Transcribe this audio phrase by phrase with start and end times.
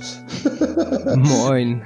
[1.16, 1.82] Moin.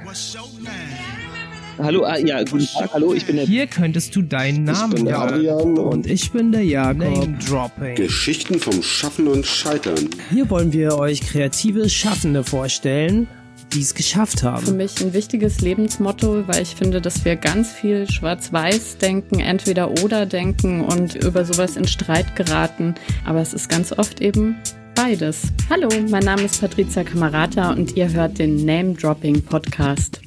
[1.77, 3.45] Hallo, ah, ja, guten Tag, hallo, ich bin der.
[3.45, 5.19] Hier könntest du deinen Namen Ich bin der.
[5.19, 6.99] Adrian Und ich bin der Jakob.
[6.99, 7.95] Name Dropping.
[7.95, 10.09] Geschichten vom Schaffen und Scheitern.
[10.29, 13.27] Hier wollen wir euch kreative Schaffende vorstellen,
[13.73, 14.77] die es geschafft für haben.
[14.77, 20.25] mich ein wichtiges Lebensmotto, weil ich finde, dass wir ganz viel schwarz-weiß denken, entweder oder
[20.25, 22.95] denken und über sowas in Streit geraten.
[23.25, 24.55] Aber es ist ganz oft eben
[24.95, 25.51] beides.
[25.69, 30.21] Hallo, mein Name ist Patricia Kamerata und ihr hört den Name Dropping Podcast.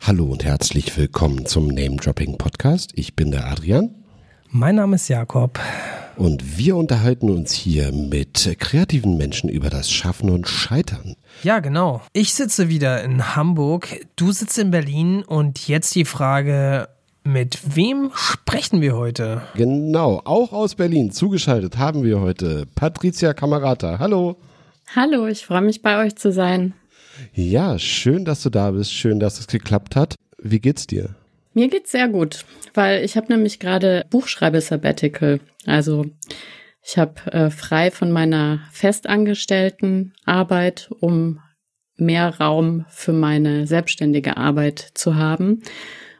[0.00, 2.92] Hallo und herzlich willkommen zum Name Dropping Podcast.
[2.94, 3.90] Ich bin der Adrian
[4.50, 5.58] Mein Name ist Jakob.
[6.16, 11.14] und wir unterhalten uns hier mit kreativen Menschen über das Schaffen und Scheitern.
[11.42, 12.00] Ja, genau.
[12.12, 16.88] Ich sitze wieder in Hamburg, du sitzt in Berlin und jetzt die Frage,
[17.24, 19.42] mit wem sprechen wir heute?
[19.54, 23.98] Genau, auch aus Berlin zugeschaltet haben wir heute Patricia Kamerata.
[23.98, 24.36] Hallo.
[24.94, 26.74] Hallo, ich freue mich bei euch zu sein.
[27.34, 28.92] Ja, schön, dass du da bist.
[28.92, 30.14] Schön, dass es geklappt hat.
[30.38, 31.14] Wie geht's dir?
[31.52, 35.40] Mir geht's sehr gut, weil ich habe nämlich gerade Buchschreibe-Sabbatical.
[35.66, 36.06] Also
[36.82, 41.40] ich habe äh, frei von meiner festangestellten Arbeit, um
[41.96, 45.62] mehr Raum für meine selbstständige Arbeit zu haben.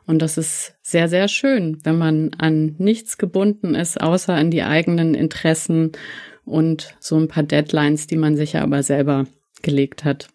[0.08, 4.62] Und das ist sehr, sehr schön, wenn man an nichts gebunden ist, außer an die
[4.62, 5.92] eigenen Interessen
[6.46, 9.26] und so ein paar Deadlines, die man sich ja aber selber
[9.60, 10.28] gelegt hat.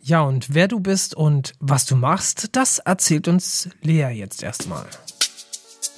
[0.00, 4.86] Ja, und wer du bist und was du machst, das erzählt uns Lea jetzt erstmal.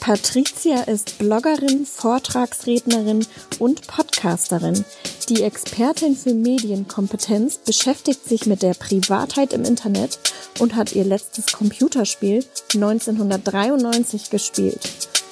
[0.01, 3.25] Patricia ist Bloggerin, Vortragsrednerin
[3.59, 4.85] und Podcasterin.
[5.29, 10.19] Die Expertin für Medienkompetenz beschäftigt sich mit der Privatheit im Internet
[10.59, 12.45] und hat ihr letztes Computerspiel
[12.75, 14.81] 1993 gespielt.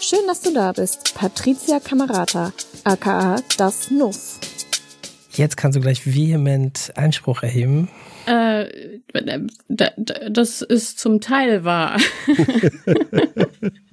[0.01, 2.53] Schön, dass du da bist, Patricia Kamerata,
[2.85, 4.39] aka das Nuff.
[5.33, 7.89] Jetzt kannst du gleich vehement Einspruch erheben.
[8.27, 9.01] Äh,
[9.69, 11.99] da- da- das ist zum Teil wahr.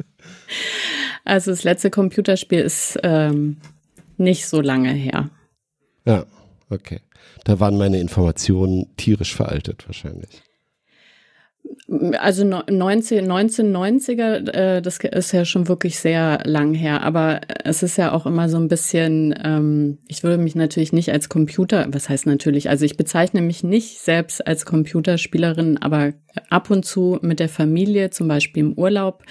[1.25, 3.57] also das letzte Computerspiel ist ähm,
[4.17, 5.29] nicht so lange her.
[6.05, 6.25] Ja,
[6.69, 7.01] okay.
[7.43, 10.41] Da waren meine Informationen tierisch veraltet wahrscheinlich.
[12.17, 17.81] Also no- 19, 1990er, äh, das ist ja schon wirklich sehr lang her, aber es
[17.81, 21.85] ist ja auch immer so ein bisschen, ähm, ich würde mich natürlich nicht als Computer,
[21.89, 26.13] was heißt natürlich, also ich bezeichne mich nicht selbst als Computerspielerin, aber
[26.49, 29.23] ab und zu mit der Familie, zum Beispiel im Urlaub,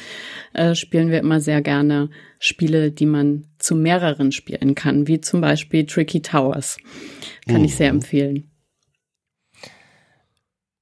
[0.54, 5.40] äh, spielen wir immer sehr gerne Spiele, die man zu mehreren spielen kann, wie zum
[5.40, 6.78] Beispiel Tricky Towers.
[7.48, 8.50] Kann ich sehr empfehlen.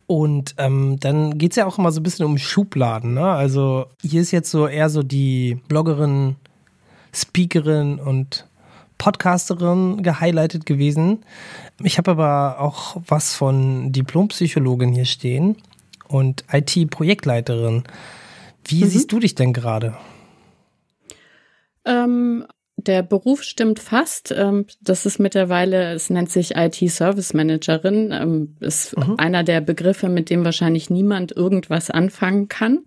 [0.07, 3.15] Und ähm, dann geht's ja auch immer so ein bisschen um Schubladen.
[3.15, 3.25] Ne?
[3.25, 6.37] Also hier ist jetzt so eher so die Bloggerin,
[7.13, 8.47] Speakerin und
[8.99, 11.25] Podcasterin gehighlightet gewesen.
[11.83, 15.57] Ich habe aber auch was von Diplompsychologin hier stehen
[16.09, 17.85] und IT-Projektleiterin.
[18.67, 19.97] Wie siehst du dich denn gerade?
[21.85, 22.47] Ähm,
[22.77, 24.33] der Beruf stimmt fast.
[24.37, 28.13] Ähm, das ist mittlerweile, es nennt sich IT-Service Managerin.
[28.13, 32.81] Ähm, ist einer der Begriffe, mit dem wahrscheinlich niemand irgendwas anfangen kann.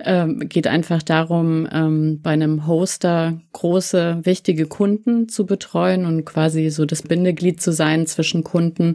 [0.00, 6.70] Ähm, geht einfach darum, ähm, bei einem Hoster große, wichtige Kunden zu betreuen und quasi
[6.70, 8.94] so das Bindeglied zu sein zwischen Kunden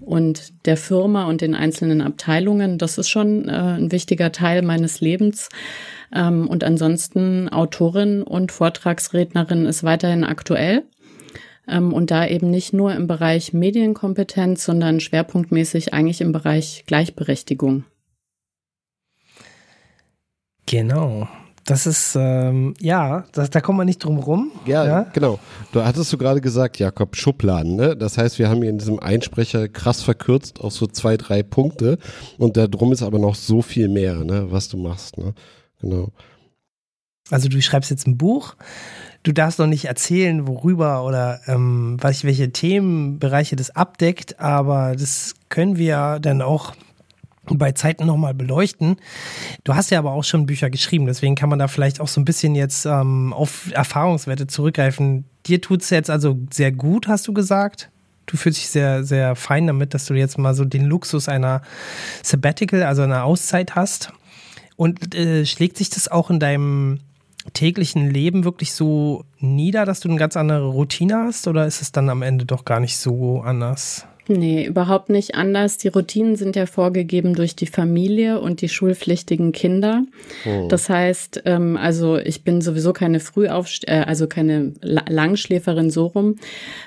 [0.00, 2.76] und der Firma und den einzelnen Abteilungen.
[2.76, 5.48] Das ist schon äh, ein wichtiger Teil meines Lebens.
[6.14, 10.82] Ähm, und ansonsten Autorin und Vortragsrednerin ist weiterhin aktuell.
[11.66, 17.84] Ähm, und da eben nicht nur im Bereich Medienkompetenz, sondern schwerpunktmäßig eigentlich im Bereich Gleichberechtigung.
[20.66, 21.28] Genau.
[21.64, 24.50] Das ist, ähm, ja, das, da kommt man nicht drum rum.
[24.66, 25.38] Ja, genau.
[25.70, 27.96] Du hattest du gerade gesagt, Jakob, Schubladen, ne?
[27.96, 31.98] Das heißt, wir haben hier in diesem Einsprecher krass verkürzt auf so zwei, drei Punkte
[32.36, 35.34] und da drum ist aber noch so viel mehr, ne, was du machst, ne?
[35.80, 36.08] Genau.
[37.30, 38.56] Also du schreibst jetzt ein Buch,
[39.22, 45.76] du darfst noch nicht erzählen, worüber oder ähm, welche Themenbereiche das abdeckt, aber das können
[45.76, 46.74] wir dann auch
[47.46, 48.96] bei Zeiten nochmal beleuchten.
[49.64, 52.20] Du hast ja aber auch schon Bücher geschrieben, deswegen kann man da vielleicht auch so
[52.20, 55.24] ein bisschen jetzt ähm, auf Erfahrungswerte zurückgreifen.
[55.46, 57.90] Dir tut's jetzt also sehr gut, hast du gesagt.
[58.26, 61.62] Du fühlst dich sehr, sehr fein damit, dass du jetzt mal so den Luxus einer
[62.22, 64.12] Sabbatical, also einer Auszeit hast.
[64.76, 67.00] Und äh, schlägt sich das auch in deinem
[67.52, 71.48] täglichen Leben wirklich so nieder, dass du eine ganz andere Routine hast?
[71.48, 74.06] Oder ist es dann am Ende doch gar nicht so anders?
[74.28, 75.78] Nee, überhaupt nicht anders.
[75.78, 80.04] Die Routinen sind ja vorgegeben durch die Familie und die schulpflichtigen Kinder.
[80.46, 80.68] Oh.
[80.68, 86.36] Das heißt, ähm, also ich bin sowieso keine Frühaufst äh, also keine Langschläferin so rum.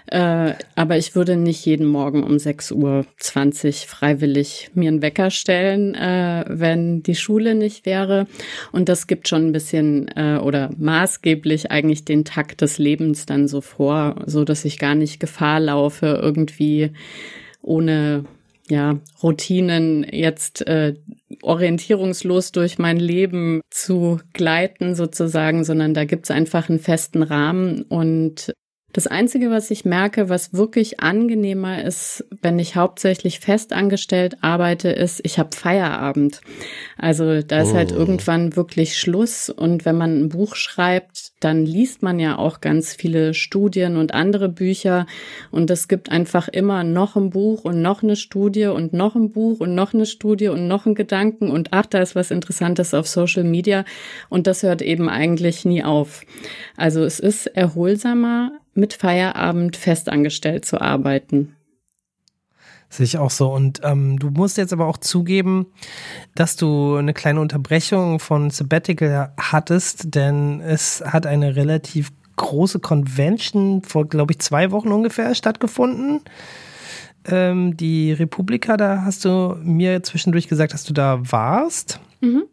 [0.08, 5.94] Äh, aber ich würde nicht jeden Morgen um 6.20 Uhr freiwillig mir einen Wecker stellen,
[5.94, 8.28] äh, wenn die Schule nicht wäre.
[8.72, 13.50] Und das gibt schon ein bisschen äh, oder maßgeblich eigentlich den Takt des Lebens dann
[13.50, 16.92] so vor, so dass ich gar nicht Gefahr laufe, irgendwie
[17.66, 18.26] ohne
[18.70, 20.96] ja, Routinen jetzt äh,
[21.42, 28.54] orientierungslos durch mein Leben zu gleiten sozusagen, sondern da gibt's einfach einen festen Rahmen und
[28.96, 35.20] das Einzige, was ich merke, was wirklich angenehmer ist, wenn ich hauptsächlich festangestellt arbeite, ist,
[35.26, 36.40] ich habe Feierabend.
[36.98, 37.76] Also da ist halt oh.
[37.76, 39.50] halt irgendwann wirklich Schluss.
[39.50, 44.14] Und wenn man ein Buch schreibt, dann liest man ja auch ganz viele Studien und
[44.14, 45.08] andere Bücher.
[45.52, 49.30] Und es gibt einfach immer noch ein Buch und noch eine Studie und noch ein
[49.34, 51.52] Buch und noch eine Studie und noch ein Gedanken.
[51.52, 53.84] Und ach, da ist was Interessantes auf Social Media.
[54.30, 56.22] Und das hört eben eigentlich nie auf.
[56.78, 61.56] Also es ist erholsamer, mit Feierabend festangestellt zu arbeiten.
[62.90, 63.52] Sehe ich auch so.
[63.52, 65.68] Und ähm, du musst jetzt aber auch zugeben,
[66.36, 73.82] dass du eine kleine Unterbrechung von Sabbatical hattest, denn es hat eine relativ große Convention
[73.82, 76.22] vor, glaube ich, zwei Wochen ungefähr stattgefunden.
[77.26, 82.00] Ähm, die Republika, da hast du mir zwischendurch gesagt, dass du da warst.
[82.22, 82.44] Mhm.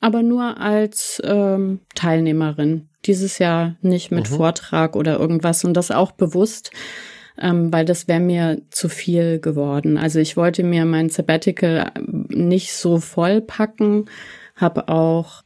[0.00, 4.34] Aber nur als ähm, Teilnehmerin dieses Jahr nicht mit mhm.
[4.34, 6.70] Vortrag oder irgendwas und das auch bewusst,
[7.38, 9.96] ähm, weil das wäre mir zu viel geworden.
[9.96, 11.92] Also ich wollte mir mein Sabbatical
[12.28, 14.06] nicht so voll packen,
[14.56, 15.42] habe auch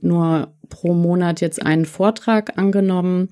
[0.00, 3.30] nur pro Monat jetzt einen Vortrag angenommen,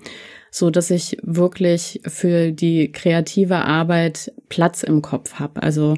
[0.50, 5.62] so dass ich wirklich für die kreative Arbeit Platz im Kopf habe.
[5.62, 5.96] Also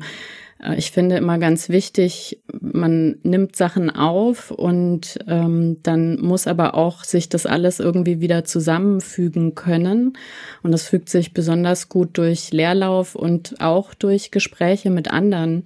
[0.76, 7.04] ich finde immer ganz wichtig, man nimmt Sachen auf und ähm, dann muss aber auch
[7.04, 10.18] sich das alles irgendwie wieder zusammenfügen können.
[10.62, 15.64] Und das fügt sich besonders gut durch Leerlauf und auch durch Gespräche mit anderen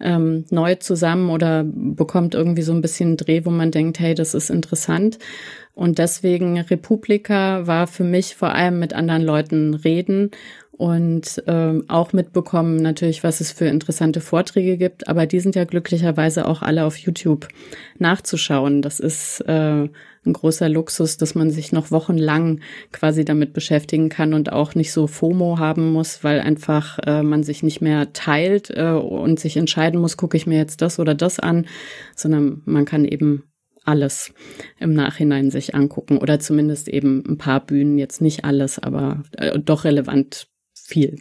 [0.00, 4.34] ähm, neu zusammen oder bekommt irgendwie so ein bisschen Dreh, wo man denkt, hey, das
[4.34, 5.18] ist interessant.
[5.74, 10.30] Und deswegen Republika war für mich vor allem mit anderen Leuten reden
[10.76, 15.06] und ähm, auch mitbekommen natürlich, was es für interessante Vorträge gibt.
[15.08, 17.48] Aber die sind ja glücklicherweise auch alle auf YouTube
[17.98, 18.82] nachzuschauen.
[18.82, 19.88] Das ist äh,
[20.26, 22.60] ein großer Luxus, dass man sich noch wochenlang
[22.92, 27.44] quasi damit beschäftigen kann und auch nicht so FOMO haben muss, weil einfach äh, man
[27.44, 31.14] sich nicht mehr teilt äh, und sich entscheiden muss, gucke ich mir jetzt das oder
[31.14, 31.66] das an,
[32.16, 33.44] sondern man kann eben
[33.84, 34.32] alles
[34.80, 39.58] im Nachhinein sich angucken oder zumindest eben ein paar Bühnen, jetzt nicht alles, aber äh,
[39.58, 40.48] doch relevant
[40.84, 41.18] viel.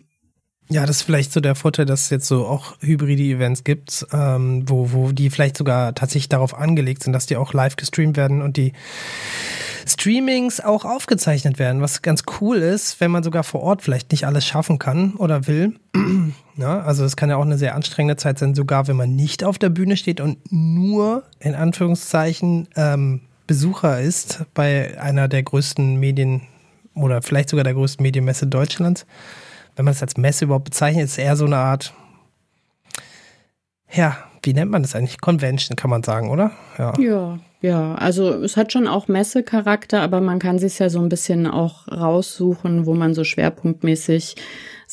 [0.70, 4.08] Ja, das ist vielleicht so der Vorteil, dass es jetzt so auch hybride Events gibt,
[4.14, 8.16] ähm, wo, wo die vielleicht sogar tatsächlich darauf angelegt sind, dass die auch live gestreamt
[8.16, 8.74] werden und die
[9.86, 14.26] Streamings auch aufgezeichnet werden, was ganz cool ist, wenn man sogar vor Ort vielleicht nicht
[14.26, 15.76] alles schaffen kann oder will.
[16.56, 19.44] ja, also es kann ja auch eine sehr anstrengende Zeit sein, sogar wenn man nicht
[19.44, 25.98] auf der Bühne steht und nur in Anführungszeichen ähm, Besucher ist bei einer der größten
[25.98, 26.44] Medien
[26.96, 29.06] oder vielleicht sogar der größten Medienmesse Deutschlands
[29.76, 31.94] wenn man es als Messe überhaupt bezeichnet, ist eher so eine Art,
[33.92, 35.22] ja, wie nennt man das eigentlich?
[35.22, 36.52] Convention, kann man sagen, oder?
[36.78, 36.94] Ja.
[37.00, 37.40] ja.
[37.64, 41.48] Ja, also es hat schon auch Messecharakter, aber man kann sich ja so ein bisschen
[41.48, 44.36] auch raussuchen, wo man so schwerpunktmäßig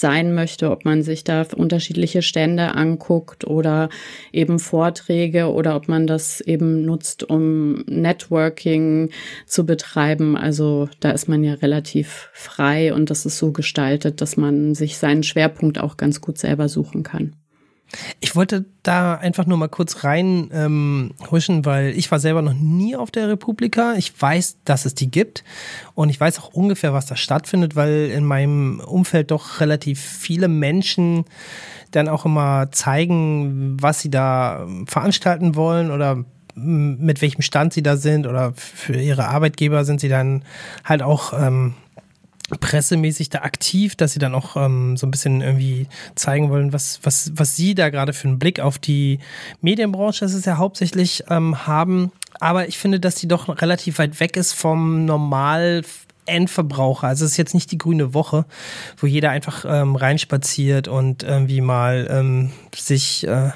[0.00, 3.88] sein möchte, ob man sich da unterschiedliche Stände anguckt oder
[4.32, 9.10] eben Vorträge oder ob man das eben nutzt, um Networking
[9.46, 10.36] zu betreiben.
[10.36, 14.98] Also da ist man ja relativ frei und das ist so gestaltet, dass man sich
[14.98, 17.36] seinen Schwerpunkt auch ganz gut selber suchen kann.
[18.20, 22.54] Ich wollte da einfach nur mal kurz rein ähm, huschen, weil ich war selber noch
[22.54, 23.94] nie auf der Republika.
[23.94, 25.44] Ich weiß, dass es die gibt
[25.94, 30.48] und ich weiß auch ungefähr, was da stattfindet, weil in meinem Umfeld doch relativ viele
[30.48, 31.24] Menschen
[31.90, 37.96] dann auch immer zeigen, was sie da veranstalten wollen oder mit welchem Stand sie da
[37.96, 40.44] sind oder für ihre Arbeitgeber sind sie dann
[40.84, 41.74] halt auch ähm,
[42.58, 47.00] pressemäßig da aktiv, dass sie dann auch ähm, so ein bisschen irgendwie zeigen wollen, was,
[47.02, 49.18] was, was sie da gerade für einen Blick auf die
[49.60, 52.12] Medienbranche, das ist ja hauptsächlich, ähm, haben.
[52.40, 55.82] Aber ich finde, dass die doch relativ weit weg ist vom normal
[56.26, 57.08] Endverbraucher.
[57.08, 58.44] Also es ist jetzt nicht die grüne Woche,
[58.98, 63.50] wo jeder einfach ähm, reinspaziert und irgendwie mal ähm, sich äh,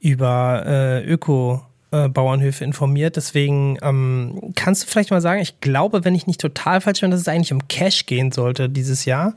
[0.00, 3.16] über äh, Öko äh, Bauernhöfe informiert.
[3.16, 7.10] Deswegen ähm, kannst du vielleicht mal sagen, ich glaube, wenn ich nicht total falsch bin,
[7.10, 9.34] dass es eigentlich um Cash gehen sollte dieses Jahr.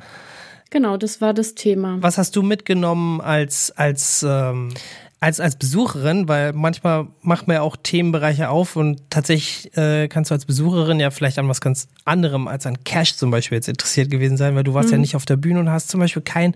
[0.72, 1.98] Genau, das war das Thema.
[2.02, 4.74] Was hast du mitgenommen als, als, ähm,
[5.20, 6.28] als, als Besucherin?
[6.28, 11.00] Weil manchmal macht man ja auch Themenbereiche auf und tatsächlich äh, kannst du als Besucherin
[11.00, 14.56] ja vielleicht an was ganz anderem als an Cash zum Beispiel jetzt interessiert gewesen sein,
[14.56, 14.96] weil du warst mhm.
[14.96, 16.56] ja nicht auf der Bühne und hast zum Beispiel kein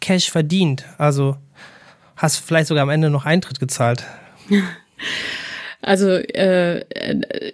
[0.00, 0.84] Cash verdient.
[0.98, 1.36] Also
[2.16, 4.04] hast vielleicht sogar am Ende noch Eintritt gezahlt.
[5.80, 7.52] Also äh, äh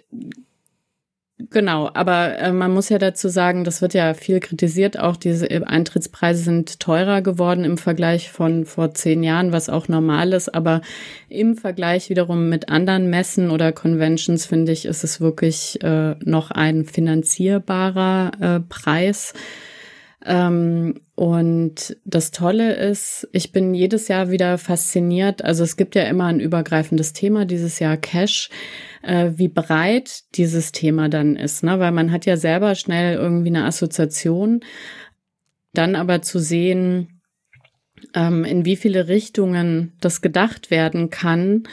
[1.49, 4.99] Genau, aber äh, man muss ja dazu sagen, das wird ja viel kritisiert.
[4.99, 10.33] Auch diese Eintrittspreise sind teurer geworden im Vergleich von vor zehn Jahren, was auch normal
[10.33, 10.53] ist.
[10.53, 10.81] Aber
[11.29, 16.51] im Vergleich wiederum mit anderen Messen oder Conventions finde ich, ist es wirklich äh, noch
[16.51, 19.33] ein finanzierbarer äh, Preis.
[20.25, 25.43] Ähm, und das Tolle ist, ich bin jedes Jahr wieder fasziniert.
[25.43, 28.49] Also es gibt ja immer ein übergreifendes Thema, dieses Jahr Cash,
[29.01, 31.79] äh, wie breit dieses Thema dann ist, ne?
[31.79, 34.61] Weil man hat ja selber schnell irgendwie eine Assoziation.
[35.73, 37.21] Dann aber zu sehen,
[38.13, 41.63] ähm, in wie viele Richtungen das gedacht werden kann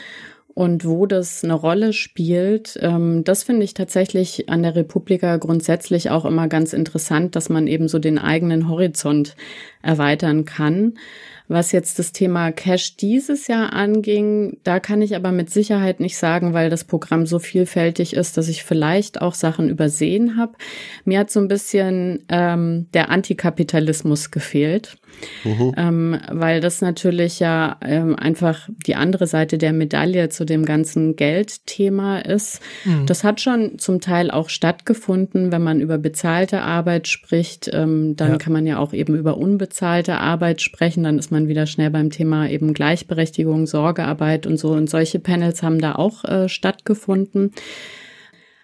[0.59, 6.09] und wo das eine Rolle spielt, ähm, das finde ich tatsächlich an der Republika grundsätzlich
[6.09, 9.37] auch immer ganz interessant, dass man eben so den eigenen Horizont
[9.81, 10.95] erweitern kann.
[11.49, 16.15] Was jetzt das Thema Cash dieses Jahr anging, da kann ich aber mit Sicherheit nicht
[16.15, 20.53] sagen, weil das Programm so vielfältig ist, dass ich vielleicht auch Sachen übersehen habe.
[21.05, 24.99] Mir hat so ein bisschen ähm, der Antikapitalismus gefehlt.
[25.43, 25.73] Mhm.
[25.77, 31.15] Ähm, weil das natürlich ja ähm, einfach die andere Seite der Medaille zu dem ganzen
[31.15, 32.61] Geldthema ist.
[32.85, 33.05] Mhm.
[33.05, 38.31] Das hat schon zum Teil auch stattgefunden, wenn man über bezahlte Arbeit spricht, ähm, dann
[38.31, 38.37] ja.
[38.37, 42.09] kann man ja auch eben über unbezahlte Arbeit sprechen, dann ist man wieder schnell beim
[42.09, 44.71] Thema eben Gleichberechtigung, Sorgearbeit und so.
[44.71, 47.51] Und solche Panels haben da auch äh, stattgefunden.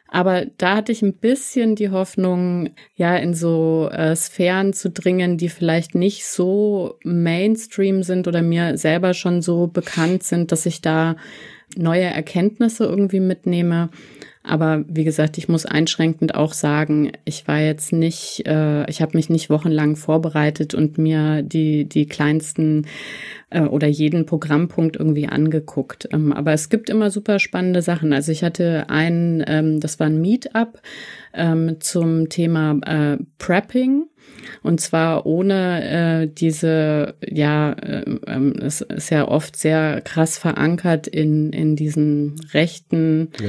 [0.08, 5.38] Aber da hatte ich ein bisschen die Hoffnung, ja, in so äh, Sphären zu dringen,
[5.38, 10.82] die vielleicht nicht so Mainstream sind oder mir selber schon so bekannt sind, dass ich
[10.82, 11.16] da
[11.76, 13.90] neue Erkenntnisse irgendwie mitnehme.
[14.48, 19.18] Aber wie gesagt, ich muss einschränkend auch sagen, ich war jetzt nicht, äh, ich habe
[19.18, 22.86] mich nicht wochenlang vorbereitet und mir die, die kleinsten
[23.50, 26.08] äh, oder jeden Programmpunkt irgendwie angeguckt.
[26.12, 28.14] Ähm, aber es gibt immer super spannende Sachen.
[28.14, 30.80] Also ich hatte einen, ähm, das war ein Meetup
[31.34, 34.06] ähm, zum Thema äh, Prepping.
[34.62, 41.08] Und zwar ohne äh, diese, ja, äh, äh, es ist ja oft sehr krass verankert
[41.08, 43.48] in, in diesen rechten ja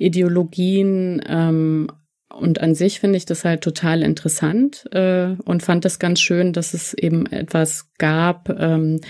[0.00, 1.22] Ideologien.
[1.26, 1.88] Ähm,
[2.32, 6.52] und an sich finde ich das halt total interessant äh, und fand es ganz schön,
[6.52, 9.00] dass es eben etwas gab, ähm,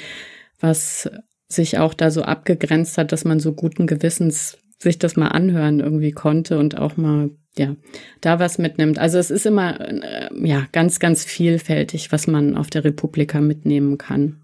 [0.59, 1.11] was
[1.49, 5.81] sich auch da so abgegrenzt hat, dass man so guten Gewissens sich das mal anhören
[5.81, 7.77] irgendwie konnte und auch mal ja
[8.21, 8.99] da was mitnimmt.
[8.99, 13.99] Also es ist immer äh, ja ganz ganz vielfältig, was man auf der Republika mitnehmen
[13.99, 14.41] kann.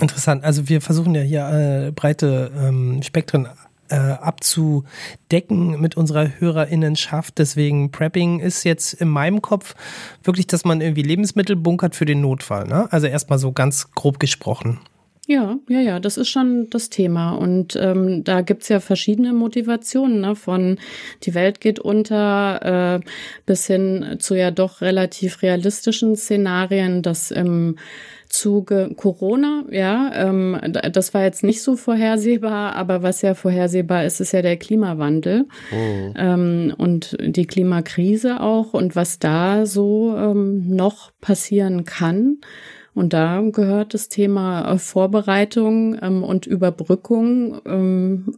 [0.00, 0.44] Interessant.
[0.44, 3.48] Also wir versuchen ja hier äh, breite ähm, Spektren
[3.90, 7.38] äh, abzudecken mit unserer Hörerinnenschaft.
[7.38, 9.74] Deswegen Prepping ist jetzt in meinem Kopf
[10.22, 12.66] wirklich, dass man irgendwie Lebensmittel bunkert für den Notfall.
[12.66, 12.88] Ne?
[12.92, 14.80] Also erstmal so ganz grob gesprochen.
[15.26, 17.32] Ja, ja, ja, das ist schon das Thema.
[17.32, 20.34] Und ähm, da gibt's ja verschiedene Motivationen, ne?
[20.34, 20.78] von
[21.22, 23.06] die Welt geht unter äh,
[23.46, 27.76] bis hin zu ja doch relativ realistischen Szenarien, dass im
[28.30, 30.56] Zuge Corona, ja, ähm,
[30.92, 35.46] das war jetzt nicht so vorhersehbar, aber was ja vorhersehbar ist, ist ja der Klimawandel
[35.72, 36.12] oh.
[36.16, 42.38] ähm, und die Klimakrise auch und was da so ähm, noch passieren kann.
[42.94, 48.36] Und da gehört das Thema äh, Vorbereitung ähm, und Überbrückung ähm,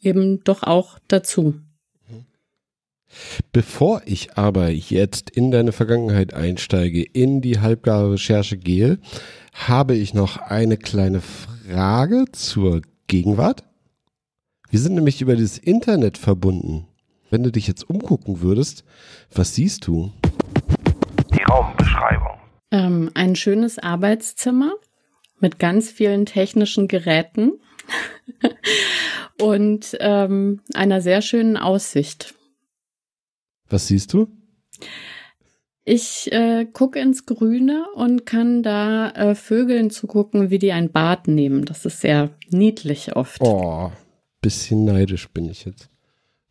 [0.00, 1.54] eben doch auch dazu.
[3.52, 8.98] Bevor ich aber jetzt in deine Vergangenheit einsteige, in die halbgare Recherche gehe,
[9.52, 13.64] habe ich noch eine kleine Frage zur Gegenwart.
[14.70, 16.86] Wir sind nämlich über das Internet verbunden.
[17.30, 18.84] Wenn du dich jetzt umgucken würdest,
[19.32, 20.12] was siehst du?
[21.34, 22.38] Die Raumbeschreibung.
[22.70, 24.74] Ähm, ein schönes Arbeitszimmer
[25.40, 27.52] mit ganz vielen technischen Geräten
[29.40, 32.34] und ähm, einer sehr schönen Aussicht.
[33.70, 34.28] Was siehst du?
[35.84, 41.26] Ich äh, gucke ins Grüne und kann da äh, Vögeln zugucken, wie die ein Bad
[41.26, 41.64] nehmen.
[41.64, 43.40] Das ist sehr niedlich oft.
[43.40, 43.90] Oh,
[44.42, 45.88] bisschen neidisch bin ich jetzt.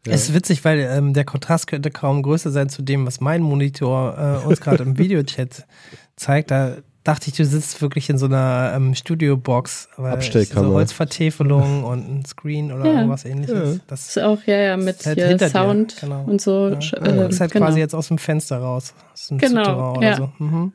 [0.06, 0.14] Ja.
[0.14, 3.42] Es ist witzig, weil ähm, der Kontrast könnte kaum größer sein zu dem, was mein
[3.42, 5.68] Monitor äh, uns gerade im Videochat
[6.16, 6.52] zeigt.
[6.52, 9.90] Da dachte ich, du sitzt wirklich in so einer ähm, Studiobox.
[9.98, 10.68] Abstellkammer.
[10.68, 12.94] So Holzvertäfelung und ein Screen oder Ja.
[12.96, 13.80] irgendwas ähnliches.
[13.88, 16.24] Das Das ist auch, ja, ja, mit halt hier hinter dir, Sound genau.
[16.26, 16.70] und so.
[16.70, 16.80] Ja.
[16.80, 17.66] Ja, äh, ist halt genau.
[17.68, 18.94] quasi jetzt aus dem Fenster raus.
[19.14, 20.16] Aus dem Genau, Souterrain oder ja.
[20.18, 20.32] so.
[20.44, 20.74] Mhm.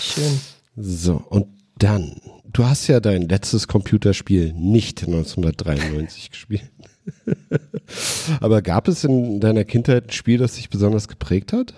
[0.00, 0.40] Schön.
[0.76, 1.46] So, und
[1.78, 2.20] dann,
[2.52, 6.70] du hast ja dein letztes Computerspiel nicht 1993 gespielt.
[8.40, 11.74] Aber gab es in deiner Kindheit ein Spiel, das dich besonders geprägt hat?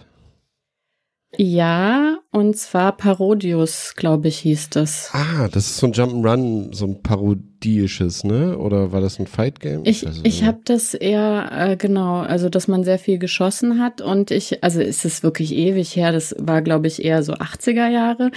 [1.37, 5.11] Ja, und zwar Parodius, glaube ich, hieß das.
[5.13, 8.59] Ah, das ist so ein Jump'n'Run, so ein parodisches, ne?
[8.59, 9.83] Oder war das ein Fight Game?
[9.85, 14.01] Ich, es ich habe das eher, äh, genau, also dass man sehr viel geschossen hat
[14.01, 17.89] und ich, also es ist wirklich ewig her, das war, glaube ich, eher so 80er
[17.89, 18.33] Jahre.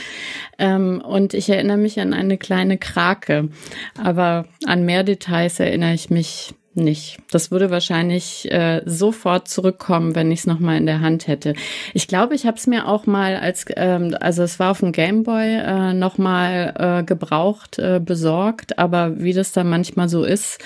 [0.60, 3.50] Ähm, und ich erinnere mich an eine kleine Krake,
[3.98, 7.18] aber an mehr Details erinnere ich mich nicht.
[7.32, 11.54] Das würde wahrscheinlich äh, sofort zurückkommen, wenn ich es nochmal in der Hand hätte.
[11.94, 14.92] Ich glaube, ich habe es mir auch mal als, ähm, also es war auf dem
[14.92, 20.60] Gameboy äh, nochmal äh, gebraucht, äh, besorgt, aber wie das dann manchmal so ist,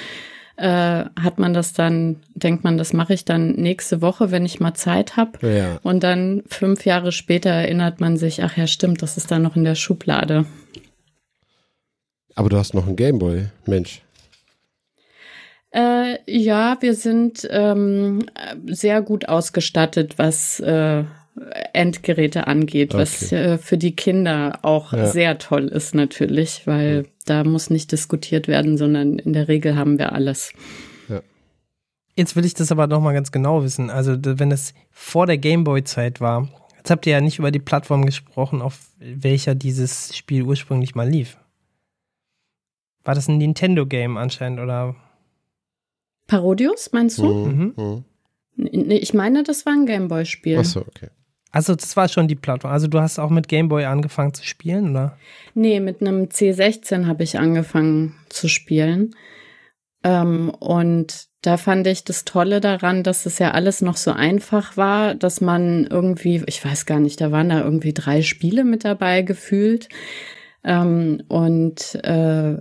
[0.58, 4.60] äh, hat man das dann, denkt man, das mache ich dann nächste Woche, wenn ich
[4.60, 5.56] mal Zeit habe.
[5.56, 5.80] Ja.
[5.84, 9.56] Und dann fünf Jahre später erinnert man sich, ach ja, stimmt, das ist da noch
[9.56, 10.46] in der Schublade.
[12.34, 14.02] Aber du hast noch einen Gameboy, Mensch.
[15.72, 18.26] Äh, ja, wir sind ähm,
[18.68, 21.04] sehr gut ausgestattet, was äh,
[21.74, 25.06] Endgeräte angeht, was äh, für die Kinder auch Ja.
[25.08, 30.00] sehr toll ist natürlich, weil da muss nicht diskutiert werden, sondern in der Regel haben
[30.00, 30.54] wir alles.
[32.16, 33.92] Jetzt will ich das aber nochmal ganz genau wissen.
[33.92, 38.08] Also, wenn es vor der Gameboy-Zeit war, jetzt habt ihr ja nicht über die Plattform
[38.08, 41.38] gesprochen, auf welcher dieses Spiel ursprünglich mal lief.
[43.04, 44.96] War das ein Nintendo-Game anscheinend oder?
[46.28, 47.34] Parodius, meinst du?
[47.34, 47.74] Mhm.
[47.76, 48.04] Mhm.
[48.56, 50.60] Nee, ich meine, das war ein Gameboy-Spiel.
[50.60, 51.10] Ach so, okay.
[51.52, 52.72] Also, das war schon die Plattform.
[52.72, 55.18] Also, du hast auch mit Gameboy angefangen zu spielen, oder?
[55.54, 59.16] Nee, mit einem C16 habe ich angefangen zu spielen.
[60.04, 64.76] Ähm, und da fand ich das Tolle daran, dass es ja alles noch so einfach
[64.76, 68.84] war, dass man irgendwie, ich weiß gar nicht, da waren da irgendwie drei Spiele mit
[68.84, 69.88] dabei gefühlt.
[70.64, 72.58] Ähm, und äh,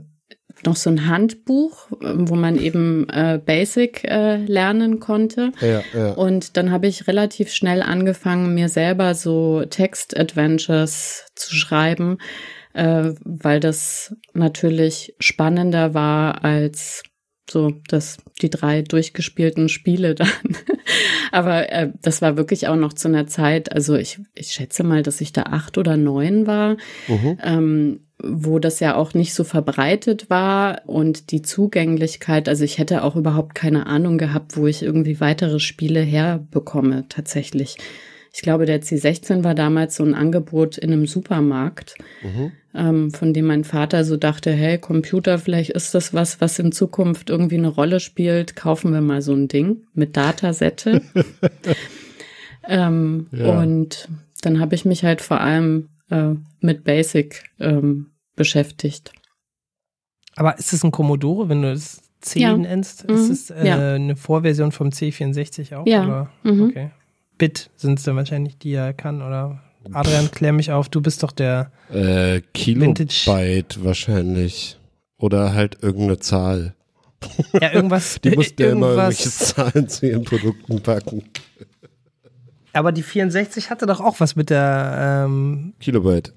[0.64, 5.52] noch so ein Handbuch, äh, wo man eben äh, Basic äh, lernen konnte.
[5.60, 6.12] Ja, ja.
[6.12, 12.18] Und dann habe ich relativ schnell angefangen, mir selber so Text-Adventures zu schreiben,
[12.74, 17.02] äh, weil das natürlich spannender war als
[17.48, 20.28] so das die drei durchgespielten Spiele dann.
[21.32, 25.02] Aber äh, das war wirklich auch noch zu einer Zeit, also ich, ich schätze mal,
[25.02, 26.76] dass ich da acht oder neun war,
[27.08, 27.38] Mhm.
[27.44, 33.04] ähm, wo das ja auch nicht so verbreitet war und die Zugänglichkeit, also ich hätte
[33.04, 37.76] auch überhaupt keine Ahnung gehabt, wo ich irgendwie weitere Spiele herbekomme tatsächlich.
[38.32, 42.52] Ich glaube, der C16 war damals so ein Angebot in einem Supermarkt, Mhm.
[42.74, 46.70] ähm, von dem mein Vater so dachte, hey, Computer, vielleicht ist das was, was in
[46.72, 48.54] Zukunft irgendwie eine Rolle spielt.
[48.56, 51.00] Kaufen wir mal so ein Ding mit Datasette.
[52.68, 53.58] ähm, Ja.
[53.58, 54.08] Und
[54.42, 59.12] dann habe ich mich halt vor allem äh, mit Basic ähm, beschäftigt.
[60.34, 62.56] Aber ist es ein Commodore, wenn du es C Ja.
[62.56, 63.08] nennst?
[63.08, 63.14] Mhm.
[63.14, 63.94] Ist es äh, Ja.
[63.94, 65.86] eine Vorversion vom C64 auch?
[65.86, 66.04] Ja.
[66.04, 66.30] Oder?
[66.42, 66.62] Mhm.
[66.70, 66.90] Okay.
[67.38, 69.62] Bit sind es dann wahrscheinlich, die er kann, oder?
[69.92, 71.70] Adrian, klär mich auf, du bist doch der.
[71.92, 74.78] Äh, Kilobyte wahrscheinlich.
[75.18, 76.74] Oder halt irgendeine Zahl.
[77.60, 78.20] Ja, irgendwas.
[78.24, 81.22] Die mussten ja immer irgendwelche Zahlen zu ihren Produkten packen.
[82.78, 86.32] Aber die 64 hatte doch auch was mit der, ähm, Kilobyte.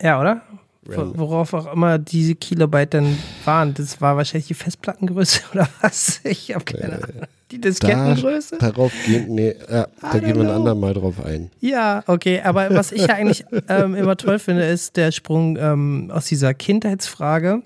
[0.00, 0.42] ja, oder?
[0.84, 3.72] Wo- Worauf auch immer diese Kilobyte dann waren.
[3.72, 6.20] Das war wahrscheinlich die Festplattengröße oder was?
[6.24, 7.26] Ich habe keine Ahnung.
[7.52, 8.58] Die Diskettengröße?
[8.58, 11.50] Darauf gehen, nee, ja, da gehen wir ein andermal drauf ein.
[11.60, 16.10] Ja, okay, aber was ich ja eigentlich ähm, immer toll finde, ist der Sprung ähm,
[16.12, 17.62] aus dieser Kindheitsfrage.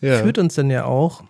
[0.00, 0.18] Ja.
[0.18, 1.24] Führt uns dann ja auch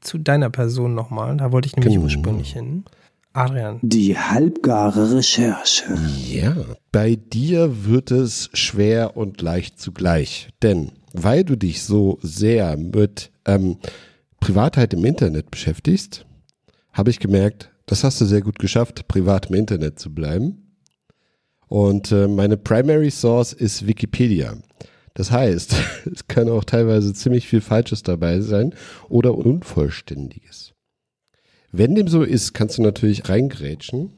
[0.00, 1.36] zu deiner Person nochmal.
[1.36, 2.04] Da wollte ich nämlich Genau.
[2.06, 2.84] ursprünglich hin.
[3.32, 3.78] Adrian.
[3.82, 5.84] Die halbgare Recherche.
[6.28, 6.56] Ja,
[6.90, 10.48] bei dir wird es schwer und leicht zugleich.
[10.62, 13.78] Denn weil du dich so sehr mit ähm,
[14.40, 16.26] Privatheit im Internet beschäftigst,
[16.92, 20.76] habe ich gemerkt, das hast du sehr gut geschafft, privat im Internet zu bleiben.
[21.68, 24.56] Und äh, meine Primary Source ist Wikipedia.
[25.14, 25.74] Das heißt,
[26.12, 28.74] es kann auch teilweise ziemlich viel Falsches dabei sein
[29.08, 30.69] oder Unvollständiges.
[31.72, 34.12] Wenn dem so ist, kannst du natürlich reingrätschen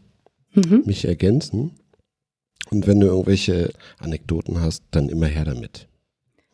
[0.54, 0.82] Mhm.
[0.84, 1.72] mich ergänzen.
[2.70, 5.88] Und wenn du irgendwelche Anekdoten hast, dann immer her damit.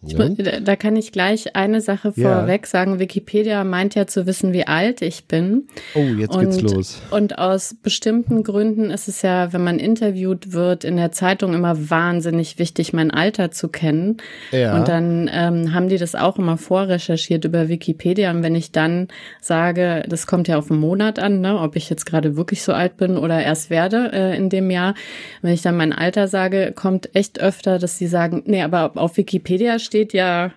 [0.00, 0.28] Ja?
[0.60, 2.38] Da kann ich gleich eine Sache Ja.
[2.38, 3.00] vorweg sagen.
[3.00, 5.66] Wikipedia meint ja zu wissen, wie alt ich bin.
[5.96, 7.02] Oh, jetzt geht's los.
[7.10, 11.90] Und aus bestimmten Gründen ist es ja, wenn man interviewt wird, in der Zeitung immer
[11.90, 14.18] wahnsinnig wichtig, mein Alter zu kennen.
[14.52, 14.76] Ja.
[14.78, 18.30] Und dann ähm, haben die das auch immer vorrecherchiert über Wikipedia.
[18.30, 19.08] Und wenn ich dann
[19.40, 22.72] sage, das kommt ja auf den Monat an, ne, ob ich jetzt gerade wirklich so
[22.72, 24.94] alt bin oder erst werde äh, in dem Jahr.
[25.42, 29.16] Wenn ich dann mein Alter sage, kommt echt öfter, dass sie sagen, nee, aber auf
[29.16, 30.52] Wikipedia steht ja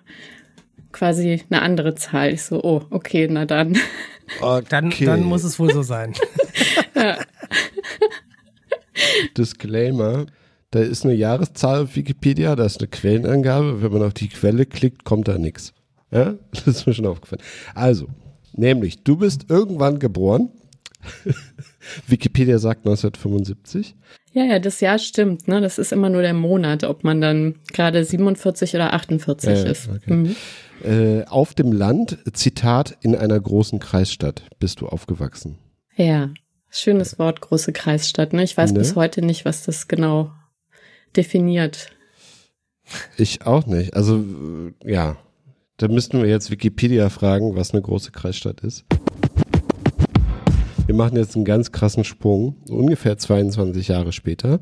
[0.92, 2.32] quasi eine andere Zahl.
[2.32, 3.76] Ich so, oh, okay, na dann.
[4.68, 5.04] Dann, Okay.
[5.04, 6.14] dann muss es wohl so sein.
[9.36, 10.26] Disclaimer.
[10.70, 13.82] Da ist eine Jahreszahl auf Wikipedia, da ist eine Quellenangabe.
[13.82, 15.72] Wenn man auf die Quelle klickt, kommt da nichts.
[16.10, 17.42] Ja, das ist mir schon aufgefallen.
[17.74, 18.06] Also,
[18.52, 20.50] nämlich, du bist irgendwann geboren.
[22.06, 23.96] Wikipedia sagt 1975.
[24.34, 25.60] Ja, ja, das Jahr stimmt, ne?
[25.60, 29.88] Das ist immer nur der Monat, ob man dann gerade 47 oder 48 Ja, ist.
[29.88, 30.12] okay.
[30.12, 30.36] Mhm.
[30.84, 35.58] Äh, auf dem Land, Zitat, in einer großen Kreisstadt bist du aufgewachsen.
[35.96, 36.30] Ja,
[36.70, 38.32] schönes Wort, große Kreisstadt.
[38.32, 38.42] Ne?
[38.42, 38.78] Ich weiß Ne?
[38.78, 40.30] bis heute nicht, was das genau
[41.14, 41.90] definiert.
[43.16, 43.94] Ich auch nicht.
[43.94, 44.24] Also,
[44.84, 45.16] ja.
[45.78, 48.84] Da müssten wir jetzt Wikipedia fragen, was eine große Kreisstadt ist.
[50.86, 52.56] Wir machen jetzt einen ganz krassen Sprung.
[52.68, 54.60] Ungefähr 22 Jahre später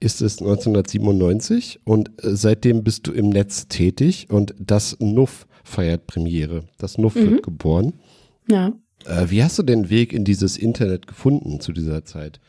[0.00, 6.06] ist es 1997 und äh, seitdem bist du im Netz tätig und das Nuff feiert
[6.06, 6.64] Premiere.
[6.78, 7.30] Das Nuff Mhm.
[7.30, 7.94] wird geboren.
[8.50, 8.72] Ja.
[9.06, 12.40] Äh, wie hast du den Weg in dieses Internet gefunden zu dieser Zeit?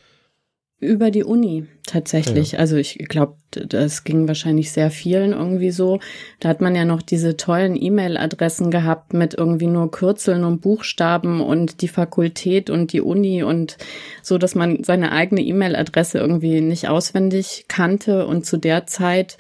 [0.80, 2.60] Über die Uni tatsächlich.
[2.60, 6.00] Also ich glaube, das ging wahrscheinlich sehr vielen irgendwie so.
[6.42, 11.40] Da hat man ja noch diese tollen E-Mail-Adressen gehabt mit irgendwie nur Kürzeln und Buchstaben
[11.40, 13.78] und die Fakultät und die Uni und
[14.22, 19.38] so, dass man seine eigene E-Mail-Adresse irgendwie nicht auswendig kannte und zu der Zeit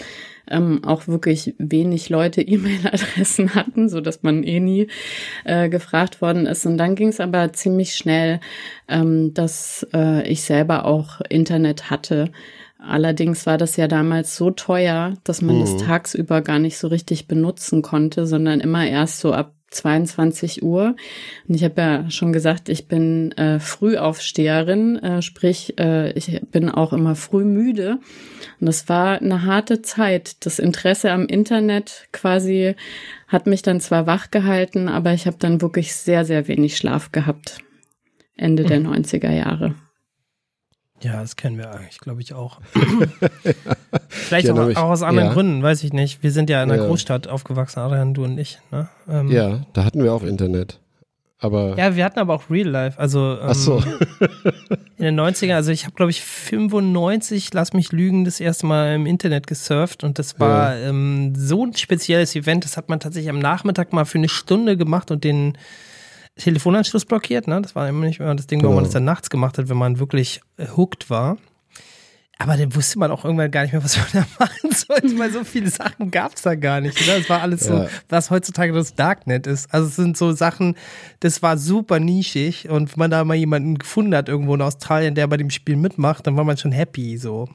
[0.49, 4.88] ähm, auch wirklich wenig Leute E-Mail-Adressen hatten, so dass man eh nie
[5.43, 6.65] äh, gefragt worden ist.
[6.65, 8.39] Und dann ging es aber ziemlich schnell,
[8.88, 12.31] ähm, dass äh, ich selber auch Internet hatte.
[12.77, 15.79] Allerdings war das ja damals so teuer, dass man das Mhm.
[15.79, 20.95] tagsüber gar nicht so richtig benutzen konnte, sondern immer erst so ab 22 Uhr.
[21.47, 26.69] Und ich habe ja schon gesagt, ich bin äh, Frühaufsteherin, äh, sprich, äh, ich bin
[26.69, 27.99] auch immer früh müde.
[28.60, 30.45] Und das war eine harte Zeit.
[30.45, 32.75] Das Interesse am Internet quasi
[33.28, 37.12] hat mich dann zwar wach gehalten, aber ich habe dann wirklich sehr, sehr wenig Schlaf
[37.12, 37.60] gehabt.
[38.38, 39.75] Ende der 90er Jahre.
[41.01, 42.62] Ja, das kennen wir eigentlich, glaube ich auch.
[44.43, 45.34] Vielleicht Ich auch, auch aus anderen ja.
[45.34, 46.24] Gründen, weiß ich nicht.
[46.24, 46.88] Wir sind ja in einer Ja.
[46.88, 48.60] Großstadt aufgewachsen, Adrian, du und ich.
[48.71, 48.88] Ne?
[49.10, 50.80] Ähm, Ja, da hatten wir auch Internet.
[51.38, 52.98] Aber Ja, wir hatten aber auch Real Life.
[53.00, 53.84] Also ähm, so.
[54.98, 58.95] in den 90ern, also ich habe, glaube ich, 95, lass mich lügen, das erste Mal
[58.95, 63.30] im Internet gesurft und das war ähm, so ein spezielles Event, das hat man tatsächlich
[63.30, 65.58] am Nachmittag mal für eine Stunde gemacht und den
[66.38, 67.62] Telefonanschluss blockiert, ne?
[67.62, 68.76] Das war immer nicht immer das Ding, wo Genau.
[68.76, 71.38] man das dann nachts gemacht hat, wenn man wirklich äh, hooked war.
[72.38, 75.32] Aber dann wusste man auch irgendwann gar nicht mehr, was man da machen sollte, weil
[75.32, 77.00] so viele Sachen gab es da gar nicht.
[77.08, 77.13] Ne?
[77.13, 77.88] Es war alles so, Ja.
[78.10, 79.74] was heutzutage das Darknet ist.
[79.74, 80.76] Also es sind so Sachen,
[81.21, 85.15] das war super nischig und wenn man da mal jemanden gefunden hat irgendwo in Australien,
[85.15, 87.48] der bei dem Spiel mitmacht, dann war man schon happy so.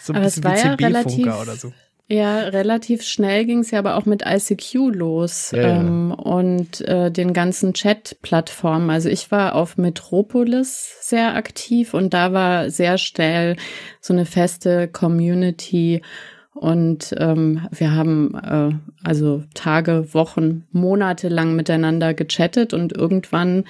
[0.00, 1.72] So ein Aber bisschen ja CB-Funker relativ- oder so.
[2.10, 5.80] Ja, relativ schnell ging es ja aber auch mit ICQ los Ja, ja.
[5.80, 8.88] ähm, und äh, den ganzen Chat-Plattformen.
[8.88, 13.56] Also ich war auf Metropolis sehr aktiv und da war sehr schnell
[14.00, 16.00] so eine feste Community
[16.54, 18.70] und ähm, wir haben äh,
[19.06, 23.64] also Tage, Wochen, Monate lang miteinander gechattet und irgendwann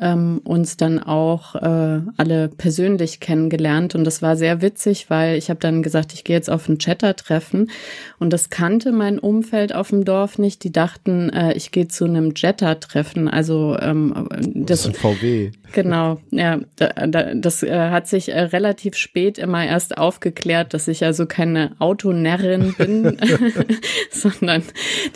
[0.00, 5.50] ähm, uns dann auch äh, alle persönlich kennengelernt und das war sehr witzig, weil ich
[5.50, 7.70] habe dann gesagt, ich gehe jetzt auf ein Chatter-Treffen
[8.18, 10.64] und das kannte mein Umfeld auf dem Dorf nicht.
[10.64, 13.28] Die dachten, äh, ich gehe zu einem Jetta-Treffen.
[13.28, 15.50] Also ähm, Das das ist ein VW.
[15.72, 20.88] Genau, ja, da, da, das äh, hat sich äh, relativ spät immer erst aufgeklärt, dass
[20.88, 23.16] ich also keine Autonärrin bin,
[24.10, 24.62] sondern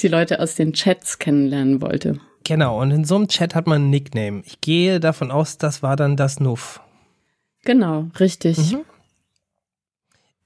[0.00, 2.18] die Leute aus den Chats kennenlernen wollte.
[2.44, 4.42] Genau, und in so einem Chat hat man ein Nickname.
[4.46, 6.80] Ich gehe davon aus, das war dann das Nuff.
[7.64, 8.72] Genau, richtig.
[8.72, 8.80] Mhm.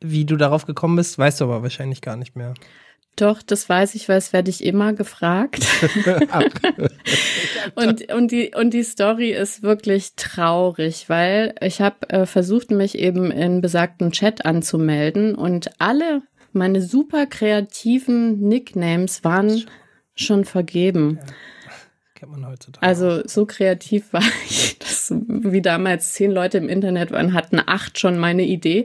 [0.00, 2.54] Wie du darauf gekommen bist, weißt du aber wahrscheinlich gar nicht mehr.
[3.16, 5.64] Doch, das weiß ich, weil es werde ich immer gefragt.
[7.76, 12.98] und, und, die, und die Story ist wirklich traurig, weil ich habe äh, versucht, mich
[12.98, 19.64] eben in besagten Chat anzumelden und alle meine super kreativen Nicknames waren
[20.14, 21.18] schon vergeben.
[22.24, 22.87] Kennt man heutzutage.
[22.87, 27.98] Also so kreativ war ich, dass wie damals zehn Leute im Internet waren, hatten acht
[27.98, 28.84] schon meine Idee.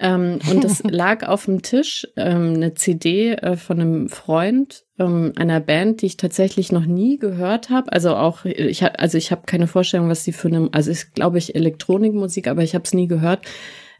[0.00, 5.32] Ähm, und es lag auf dem Tisch ähm, eine CD äh, von einem Freund ähm,
[5.36, 7.92] einer Band, die ich tatsächlich noch nie gehört habe.
[7.92, 11.14] Also auch ich hab, also ich habe keine Vorstellung, was die für eine, also ist
[11.14, 13.46] glaube ich Elektronikmusik, aber ich habe es nie gehört.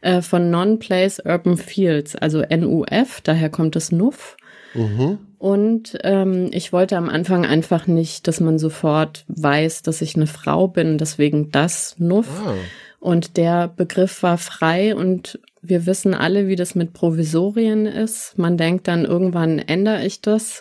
[0.01, 4.37] Äh, von Non-Place Urban Fields, also NUF, daher kommt das NUF.
[4.75, 5.19] Mhm.
[5.39, 10.27] Und ähm, ich wollte am Anfang einfach nicht, dass man sofort weiß, dass ich eine
[10.27, 12.29] Frau bin, deswegen das Nuff.
[12.47, 12.55] Ah.
[13.01, 18.39] Und der Begriff war frei und wir wissen alle, wie das mit Provisorien ist.
[18.39, 20.61] Man denkt dann, irgendwann ändere ich das.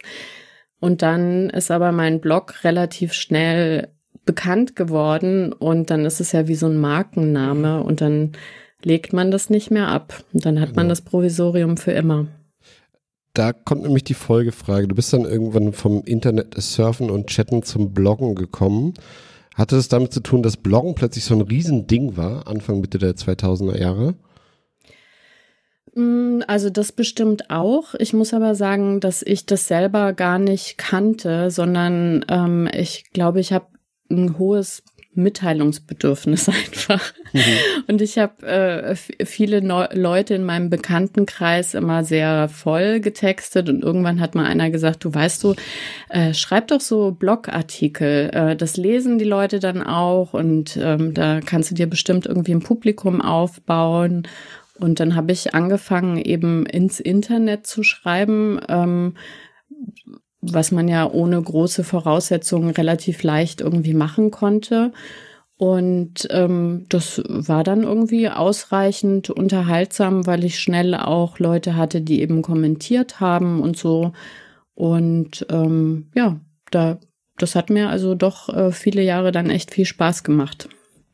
[0.80, 3.88] Und dann ist aber mein Blog relativ schnell
[4.26, 8.34] bekannt geworden und dann ist es ja wie so ein Markenname und dann
[8.84, 10.24] legt man das nicht mehr ab.
[10.34, 10.90] Und dann hat man Genau.
[10.90, 12.28] das Provisorium für immer.
[13.36, 14.88] Da kommt nämlich die Folgefrage.
[14.88, 18.94] Du bist dann irgendwann vom Internet surfen und chatten zum Bloggen gekommen.
[19.56, 23.16] Hatte es damit zu tun, dass Bloggen plötzlich so ein Riesending war, Anfang Mitte der
[23.16, 24.16] 2000er Jahre?
[25.96, 27.94] Mm, Also das bestimmt auch.
[27.96, 33.42] Ich muss aber sagen, dass ich das selber gar nicht kannte, sondern ähm, ich glaube,
[33.42, 33.68] ich habe
[34.10, 34.82] ein hohes
[35.16, 37.14] Mitteilungsbedürfnis einfach.
[37.88, 43.84] Und ich habe äh, viele Neu Leute in meinem Bekanntenkreis immer sehr voll getextet und
[43.84, 45.56] irgendwann hat mal einer gesagt, du weißt du,
[46.10, 51.40] äh, schreib doch so Blogartikel, äh, das lesen die Leute dann auch und ähm, da
[51.42, 54.28] kannst du dir bestimmt irgendwie ein Publikum aufbauen.
[54.78, 59.14] Und dann habe ich angefangen, eben ins Internet zu schreiben, ähm,
[60.54, 64.92] was man ja ohne große Voraussetzungen relativ leicht irgendwie machen konnte.
[65.58, 72.22] Und ähm, das war dann irgendwie ausreichend unterhaltsam, weil ich schnell auch Leute hatte, die
[72.22, 74.12] eben kommentiert haben und so.
[74.74, 76.40] Und ähm, ja,
[76.72, 76.98] da,
[77.38, 80.68] das hat mir also doch äh, viele Jahre dann echt viel Spaß gemacht.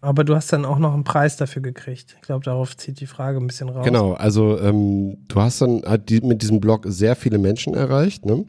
[0.03, 2.15] Aber du hast dann auch noch einen Preis dafür gekriegt.
[2.15, 3.85] Ich glaube, darauf zieht die Frage ein bisschen raus.
[3.85, 8.45] Genau, also ähm, du hast dann die, mit diesem Blog sehr viele Menschen erreicht, ne?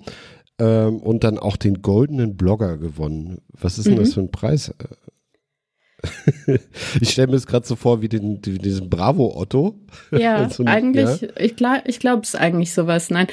[0.62, 3.38] Ähm, und dann auch den goldenen Blogger gewonnen.
[3.58, 3.98] Was ist denn Mhm.
[3.98, 4.72] das für ein Preis?
[7.00, 9.76] ich stelle mir das gerade so vor wie, den, wie diesen Bravo Otto.
[10.10, 11.28] Ja, So ein- eigentlich, ja.
[11.38, 13.08] ich glaube, ich glaube es eigentlich sowas.
[13.10, 13.28] Nein,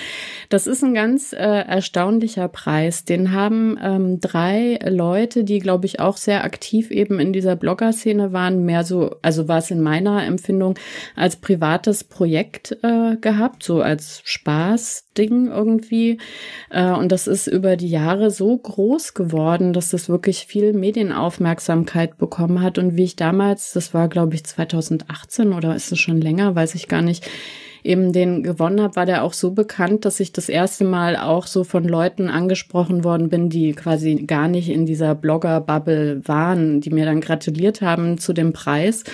[0.49, 3.05] das ist ein ganz äh, erstaunlicher Preis.
[3.05, 8.33] Den haben ähm, drei Leute, die, glaube ich, auch sehr aktiv eben in dieser Blogger-Szene
[8.33, 10.75] waren, mehr so, also war es in meiner Empfindung
[11.15, 14.21] als privates Projekt äh, gehabt, so als
[15.19, 16.17] Spaßding irgendwie.
[16.69, 22.17] Äh, und das ist über die Jahre so groß geworden, dass das wirklich viel Medienaufmerksamkeit
[22.17, 22.77] bekommen hat.
[22.77, 26.75] Und wie ich damals, das war glaube ich 2018 oder ist es schon länger, weiß
[26.75, 27.29] ich gar nicht,
[27.81, 31.47] eben den gewonnen habe, war der auch so bekannt, dass ich das erste Mal auch
[31.47, 36.89] so von Leuten angesprochen worden bin, die quasi gar nicht in dieser Blogger-Bubble waren, die
[36.89, 39.05] mir dann gratuliert haben zu dem Preis.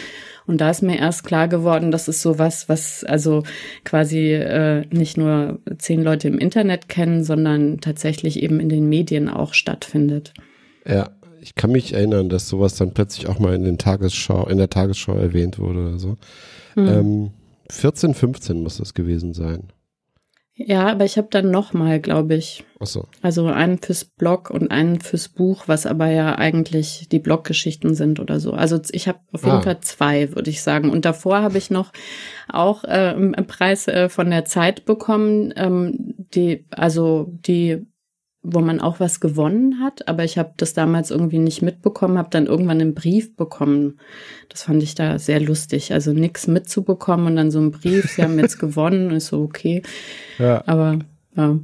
[0.48, 3.44] Und da ist mir erst klar geworden, das ist sowas, was also
[3.84, 9.28] quasi äh, nicht nur zehn Leute im Internet kennen, sondern tatsächlich eben in den Medien
[9.28, 10.34] auch stattfindet.
[10.88, 11.10] Ja,
[11.42, 14.70] ich kann mich erinnern, dass sowas dann plötzlich auch mal in den Tagesschau, in der
[14.70, 16.18] Tagesschau erwähnt wurde oder so.
[16.76, 16.88] Hm.
[16.88, 17.32] Ähm,
[17.70, 19.70] 14, 15 muss das gewesen sein.
[20.58, 23.08] Ja, aber ich habe dann noch mal, glaube ich, Achso.
[23.22, 28.22] also einen fürs Blog und einen fürs Buch, was aber ja eigentlich die Bloggeschichten sind
[28.22, 28.54] oder so.
[28.54, 29.62] Also ich habe auf jeden Ah.
[29.62, 30.90] Fall zwei, würde ich sagen.
[30.92, 31.92] Und davor habe ich noch
[32.48, 37.86] auch äh, einen Preis äh, von der Zeit bekommen, ähm, die also die
[38.46, 42.30] wo man auch was gewonnen hat, aber ich habe das damals irgendwie nicht mitbekommen, habe
[42.30, 44.00] dann irgendwann einen Brief bekommen.
[44.50, 48.22] Das fand ich da sehr lustig, also nichts mitzubekommen und dann so ein Brief, sie
[48.24, 49.82] haben jetzt gewonnen, ist so okay,
[50.38, 50.64] Ja.
[50.68, 51.00] aber
[51.36, 51.60] ja.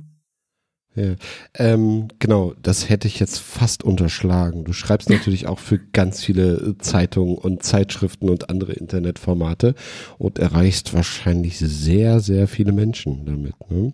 [0.94, 1.15] Ja.
[1.56, 4.65] Ähm, genau, das hätte ich jetzt fast unterschlagen.
[4.65, 9.74] Du schreibst natürlich auch für ganz viele Zeitungen und Zeitschriften und andere Internetformate
[10.17, 13.54] und erreichst wahrscheinlich sehr, sehr viele Menschen damit.
[13.70, 13.94] Ne?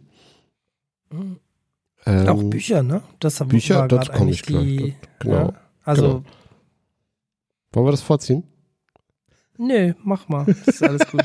[2.08, 3.02] Ähm, auch Bücher, ne?
[3.20, 4.64] Das war Bücher, dazu komme ich gleich.
[4.66, 5.36] die- Genau.
[5.36, 6.24] Ja, also, Genau.
[7.74, 8.44] Wollen wir das vorziehen?
[9.60, 10.46] nö, mach mal.
[10.46, 11.24] Das ist alles gut.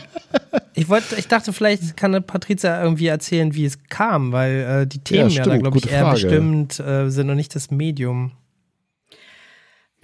[0.75, 4.87] ich wollte, ich dachte, vielleicht kann eine Patricia irgendwie erzählen, wie es kam, weil äh,
[4.87, 6.12] die Themen ja, da, stimmt, glaube ich, eher Frage.
[6.14, 8.33] bestimmt äh, sind und nicht das Medium.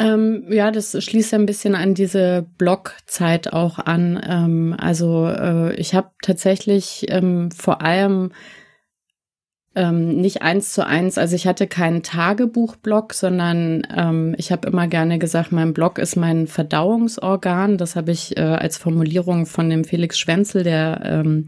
[0.01, 4.21] Ähm, ja, das schließt ja ein bisschen an diese Blog-Zeit auch an.
[4.25, 8.31] Ähm, also äh, ich habe tatsächlich ähm, vor allem
[9.79, 14.89] ähm, nicht eins zu eins, also ich hatte keinen Tagebuch-Blog, sondern ähm, ich habe immer
[14.89, 17.79] gerne gesagt, mein Blog ist mein Verdauungsorgan.
[17.79, 21.47] Das habe ich äh, als Formulierung von dem Felix Schwenzel, der ähm,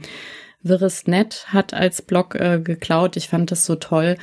[0.62, 3.16] Wirres Net hat als Blog äh, geklaut.
[3.16, 4.16] Ich fand das so toll.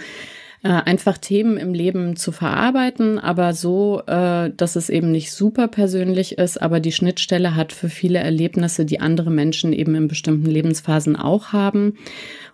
[0.64, 5.68] Äh, einfach Themen im Leben zu verarbeiten, aber so, äh, dass es eben nicht super
[5.68, 10.50] persönlich ist, aber die Schnittstelle hat für viele Erlebnisse, die andere Menschen eben in bestimmten
[10.50, 11.98] Lebensphasen auch haben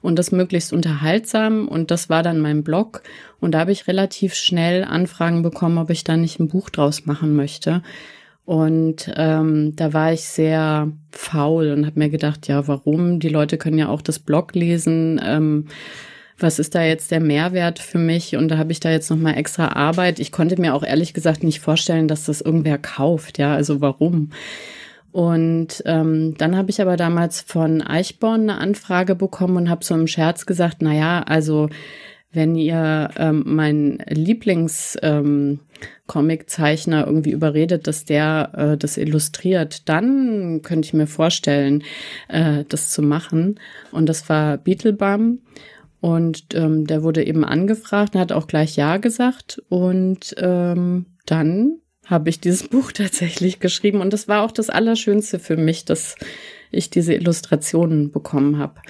[0.02, 3.04] und das möglichst unterhaltsam und das war dann mein Blog
[3.40, 7.06] und da habe ich relativ schnell Anfragen bekommen, ob ich da nicht ein Buch draus
[7.06, 7.82] machen möchte.
[8.46, 13.22] Und ähm, da war ich sehr faul und habe mir gedacht, ja, warum?
[13.22, 15.22] Die Leute können ja auch das Blog lesen.
[15.24, 15.68] Ähm,
[16.44, 18.36] was ist da jetzt der Mehrwert für mich?
[18.36, 20.20] Und da habe ich da jetzt nochmal extra Arbeit.
[20.20, 23.40] Ich konnte mir auch ehrlich gesagt nicht vorstellen, dass das irgendwer kauft.
[23.40, 24.32] Ja, also warum?
[25.12, 29.96] Und ähm, dann habe ich aber damals von Eichborn eine Anfrage bekommen und habe so
[29.96, 31.70] im Scherz gesagt, na ja, also
[32.34, 40.88] wenn ihr ähm, meinen Lieblings-Comic-Zeichner ähm, irgendwie überredet, dass der äh, das illustriert, dann könnte
[40.88, 41.84] ich mir vorstellen,
[42.30, 43.60] äh, das zu machen.
[43.92, 45.42] Und das war Beetlebum.
[46.04, 49.64] Und ähm, der wurde eben angefragt und hat auch gleich Ja gesagt.
[49.70, 54.02] Und ähm, dann habe ich dieses Buch tatsächlich geschrieben.
[54.02, 56.18] Und das war auch das Allerschönste für mich, dass
[56.72, 58.82] ich diese Illustrationen bekommen habe.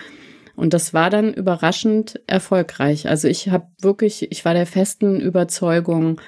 [0.56, 3.08] Und das war dann überraschend erfolgreich.
[3.08, 6.20] Also ich habe wirklich, ich war der festen Überzeugung,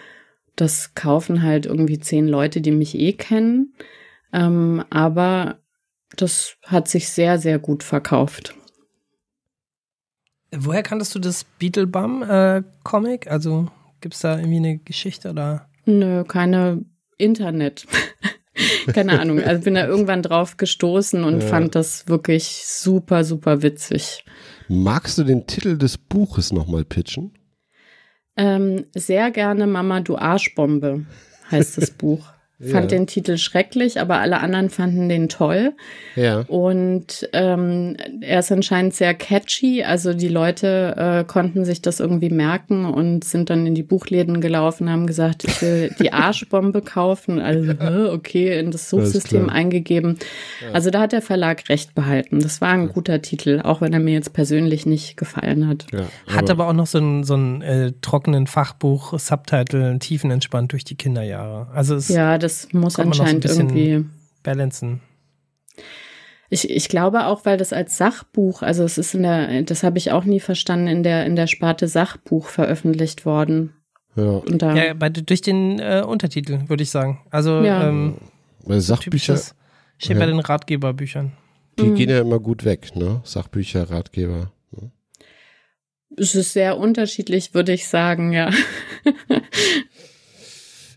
[0.56, 3.74] das kaufen halt irgendwie zehn Leute, die mich eh kennen.
[4.32, 5.58] Ähm, aber
[6.16, 8.54] das hat sich sehr, sehr gut verkauft.
[10.58, 13.26] Woher kanntest du das Beetlebum-Comic?
[13.26, 13.68] Äh, also
[14.02, 15.68] gibt es da irgendwie eine Geschichte oder?
[15.86, 16.86] Nö, keine
[17.18, 17.86] Internet.
[18.94, 19.42] keine Ahnung.
[19.42, 21.48] Also bin da irgendwann drauf gestoßen und ja.
[21.48, 24.24] fand das wirklich super, super witzig.
[24.68, 27.34] Magst du den Titel des Buches nochmal pitchen?
[28.38, 31.06] Ähm, sehr gerne Mama, du Arschbombe
[31.52, 32.35] heißt das Buch.
[32.58, 32.98] Fand ja.
[32.98, 35.74] den Titel schrecklich, aber alle anderen fanden den toll.
[36.16, 36.46] Ja.
[36.48, 39.84] Und ähm, er ist anscheinend sehr catchy.
[39.84, 44.40] Also die Leute äh, konnten sich das irgendwie merken und sind dann in die Buchläden
[44.40, 47.42] gelaufen, haben gesagt, ich will die Arschbombe kaufen.
[47.42, 47.74] Also
[48.14, 50.18] okay, in das Suchsystem eingegeben.
[50.62, 50.72] Ja.
[50.72, 52.40] Also da hat der Verlag recht behalten.
[52.40, 55.88] Das war ein guter Titel, auch wenn er mir jetzt persönlich nicht gefallen hat.
[55.92, 60.86] Ja, aber hat aber auch noch so einen, so einen äh, trockenen Fachbuch-Subtitle, tiefenentspannt durch
[60.86, 61.68] die Kinderjahre.
[61.74, 64.06] Also es ja, das muss anscheinend irgendwie
[64.44, 65.02] balancen.
[66.50, 69.98] Ich, ich glaube auch, weil das als Sachbuch, also es ist in der, das habe
[69.98, 73.74] ich auch nie verstanden, in der, in der Sparte Sachbuch veröffentlicht worden.
[74.16, 77.26] Ja, da, ja bei, durch den äh, Untertitel, würde ich sagen.
[77.32, 77.90] Also, ja.
[77.90, 78.18] ähm,
[78.64, 79.38] weil Sachbücher.
[79.98, 80.20] Steht ja.
[80.20, 81.32] bei den Ratgeberbüchern.
[81.80, 81.96] Die mhm.
[81.96, 83.22] gehen ja immer gut weg, ne?
[83.24, 84.52] Sachbücher, Ratgeber.
[84.72, 84.92] Ne?
[86.16, 88.52] Es ist sehr unterschiedlich, würde ich sagen, ja.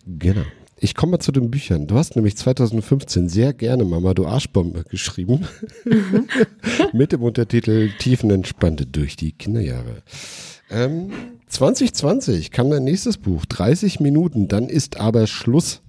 [0.06, 0.44] genau.
[0.80, 1.86] Ich komme mal zu den Büchern.
[1.88, 5.46] Du hast nämlich 2015 sehr gerne Mama, du Arschbombe geschrieben.
[5.84, 6.28] Mhm.
[6.92, 10.02] Mit dem Untertitel Tiefenentspannte durch die Kinderjahre.
[10.70, 11.10] Ähm,
[11.48, 15.82] 2020 kam dein nächstes Buch, 30 Minuten, dann ist aber Schluss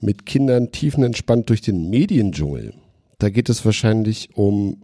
[0.00, 2.74] mit Kindern tiefenentspannt durch den Mediendschungel.
[3.18, 4.82] Da geht es wahrscheinlich um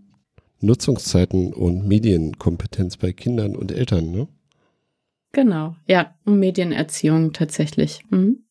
[0.60, 4.26] Nutzungszeiten und Medienkompetenz bei Kindern und Eltern, ne?
[5.30, 8.00] Genau, ja, um Medienerziehung tatsächlich.
[8.10, 8.44] Mhm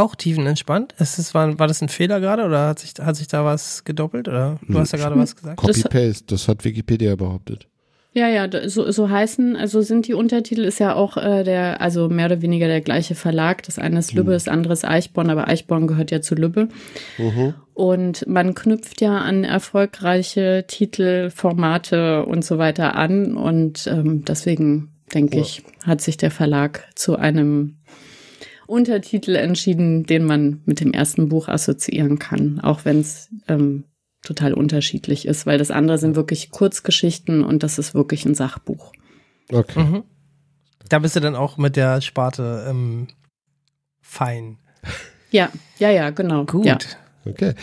[0.00, 0.94] auch tiefenentspannt?
[0.98, 3.84] Ist das, war, war das ein Fehler gerade oder hat sich, hat sich da was
[3.84, 4.28] gedoppelt?
[4.28, 5.56] Oder du hast ja gerade was gesagt.
[5.56, 7.68] Copy-Paste, das hat Wikipedia behauptet.
[8.12, 12.08] Ja, ja, so, so heißen, also sind die Untertitel, ist ja auch äh, der, also
[12.08, 13.62] mehr oder weniger der gleiche Verlag.
[13.62, 14.34] Das eine ist Lübbe, mhm.
[14.34, 16.68] das andere ist Eichborn, aber Eichborn gehört ja zu Lübbe.
[17.18, 17.54] Mhm.
[17.72, 23.36] Und man knüpft ja an erfolgreiche Titel, Formate und so weiter an.
[23.36, 25.42] Und ähm, deswegen, denke ja.
[25.42, 27.76] ich, hat sich der Verlag zu einem
[28.70, 33.84] Untertitel entschieden, den man mit dem ersten Buch assoziieren kann, auch wenn es ähm,
[34.22, 38.92] total unterschiedlich ist, weil das andere sind wirklich Kurzgeschichten und das ist wirklich ein Sachbuch.
[39.52, 39.82] Okay.
[39.82, 40.04] Mhm.
[40.88, 43.08] Da bist du dann auch mit der Sparte ähm,
[44.00, 44.58] fein.
[45.32, 46.44] Ja, ja, ja, genau.
[46.44, 46.66] Gut.
[46.66, 46.76] Ja.
[47.24, 47.54] Okay.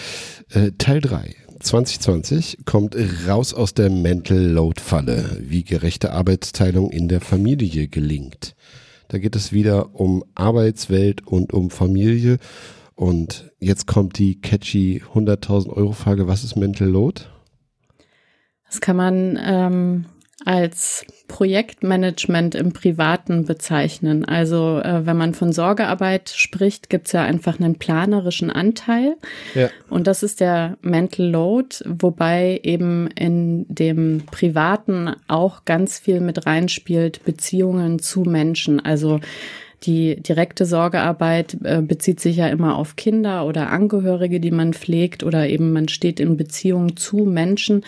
[0.52, 1.36] Äh, Teil 3.
[1.60, 2.96] 2020 kommt
[3.28, 8.56] raus aus der Mental Load Falle, wie gerechte Arbeitsteilung in der Familie gelingt.
[9.08, 12.38] Da geht es wieder um Arbeitswelt und um Familie.
[12.96, 17.22] Und jetzt kommt die catchy 100.000 Euro Frage, was ist Mental Load?
[18.68, 20.06] Das kann man ähm,
[20.46, 24.24] als Projektmanagement im Privaten bezeichnen.
[24.24, 29.18] Also äh, wenn man von Sorgearbeit spricht, gibt es ja einfach einen planerischen Anteil.
[29.56, 29.70] Ja.
[29.90, 36.46] Und das ist der Mental Load, wobei eben in dem Privaten auch ganz viel mit
[36.46, 38.80] reinspielt, Beziehungen zu Menschen.
[38.80, 39.20] Also
[39.84, 45.24] die direkte Sorgearbeit äh, bezieht sich ja immer auf Kinder oder Angehörige, die man pflegt
[45.24, 47.84] oder eben man steht in Beziehung zu Menschen.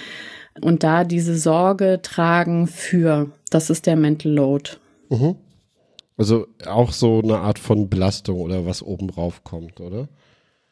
[0.62, 4.72] Und da diese Sorge tragen für, das ist der Mental Load.
[5.10, 5.36] Mhm.
[6.18, 10.10] Also auch so eine Art von Belastung oder was oben drauf kommt, oder?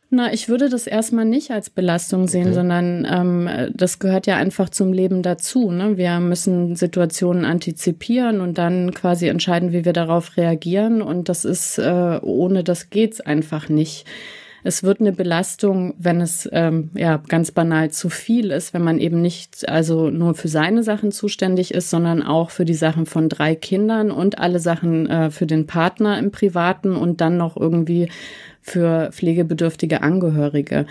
[0.10, 2.54] Na, ich würde das erstmal nicht als Belastung sehen, okay.
[2.54, 5.70] sondern ähm, das gehört ja einfach zum Leben dazu.
[5.70, 5.97] Ne?
[5.97, 11.01] Wir müssen Situationen antizipieren und dann quasi entscheiden, wie wir darauf reagieren.
[11.01, 14.06] Und das ist, äh, ohne das geht's einfach nicht.
[14.68, 18.99] Es wird eine Belastung, wenn es ähm, ja ganz banal zu viel ist, wenn man
[18.99, 23.30] eben nicht also nur für seine Sachen zuständig ist, sondern auch für die Sachen von
[23.30, 28.09] drei Kindern und alle Sachen äh, für den Partner im Privaten und dann noch irgendwie
[28.61, 30.86] für pflegebedürftige Angehörige.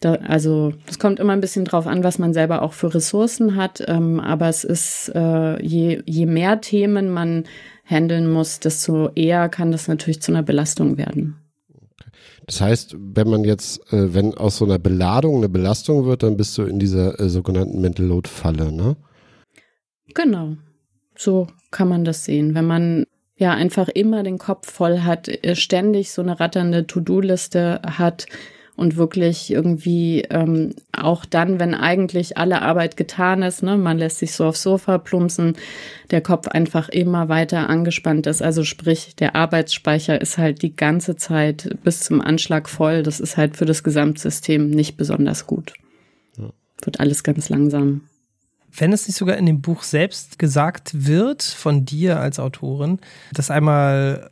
[0.00, 3.54] Da, also es kommt immer ein bisschen drauf an, was man selber auch für Ressourcen
[3.54, 3.84] hat.
[3.86, 7.44] Ähm, aber es ist, äh, je, je mehr Themen man
[7.84, 11.36] handeln muss, desto eher kann das natürlich zu einer Belastung werden.
[12.46, 16.36] Das heißt, wenn man jetzt, äh, wenn aus so einer Beladung eine Belastung wird, dann
[16.36, 18.96] bist du in dieser äh, sogenannten Mental Load Falle, ne?
[20.14, 20.56] Genau.
[21.16, 22.54] So kann man das sehen.
[22.54, 27.82] Wenn man ja einfach immer den Kopf voll hat, äh, ständig so eine ratternde To-Do-Liste
[27.84, 28.26] hat
[28.76, 34.18] und wirklich irgendwie ähm, auch dann, wenn eigentlich alle Arbeit getan ist, ne, man lässt
[34.18, 35.56] sich so aufs Sofa plumpsen,
[36.10, 38.42] der Kopf einfach immer weiter angespannt ist.
[38.42, 43.02] Also sprich, der Arbeitsspeicher ist halt die ganze Zeit bis zum Anschlag voll.
[43.02, 45.72] Das ist halt für das Gesamtsystem nicht besonders gut.
[46.36, 46.50] Ja.
[46.82, 48.02] Wird alles ganz langsam
[48.78, 52.98] wenn es nicht sogar in dem Buch selbst gesagt wird von dir als Autorin,
[53.32, 54.30] das einmal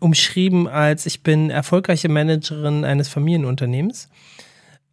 [0.00, 4.08] umschrieben als ich bin erfolgreiche Managerin eines Familienunternehmens.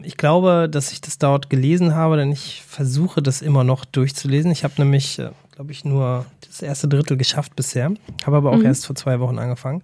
[0.04, 4.52] Ich glaube, dass ich das dort gelesen habe, denn ich versuche das immer noch durchzulesen.
[4.52, 7.92] Ich habe nämlich, äh, glaube ich, nur das erste Drittel geschafft bisher,
[8.26, 8.66] habe aber auch mhm.
[8.66, 9.84] erst vor zwei Wochen angefangen.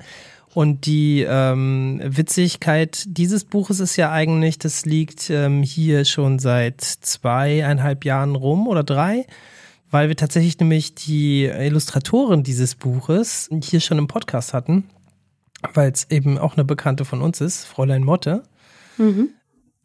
[0.54, 6.82] Und die ähm, Witzigkeit dieses Buches ist ja eigentlich, das liegt ähm, hier schon seit
[6.82, 9.28] zweieinhalb Jahren rum oder drei,
[9.92, 14.86] weil wir tatsächlich nämlich die Illustratorin dieses Buches hier schon im Podcast hatten,
[15.74, 18.44] weil es eben auch eine Bekannte von uns ist, Fräulein Motte.
[18.98, 19.30] Mhm.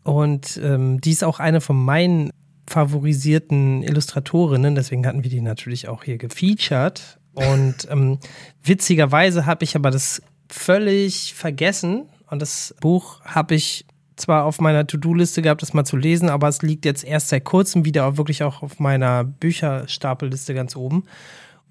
[0.05, 2.31] Und ähm, die ist auch eine von meinen
[2.67, 7.19] favorisierten Illustratorinnen, deswegen hatten wir die natürlich auch hier gefeatured.
[7.35, 8.19] Und ähm,
[8.63, 12.09] witzigerweise habe ich aber das völlig vergessen.
[12.31, 16.49] Und das Buch habe ich zwar auf meiner To-Do-Liste gehabt, das mal zu lesen, aber
[16.49, 21.05] es liegt jetzt erst seit kurzem wieder auch wirklich auch auf meiner Bücherstapelliste ganz oben.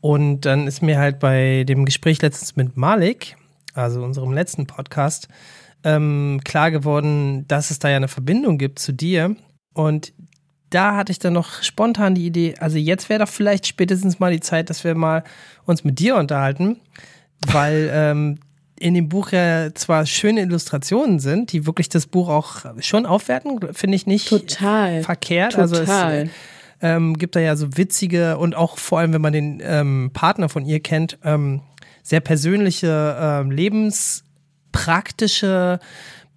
[0.01, 3.37] Und dann ist mir halt bei dem Gespräch letztens mit Malik,
[3.73, 5.27] also unserem letzten Podcast,
[5.83, 9.35] ähm, klar geworden, dass es da ja eine Verbindung gibt zu dir.
[9.73, 10.13] Und
[10.69, 14.31] da hatte ich dann noch spontan die Idee, also jetzt wäre doch vielleicht spätestens mal
[14.31, 15.23] die Zeit, dass wir mal
[15.65, 16.77] uns mit dir unterhalten,
[17.47, 18.39] weil ähm,
[18.79, 23.59] in dem Buch ja zwar schöne Illustrationen sind, die wirklich das Buch auch schon aufwerten,
[23.73, 25.03] finde ich nicht Total.
[25.03, 25.53] verkehrt.
[25.53, 25.61] Total.
[25.61, 26.31] Also es
[26.81, 30.49] ähm, gibt da ja so witzige und auch vor allem, wenn man den ähm, Partner
[30.49, 31.61] von ihr kennt, ähm,
[32.03, 35.79] sehr persönliche, ähm, lebenspraktische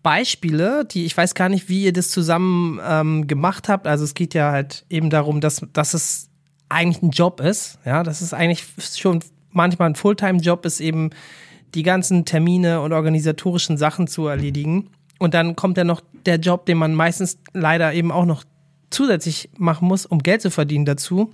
[0.02, 3.86] Beispiele, die ich weiß gar nicht, wie ihr das zusammen ähm, gemacht habt.
[3.86, 6.28] Also es geht ja halt eben darum, dass, dass es
[6.68, 7.78] eigentlich ein Job ist.
[7.84, 8.64] Ja, dass es eigentlich
[8.96, 11.10] schon manchmal ein Fulltime-Job ist, eben
[11.74, 14.90] die ganzen Termine und organisatorischen Sachen zu erledigen.
[15.18, 18.44] Und dann kommt ja noch der Job, den man meistens leider eben auch noch
[18.90, 21.32] zusätzlich machen muss, um Geld zu verdienen dazu.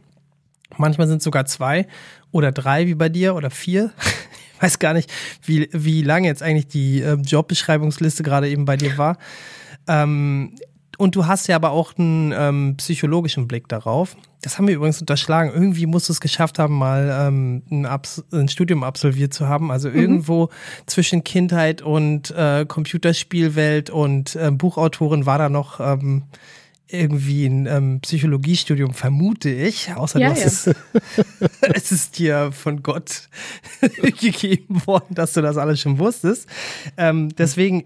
[0.76, 1.86] Manchmal sind es sogar zwei
[2.30, 3.92] oder drei wie bei dir oder vier.
[4.56, 5.10] Ich weiß gar nicht,
[5.42, 9.16] wie, wie lange jetzt eigentlich die äh, Jobbeschreibungsliste gerade eben bei dir war.
[9.88, 10.52] Ähm,
[11.00, 14.18] und du hast ja aber auch einen ähm, psychologischen Blick darauf.
[14.42, 15.50] Das haben wir übrigens unterschlagen.
[15.50, 19.70] Irgendwie musst du es geschafft haben, mal ähm, ein, ein Studium absolviert zu haben.
[19.70, 19.96] Also mhm.
[19.96, 20.50] irgendwo
[20.84, 26.24] zwischen Kindheit und äh, Computerspielwelt und äh, Buchautorin war da noch ähm,
[26.92, 29.92] irgendwie ein ähm, Psychologiestudium, vermute ich.
[29.94, 30.34] Außer ja, ja.
[30.34, 30.70] Es,
[31.74, 33.28] es ist dir von Gott
[34.20, 36.48] gegeben worden, dass du das alles schon wusstest.
[36.96, 37.84] Ähm, deswegen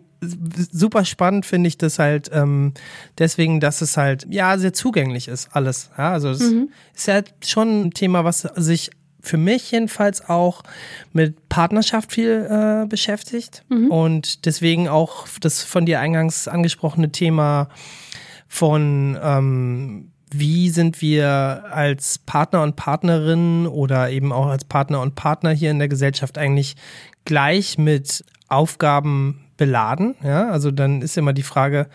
[0.73, 2.73] super spannend finde ich das halt ähm,
[3.19, 5.91] deswegen, dass es halt ja sehr zugänglich ist alles.
[5.99, 6.71] Ja, also es mhm.
[6.95, 8.91] ist ja schon ein Thema, was sich
[9.21, 10.63] für mich jedenfalls auch
[11.13, 13.91] mit Partnerschaft viel äh, beschäftigt mhm.
[13.91, 17.69] und deswegen auch das von dir eingangs angesprochene Thema
[18.49, 25.15] von ähm, wie sind wir als Partner und Partnerin oder eben auch als Partner und
[25.15, 26.75] Partner hier in der Gesellschaft eigentlich
[27.25, 30.17] gleich mit Aufgaben beladen.
[30.23, 31.89] Ja, also dann ist immer die Frage,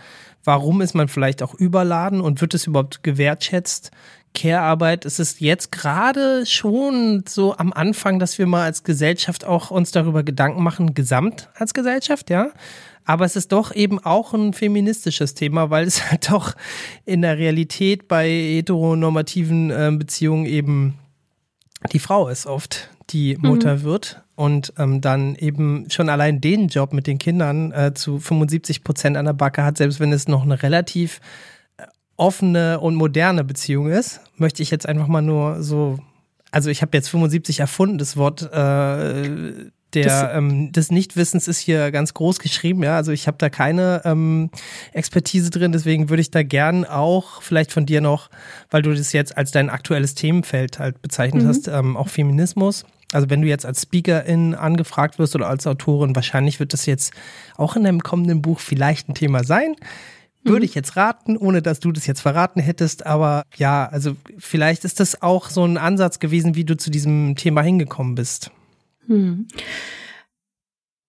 [0.44, 3.92] warum ist man vielleicht auch überladen und wird es überhaupt gewertschätzt?
[4.36, 9.72] Care-Arbeit, es ist jetzt gerade schon so am Anfang, dass wir mal als Gesellschaft auch
[9.72, 12.52] uns darüber Gedanken machen, gesamt als Gesellschaft, ja.
[13.10, 16.54] Aber es ist doch eben auch ein feministisches Thema, weil es halt doch
[17.06, 20.94] in der Realität bei heteronormativen äh, Beziehungen eben
[21.92, 23.84] die Frau ist oft, die Mutter mhm.
[23.84, 28.84] wird und ähm, dann eben schon allein den Job mit den Kindern äh, zu 75
[28.84, 31.20] Prozent an der Backe hat, selbst wenn es noch eine relativ
[31.78, 31.86] äh,
[32.16, 35.98] offene und moderne Beziehung ist, möchte ich jetzt einfach mal nur so,
[36.52, 41.60] also ich habe jetzt 75 erfunden, das Wort äh, der das, ähm, des Nichtwissens ist
[41.60, 42.96] hier ganz groß geschrieben, ja.
[42.96, 44.50] Also ich habe da keine ähm,
[44.94, 48.30] Expertise drin, deswegen würde ich da gern auch vielleicht von dir noch,
[48.70, 51.48] weil du das jetzt als dein aktuelles Themenfeld halt bezeichnet mhm.
[51.48, 52.86] hast, ähm, auch Feminismus.
[53.12, 57.14] Also wenn du jetzt als Speakerin angefragt wirst oder als Autorin, wahrscheinlich wird das jetzt
[57.58, 59.76] auch in deinem kommenden Buch vielleicht ein Thema sein.
[60.44, 60.66] Würde mhm.
[60.66, 63.06] ich jetzt raten, ohne dass du das jetzt verraten hättest.
[63.06, 67.36] Aber ja, also vielleicht ist das auch so ein Ansatz gewesen, wie du zu diesem
[67.36, 68.52] Thema hingekommen bist.
[69.10, 69.48] Hm.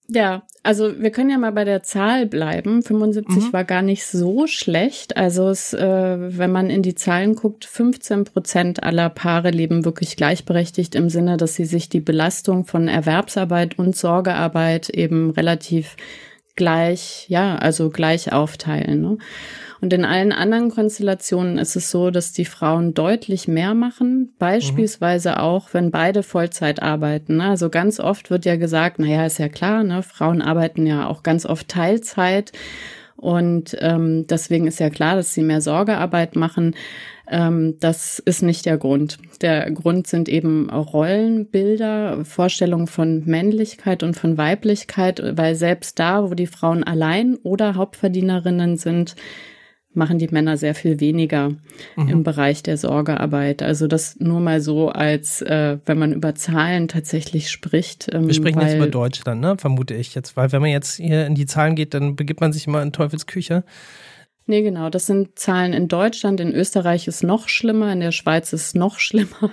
[0.08, 2.82] Ja, also wir können ja mal bei der Zahl bleiben.
[2.82, 3.52] 75 mhm.
[3.52, 5.16] war gar nicht so schlecht.
[5.16, 10.16] Also es, äh, wenn man in die Zahlen guckt, 15 Prozent aller Paare leben wirklich
[10.16, 15.94] gleichberechtigt im Sinne, dass sie sich die Belastung von Erwerbsarbeit und Sorgearbeit eben relativ
[16.56, 19.00] gleich, ja, also gleich aufteilen.
[19.00, 19.18] Ne?
[19.80, 25.30] Und in allen anderen Konstellationen ist es so, dass die Frauen deutlich mehr machen, beispielsweise
[25.30, 25.36] mhm.
[25.36, 27.38] auch, wenn beide Vollzeit arbeiten.
[27.38, 27.44] Ne?
[27.44, 30.02] Also ganz oft wird ja gesagt, naja, ist ja klar, ne?
[30.02, 32.52] Frauen arbeiten ja auch ganz oft Teilzeit.
[33.16, 36.74] Und ähm, deswegen ist ja klar, dass sie mehr Sorgearbeit machen.
[37.30, 39.18] Ähm, das ist nicht der Grund.
[39.40, 46.34] Der Grund sind eben Rollenbilder, Vorstellungen von Männlichkeit und von Weiblichkeit, weil selbst da, wo
[46.34, 49.16] die Frauen allein oder Hauptverdienerinnen sind,
[49.92, 51.50] machen die Männer sehr viel weniger
[51.96, 52.08] mhm.
[52.08, 53.62] im Bereich der Sorgearbeit.
[53.62, 58.08] Also das nur mal so als, äh, wenn man über Zahlen tatsächlich spricht.
[58.12, 59.56] Ähm, Wir sprechen jetzt über Deutschland, ne?
[59.58, 62.52] vermute ich jetzt, weil wenn man jetzt hier in die Zahlen geht, dann begibt man
[62.52, 63.64] sich immer in Teufelsküche.
[64.46, 68.52] Nee, genau, das sind Zahlen in Deutschland, in Österreich ist noch schlimmer, in der Schweiz
[68.52, 69.50] ist noch schlimmer.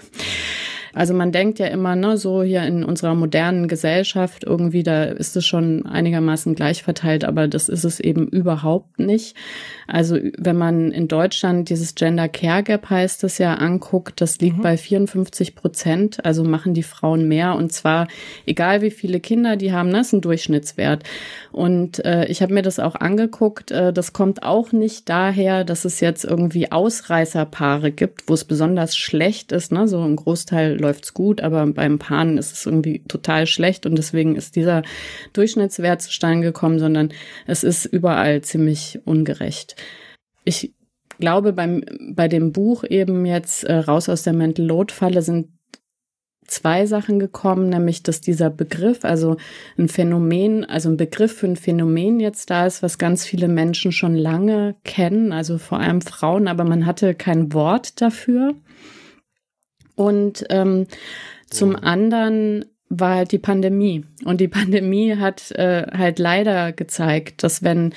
[0.97, 5.37] Also man denkt ja immer, ne, so hier in unserer modernen Gesellschaft irgendwie, da ist
[5.37, 9.35] es schon einigermaßen gleich verteilt, aber das ist es eben überhaupt nicht.
[9.87, 14.57] Also wenn man in Deutschland dieses Gender Care Gap heißt es ja anguckt, das liegt
[14.57, 14.61] mhm.
[14.63, 18.07] bei 54 Prozent, also machen die Frauen mehr und zwar
[18.47, 21.03] egal wie viele Kinder die haben, das ist ein Durchschnittswert.
[21.51, 25.85] Und äh, ich habe mir das auch angeguckt, äh, das kommt auch nicht daher, dass
[25.85, 31.13] es jetzt irgendwie Ausreißerpaare gibt, wo es besonders schlecht ist, ne, so ein Großteil läuft's
[31.13, 34.83] gut, aber beim Paaren ist es irgendwie total schlecht und deswegen ist dieser
[35.33, 37.09] Durchschnittswert zustande gekommen, sondern
[37.45, 39.75] es ist überall ziemlich ungerecht.
[40.45, 40.73] Ich
[41.19, 45.49] glaube, beim, bei dem Buch eben jetzt äh, raus aus der Mental Load Falle sind
[46.47, 49.35] zwei Sachen gekommen, nämlich dass dieser Begriff, also
[49.77, 53.91] ein Phänomen, also ein Begriff für ein Phänomen jetzt da ist, was ganz viele Menschen
[53.91, 58.55] schon lange kennen, also vor allem Frauen, aber man hatte kein Wort dafür.
[59.97, 60.85] Und ähm,
[61.49, 64.05] zum anderen war halt die Pandemie.
[64.23, 67.93] Und die Pandemie hat äh, halt leider gezeigt, dass wenn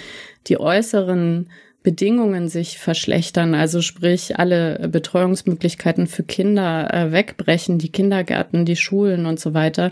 [0.48, 1.50] die äußeren
[1.82, 9.26] Bedingungen sich verschlechtern, also sprich alle Betreuungsmöglichkeiten für Kinder äh, wegbrechen, die Kindergärten, die Schulen
[9.26, 9.90] und so weiter,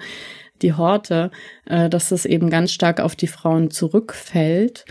[0.62, 1.30] die Horte,
[1.66, 4.86] äh, dass es eben ganz stark auf die Frauen zurückfällt.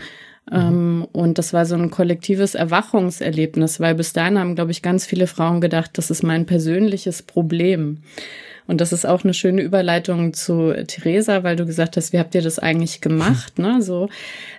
[0.50, 1.06] Mhm.
[1.12, 5.26] und das war so ein kollektives Erwachungserlebnis, weil bis dahin haben, glaube ich, ganz viele
[5.26, 7.98] Frauen gedacht, das ist mein persönliches Problem.
[8.66, 12.34] Und das ist auch eine schöne Überleitung zu Theresa, weil du gesagt hast, wie habt
[12.34, 13.58] ihr das eigentlich gemacht?
[13.58, 13.80] Ne?
[13.80, 14.10] So,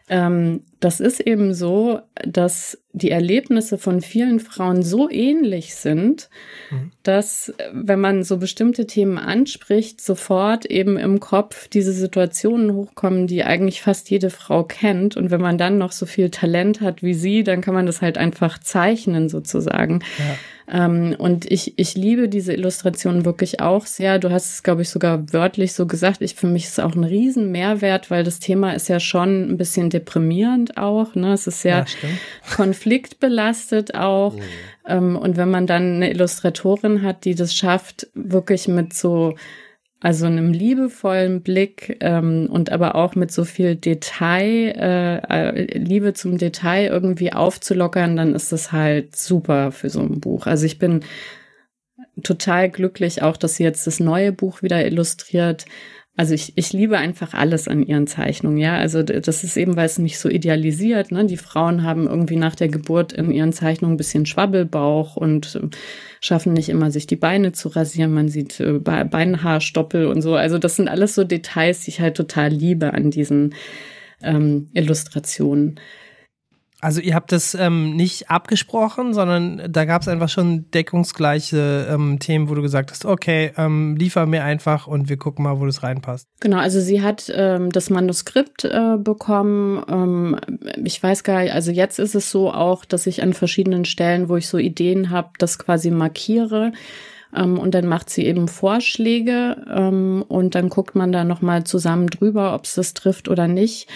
[0.10, 6.30] ähm, das ist eben so, dass die Erlebnisse von vielen Frauen so ähnlich sind,
[6.72, 6.92] mhm.
[7.04, 13.44] dass wenn man so bestimmte Themen anspricht, sofort eben im Kopf diese Situationen hochkommen, die
[13.44, 15.18] eigentlich fast jede Frau kennt.
[15.18, 18.02] Und wenn man dann noch so viel Talent hat wie sie, dann kann man das
[18.02, 20.00] halt einfach zeichnen sozusagen.
[20.18, 20.36] Ja.
[20.72, 24.20] Ähm, und ich, ich liebe diese Illustration wirklich auch sehr.
[24.20, 26.22] Du hast es, glaube ich, sogar wörtlich so gesagt.
[26.22, 29.50] Ich, für mich ist es auch ein riesen Mehrwert, weil das Thema ist ja schon
[29.50, 31.15] ein bisschen deprimierend auch.
[31.15, 31.34] Ne?
[31.34, 34.36] Es ist sehr ja, konfliktbelastet auch.
[34.36, 34.41] Mhm.
[34.88, 39.36] Ähm, und wenn man dann eine Illustratorin hat, die das schafft, wirklich mit so
[40.01, 45.17] also einem liebevollen Blick ähm, und aber auch mit so viel Detail, äh,
[45.49, 50.47] äh, Liebe zum Detail irgendwie aufzulockern, dann ist das halt super für so ein Buch.
[50.47, 51.01] Also ich bin
[52.24, 55.65] total glücklich auch, dass sie jetzt das neue Buch wieder illustriert.
[56.20, 58.76] Also ich, ich liebe einfach alles an ihren Zeichnungen, ja.
[58.76, 61.13] Also das ist eben, weil es nicht so idealisiert.
[61.13, 61.26] Ne?
[61.26, 65.57] Die Frauen haben irgendwie nach der Geburt in ihren Zeichnungen ein bisschen Schwabbelbauch und
[66.20, 68.13] schaffen nicht immer, sich die Beine zu rasieren.
[68.13, 70.36] Man sieht äh, Beinhaarstoppel und so.
[70.36, 73.55] Also das sind alles so Details, die ich halt total liebe an diesen
[74.22, 75.80] ähm, Illustrationen.
[76.82, 82.20] Also ihr habt das ähm, nicht abgesprochen, sondern da gab es einfach schon deckungsgleiche ähm,
[82.20, 85.66] Themen, wo du gesagt hast, okay, ähm, liefer mir einfach und wir gucken mal, wo
[85.66, 86.28] das reinpasst.
[86.40, 89.84] Genau, also sie hat ähm, das Manuskript äh, bekommen.
[89.90, 90.40] Ähm,
[90.84, 94.30] ich weiß gar nicht, also jetzt ist es so auch, dass ich an verschiedenen Stellen,
[94.30, 96.72] wo ich so Ideen habe, das quasi markiere.
[97.36, 102.08] Ähm, und dann macht sie eben Vorschläge ähm, und dann guckt man da nochmal zusammen
[102.08, 103.88] drüber, ob es das trifft oder nicht.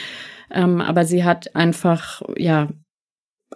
[0.52, 2.70] Ähm, aber sie hat einfach, ja,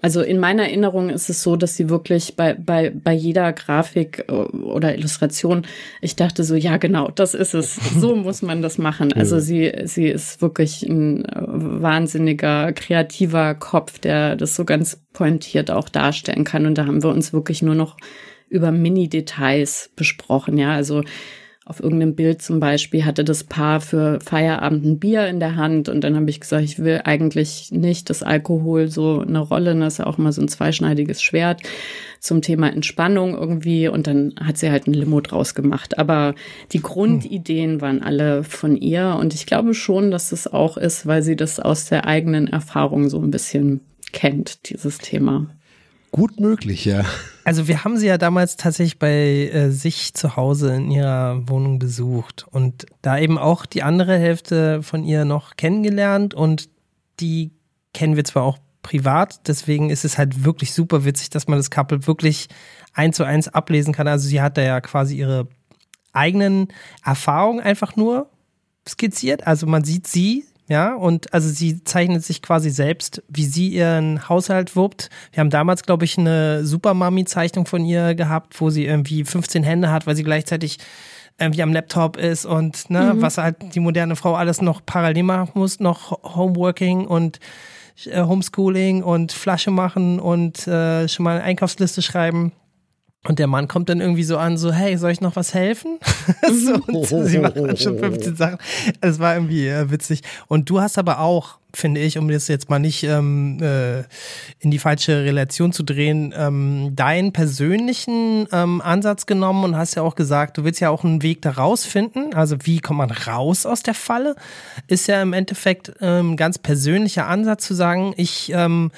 [0.02, 4.26] also in meiner Erinnerung ist es so, dass sie wirklich bei, bei, bei jeder Grafik
[4.28, 5.66] äh, oder Illustration,
[6.02, 7.80] ich dachte so, ja, genau, das ist es.
[7.98, 9.12] So muss man das machen.
[9.14, 15.72] Also sie, sie ist wirklich ein äh, wahnsinniger, kreativer Kopf, der das so ganz pointiert
[15.72, 16.66] auch darstellen kann.
[16.66, 17.98] Und da haben wir uns wirklich nur noch
[18.50, 20.58] über Mini-Details besprochen.
[20.58, 21.04] Ja, also
[21.68, 25.90] auf irgendeinem Bild zum Beispiel hatte das Paar für Feierabend ein Bier in der Hand
[25.90, 29.96] und dann habe ich gesagt, ich will eigentlich nicht, dass Alkohol so eine Rolle, das
[29.96, 31.62] ist ja auch immer so ein zweischneidiges Schwert
[32.22, 35.98] zum Thema Entspannung irgendwie und dann hat sie halt ein Limo draus gemacht.
[35.98, 36.36] Aber
[36.72, 41.22] die Grundideen waren alle von ihr und ich glaube schon, dass es auch ist, weil
[41.22, 43.82] sie das aus der eigenen Erfahrung so ein bisschen
[44.14, 45.48] kennt, dieses Thema.
[46.12, 47.04] Gut möglich, ja.
[47.48, 51.80] Also wir haben sie ja damals tatsächlich bei äh, sich zu Hause in ihrer Wohnung
[51.80, 56.68] besucht und da eben auch die andere Hälfte von ihr noch kennengelernt und
[57.22, 57.52] die
[57.94, 61.72] kennen wir zwar auch privat, deswegen ist es halt wirklich super witzig, dass man das
[61.72, 62.50] Couple wirklich
[62.92, 64.10] eins zu eins ablesen kann.
[64.10, 65.48] Also sie hat da ja quasi ihre
[66.12, 66.68] eigenen
[67.02, 68.30] Erfahrungen einfach nur
[68.86, 69.48] skizziert.
[69.48, 74.28] Also man sieht sie, ja, und also sie zeichnet sich quasi selbst, wie sie ihren
[74.28, 75.10] Haushalt wuppt.
[75.32, 79.92] Wir haben damals, glaube ich, eine Supermami-Zeichnung von ihr gehabt, wo sie irgendwie 15 Hände
[79.92, 80.80] hat, weil sie gleichzeitig
[81.40, 83.22] irgendwie am Laptop ist und ne, mhm.
[83.22, 87.40] was halt die moderne Frau alles noch parallel machen muss, noch Homeworking und
[88.06, 92.52] äh, Homeschooling und Flasche machen und äh, schon mal eine Einkaufsliste schreiben.
[93.28, 96.00] Und der Mann kommt dann irgendwie so an, so, hey, soll ich noch was helfen?
[96.50, 98.58] so, und sie macht dann schon 15 Sachen.
[99.02, 100.22] Es war irgendwie äh, witzig.
[100.48, 104.00] Und du hast aber auch, finde ich, um das jetzt mal nicht ähm, äh,
[104.60, 110.04] in die falsche Relation zu drehen, ähm, deinen persönlichen ähm, Ansatz genommen und hast ja
[110.04, 112.34] auch gesagt, du willst ja auch einen Weg da rausfinden.
[112.34, 114.38] Also wie kommt man raus aus der Falle?
[114.88, 118.90] Ist ja im Endeffekt ähm, ganz persönlicher Ansatz zu sagen, ich ähm,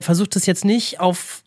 [0.00, 1.42] versuche das jetzt nicht auf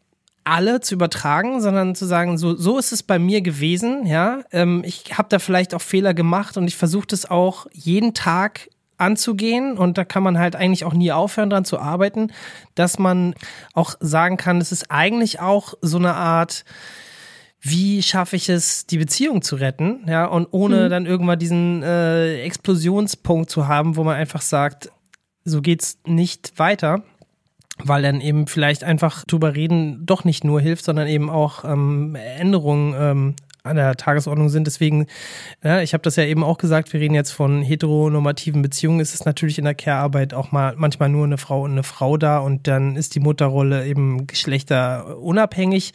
[0.49, 4.41] alle zu übertragen, sondern zu sagen, so, so ist es bei mir gewesen, ja.
[4.51, 8.69] Ähm, ich habe da vielleicht auch Fehler gemacht und ich versuche das auch jeden Tag
[8.97, 12.31] anzugehen und da kann man halt eigentlich auch nie aufhören dran zu arbeiten,
[12.75, 13.33] dass man
[13.73, 16.65] auch sagen kann, es ist eigentlich auch so eine Art,
[17.61, 20.89] wie schaffe ich es, die Beziehung zu retten, ja, und ohne mhm.
[20.89, 24.91] dann irgendwann diesen äh, Explosionspunkt zu haben, wo man einfach sagt,
[25.45, 27.03] so geht's nicht weiter
[27.83, 32.15] weil dann eben vielleicht einfach drüber reden doch nicht nur hilft, sondern eben auch ähm,
[32.15, 34.67] Änderungen ähm, an der Tagesordnung sind.
[34.67, 35.05] Deswegen,
[35.63, 38.99] ja, ich habe das ja eben auch gesagt, wir reden jetzt von heteronormativen Beziehungen.
[38.99, 42.17] Es ist natürlich in der Care-Arbeit auch mal manchmal nur eine Frau und eine Frau
[42.17, 45.91] da und dann ist die Mutterrolle eben geschlechterunabhängig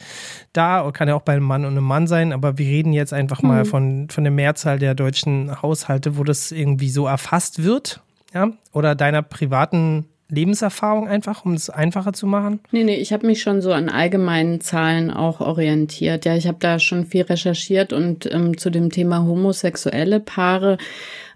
[0.53, 2.33] da und kann ja auch bei einem Mann und einem Mann sein.
[2.33, 3.49] Aber wir reden jetzt einfach mhm.
[3.49, 8.01] mal von, von der Mehrzahl der deutschen Haushalte, wo das irgendwie so erfasst wird.
[8.33, 12.59] Ja, oder deiner privaten Lebenserfahrung einfach, um es einfacher zu machen?
[12.71, 16.25] Nee, nee, ich habe mich schon so an allgemeinen Zahlen auch orientiert.
[16.25, 20.77] Ja, ich habe da schon viel recherchiert und ähm, zu dem Thema homosexuelle Paare,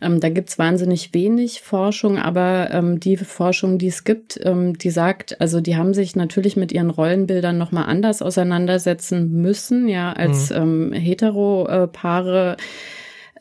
[0.02, 4.90] ähm, da gibt's wahnsinnig wenig Forschung, aber ähm, die Forschung, die es gibt, ähm, die
[4.90, 10.50] sagt, also die haben sich natürlich mit ihren Rollenbildern nochmal anders auseinandersetzen müssen, ja, als
[10.50, 10.56] mhm.
[10.56, 12.58] ähm, Hetero-Paare.
[12.58, 12.64] Äh,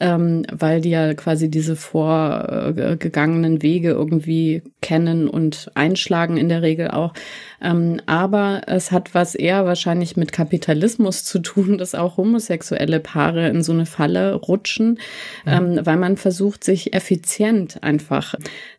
[0.00, 6.90] ähm, weil die ja quasi diese vorgegangenen Wege irgendwie kennen und einschlagen in der Regel
[6.90, 7.12] auch.
[7.60, 13.48] Ähm, aber es hat was eher wahrscheinlich mit Kapitalismus zu tun, dass auch homosexuelle Paare
[13.48, 14.98] in so eine Falle rutschen,
[15.44, 15.58] ja.
[15.58, 18.34] ähm, weil man versucht, sich effizient einfach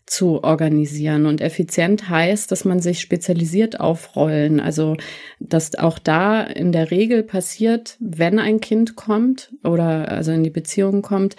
[0.10, 1.26] zu organisieren.
[1.26, 4.60] Und effizient heißt, dass man sich spezialisiert auf Rollen.
[4.60, 4.98] Also,
[5.40, 10.50] dass auch da in der Regel passiert, wenn ein Kind kommt oder also in die
[10.50, 11.36] Beziehung kommt,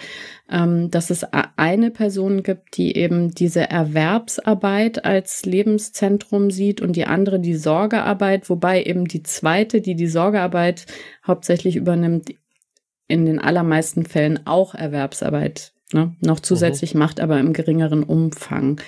[0.49, 1.25] ähm, dass es
[1.57, 8.49] eine Person gibt, die eben diese Erwerbsarbeit als Lebenszentrum sieht und die andere die Sorgearbeit,
[8.49, 10.85] wobei eben die zweite, die die Sorgearbeit
[11.27, 12.33] hauptsächlich übernimmt,
[13.07, 16.99] in den allermeisten Fällen auch Erwerbsarbeit ne, noch zusätzlich mhm.
[16.99, 18.79] macht, aber im geringeren Umfang.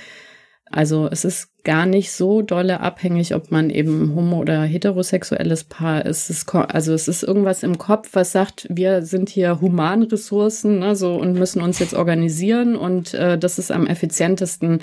[0.73, 6.05] Also es ist gar nicht so dolle abhängig, ob man eben homo- oder heterosexuelles Paar
[6.05, 6.31] ist.
[6.31, 6.55] Es ist.
[6.55, 11.33] Also es ist irgendwas im Kopf, was sagt, wir sind hier Humanressourcen ne, so, und
[11.33, 14.79] müssen uns jetzt organisieren und äh, das ist am effizientesten,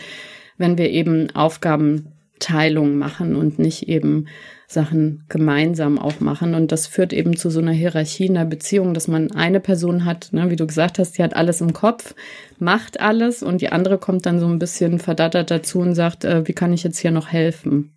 [0.59, 4.27] wenn wir eben Aufgabenteilung machen und nicht eben
[4.71, 6.55] Sachen gemeinsam auch machen.
[6.55, 10.05] Und das führt eben zu so einer Hierarchie in der Beziehung, dass man eine Person
[10.05, 12.15] hat, ne, wie du gesagt hast, die hat alles im Kopf,
[12.61, 16.47] macht alles und die andere kommt dann so ein bisschen verdattert dazu und sagt, äh,
[16.47, 17.93] wie kann ich jetzt hier noch helfen?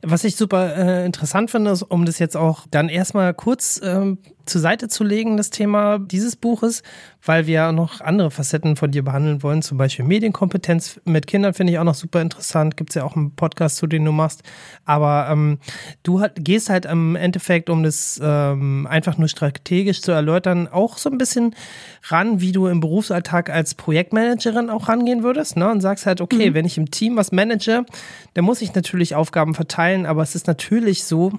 [0.00, 4.16] Was ich super äh, interessant finde, ist, um das jetzt auch dann erstmal kurz ähm,
[4.46, 6.82] zur Seite zu legen, das Thema dieses Buches,
[7.22, 11.54] weil wir ja noch andere Facetten von dir behandeln wollen, zum Beispiel Medienkompetenz mit Kindern
[11.54, 12.76] finde ich auch noch super interessant.
[12.76, 14.42] Gibt es ja auch einen Podcast, zu dem du machst.
[14.84, 15.58] Aber ähm,
[16.02, 20.98] du hat, gehst halt im Endeffekt, um das ähm, einfach nur strategisch zu erläutern, auch
[20.98, 21.54] so ein bisschen
[22.04, 25.56] ran, wie du im Berufsalltag als Projektmanagerin auch rangehen würdest.
[25.56, 25.70] Ne?
[25.70, 26.54] Und sagst halt, okay, mhm.
[26.54, 27.84] wenn ich im Team was manage,
[28.34, 31.32] dann muss ich natürlich Aufgaben verteilen, aber es ist natürlich so,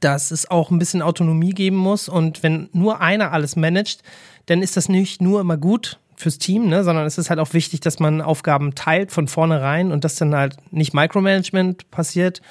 [0.00, 2.08] dass es auch ein bisschen Autonomie geben muss.
[2.08, 4.02] Und wenn nur einer alles managt,
[4.46, 7.52] dann ist das nicht nur immer gut fürs Team, ne, sondern es ist halt auch
[7.52, 12.42] wichtig, dass man Aufgaben teilt von vornherein und dass dann halt nicht Micromanagement passiert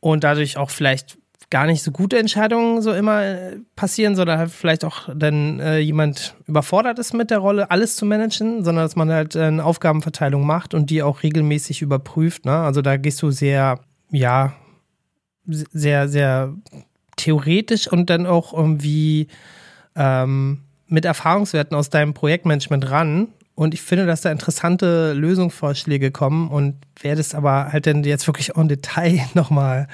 [0.00, 1.18] und dadurch auch vielleicht
[1.50, 5.78] gar nicht so gute Entscheidungen so immer äh, passieren, sondern halt vielleicht auch dann äh,
[5.78, 9.64] jemand überfordert ist mit der Rolle, alles zu managen, sondern dass man halt äh, eine
[9.64, 12.46] Aufgabenverteilung macht und die auch regelmäßig überprüft.
[12.46, 12.56] Ne?
[12.56, 13.80] Also da gehst du sehr,
[14.10, 14.54] ja,
[15.46, 16.54] sehr, sehr
[17.16, 19.28] theoretisch und dann auch irgendwie
[19.94, 23.28] ähm, mit Erfahrungswerten aus deinem Projektmanagement ran.
[23.54, 26.48] Und ich finde, dass da interessante Lösungsvorschläge kommen.
[26.48, 29.88] Und wer das aber halt dann jetzt wirklich en Detail nochmal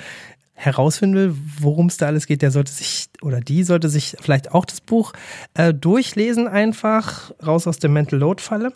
[0.55, 4.53] herausfinden will, worum es da alles geht, der sollte sich oder die sollte sich vielleicht
[4.53, 5.13] auch das Buch
[5.55, 8.73] äh, durchlesen, einfach raus aus der Mental Load Falle.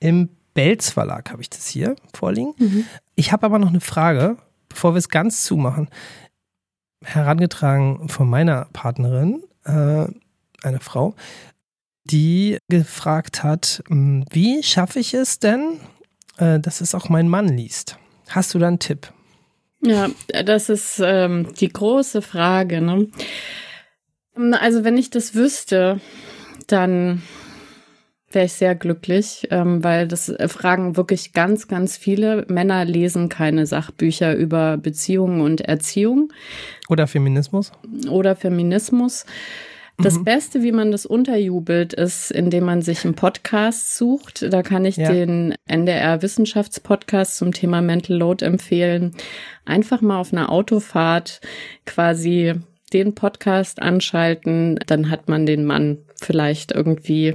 [0.00, 2.54] Im Belz Verlag habe ich das hier vorliegen.
[2.58, 2.84] Mhm.
[3.14, 4.36] Ich habe aber noch eine Frage
[4.72, 5.88] bevor wir es ganz zumachen,
[7.04, 10.06] herangetragen von meiner Partnerin, äh,
[10.62, 11.14] eine Frau,
[12.04, 15.80] die gefragt hat, hm, wie schaffe ich es denn,
[16.38, 17.98] äh, dass es auch mein Mann liest?
[18.28, 19.12] Hast du da einen Tipp?
[19.80, 20.08] Ja,
[20.44, 22.80] das ist ähm, die große Frage.
[22.80, 23.08] Ne?
[24.52, 26.00] Also wenn ich das wüsste,
[26.68, 27.22] dann
[28.34, 32.44] wäre ich sehr glücklich, ähm, weil das äh, fragen wirklich ganz, ganz viele.
[32.48, 36.32] Männer lesen keine Sachbücher über Beziehungen und Erziehung.
[36.88, 37.72] Oder Feminismus.
[38.08, 39.26] Oder Feminismus.
[39.98, 40.24] Das mhm.
[40.24, 44.52] Beste, wie man das unterjubelt, ist, indem man sich einen Podcast sucht.
[44.52, 45.12] Da kann ich ja.
[45.12, 49.12] den NDR Wissenschaftspodcast zum Thema Mental Load empfehlen.
[49.64, 51.40] Einfach mal auf einer Autofahrt
[51.86, 52.54] quasi
[52.92, 57.34] den Podcast anschalten, dann hat man den Mann vielleicht irgendwie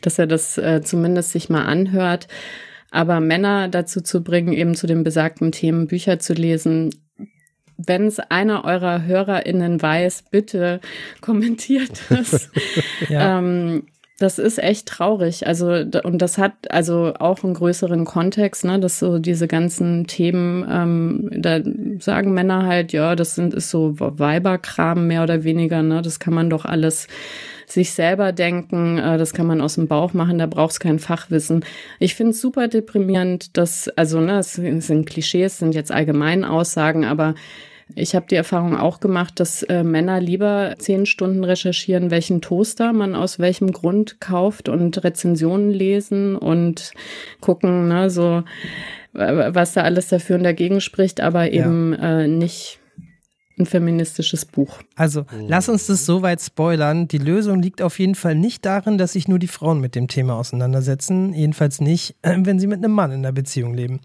[0.00, 2.28] dass er das äh, zumindest sich mal anhört.
[2.90, 6.90] Aber Männer dazu zu bringen, eben zu den besagten Themen Bücher zu lesen,
[7.76, 10.80] wenn es einer eurer HörerInnen weiß, bitte
[11.20, 12.50] kommentiert das.
[13.08, 13.38] ja.
[13.38, 13.84] ähm,
[14.18, 15.46] das ist echt traurig.
[15.46, 15.68] Also,
[16.02, 21.30] und das hat also auch einen größeren Kontext, ne, dass so diese ganzen Themen, ähm,
[21.30, 21.60] da
[22.00, 26.34] sagen Männer halt, ja, das sind, ist so Weiberkram mehr oder weniger, ne, das kann
[26.34, 27.06] man doch alles
[27.66, 30.98] sich selber denken, äh, das kann man aus dem Bauch machen, da braucht es kein
[30.98, 31.64] Fachwissen.
[32.00, 37.04] Ich finde es super deprimierend, dass, also ne, es sind Klischees, sind jetzt allgemeine Aussagen,
[37.04, 37.36] aber
[37.94, 42.92] ich habe die Erfahrung auch gemacht, dass äh, Männer lieber zehn Stunden recherchieren, welchen Toaster
[42.92, 46.92] man aus welchem Grund kauft und Rezensionen lesen und
[47.40, 48.42] gucken, ne, so
[49.12, 52.20] was da alles dafür und dagegen spricht, aber eben ja.
[52.20, 52.78] äh, nicht
[53.58, 54.80] ein feministisches Buch.
[54.94, 57.08] Also, lass uns das so weit spoilern.
[57.08, 60.06] Die Lösung liegt auf jeden Fall nicht darin, dass sich nur die Frauen mit dem
[60.06, 61.34] Thema auseinandersetzen.
[61.34, 64.00] Jedenfalls nicht, wenn sie mit einem Mann in der Beziehung leben.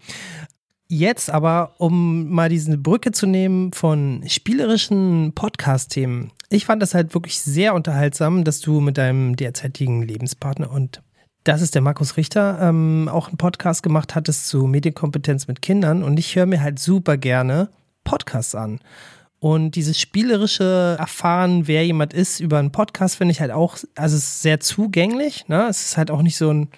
[0.88, 6.30] Jetzt aber, um mal diese Brücke zu nehmen von spielerischen Podcast-Themen.
[6.50, 11.02] Ich fand das halt wirklich sehr unterhaltsam, dass du mit deinem derzeitigen Lebenspartner und
[11.44, 16.02] das ist der Markus Richter, ähm, auch einen Podcast gemacht hattest zu Medienkompetenz mit Kindern.
[16.02, 17.68] Und ich höre mir halt super gerne
[18.02, 18.80] Podcasts an.
[19.40, 24.16] Und dieses spielerische Erfahren, wer jemand ist, über einen Podcast finde ich halt auch, also
[24.16, 25.46] es ist sehr zugänglich.
[25.48, 25.66] Ne?
[25.68, 26.70] Es ist halt auch nicht so ein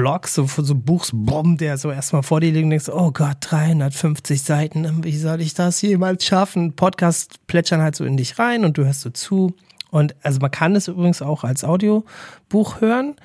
[0.00, 4.40] Blog, so, so Buchsbomb, der so erstmal vor dir liegt und denkst, oh Gott, 350
[4.40, 6.74] Seiten, wie soll ich das jemals schaffen?
[6.74, 9.52] Podcast plätschern halt so in dich rein und du hörst so zu.
[9.90, 13.16] Und also man kann es übrigens auch als Audiobuch hören.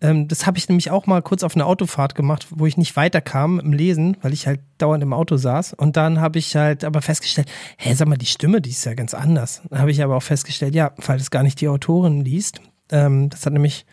[0.00, 2.94] Ähm, das habe ich nämlich auch mal kurz auf einer Autofahrt gemacht, wo ich nicht
[2.94, 5.72] weiterkam im Lesen, weil ich halt dauernd im Auto saß.
[5.72, 8.94] Und dann habe ich halt aber festgestellt, hä, sag mal, die Stimme, die ist ja
[8.94, 9.62] ganz anders.
[9.68, 12.60] Dann habe ich aber auch festgestellt, ja, weil das gar nicht die Autorin liest.
[12.92, 13.84] Ähm, das hat nämlich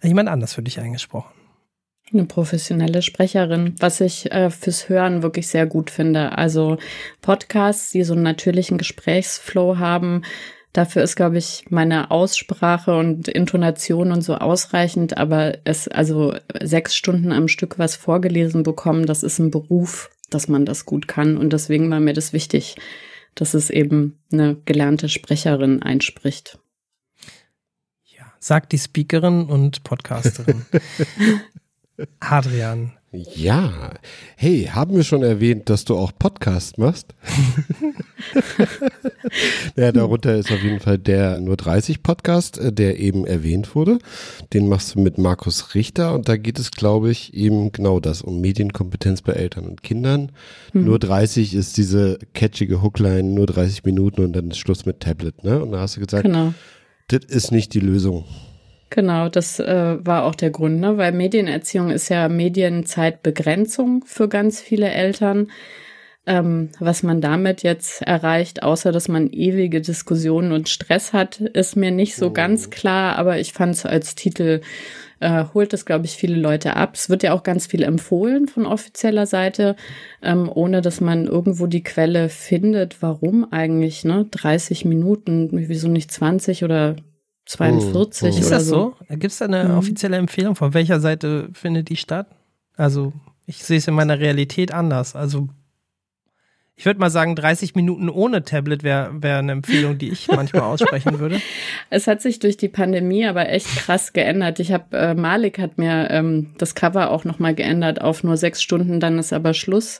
[0.00, 1.39] jemand anders für dich eingesprochen.
[2.12, 6.36] Eine professionelle Sprecherin, was ich äh, fürs Hören wirklich sehr gut finde.
[6.36, 6.78] Also
[7.20, 10.22] Podcasts, die so einen natürlichen Gesprächsflow haben,
[10.72, 16.94] Dafür ist, glaube ich, meine Aussprache und Intonation und so ausreichend, aber es, also sechs
[16.94, 21.36] Stunden am Stück was vorgelesen bekommen, das ist ein Beruf, dass man das gut kann.
[21.36, 22.76] Und deswegen war mir das wichtig,
[23.34, 26.60] dass es eben eine gelernte Sprecherin einspricht.
[28.04, 30.66] Ja, sagt die Speakerin und Podcasterin.
[32.20, 32.92] Adrian.
[33.12, 33.94] Ja.
[34.36, 37.12] Hey, haben wir schon erwähnt, dass du auch Podcast machst?
[39.76, 43.98] ja, darunter ist auf jeden Fall der nur 30 Podcast, äh, der eben erwähnt wurde.
[44.52, 48.22] Den machst du mit Markus Richter und da geht es, glaube ich, eben genau das,
[48.22, 50.30] um Medienkompetenz bei Eltern und Kindern.
[50.72, 50.84] Mhm.
[50.84, 55.42] Nur 30 ist diese catchige Hookline, nur 30 Minuten und dann ist Schluss mit Tablet,
[55.42, 55.60] ne?
[55.60, 56.54] Und da hast du gesagt, genau.
[57.08, 58.24] das ist nicht die Lösung.
[58.90, 60.98] Genau, das äh, war auch der Grund, ne?
[60.98, 65.50] weil Medienerziehung ist ja Medienzeitbegrenzung für ganz viele Eltern.
[66.26, 71.76] Ähm, was man damit jetzt erreicht, außer dass man ewige Diskussionen und Stress hat, ist
[71.76, 72.32] mir nicht so oh.
[72.32, 74.60] ganz klar, aber ich fand es als Titel,
[75.20, 76.94] äh, holt es, glaube ich, viele Leute ab.
[76.94, 79.76] Es wird ja auch ganz viel empfohlen von offizieller Seite,
[80.22, 84.26] ähm, ohne dass man irgendwo die Quelle findet, warum eigentlich, ne?
[84.30, 86.96] 30 Minuten, wieso nicht 20 oder
[87.50, 88.38] 42 oh, oh.
[88.38, 88.96] Ist das so?
[88.98, 89.16] so?
[89.16, 89.78] Gibt es da eine mhm.
[89.78, 90.54] offizielle Empfehlung?
[90.54, 92.28] Von welcher Seite findet die statt?
[92.76, 93.12] Also,
[93.46, 95.16] ich sehe es in meiner Realität anders.
[95.16, 95.48] Also,
[96.80, 100.62] ich würde mal sagen, 30 Minuten ohne Tablet wäre wär eine Empfehlung, die ich manchmal
[100.62, 101.38] aussprechen würde.
[101.90, 104.60] Es hat sich durch die Pandemie aber echt krass geändert.
[104.60, 108.62] Ich habe, äh, Malik hat mir ähm, das Cover auch nochmal geändert auf nur sechs
[108.62, 109.98] Stunden, dann ist aber Schluss.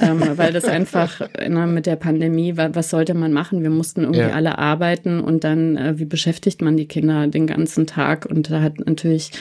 [0.00, 3.62] ähm, weil das einfach na, mit der Pandemie, was sollte man machen?
[3.62, 4.30] Wir mussten irgendwie ja.
[4.30, 8.24] alle arbeiten und dann, äh, wie beschäftigt man die Kinder den ganzen Tag?
[8.24, 9.32] Und da hat natürlich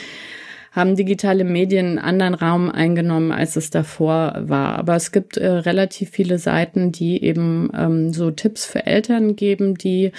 [0.75, 4.77] haben digitale Medien einen anderen Raum eingenommen, als es davor war.
[4.77, 9.75] Aber es gibt äh, relativ viele Seiten, die eben ähm, so Tipps für Eltern geben,
[9.75, 10.11] die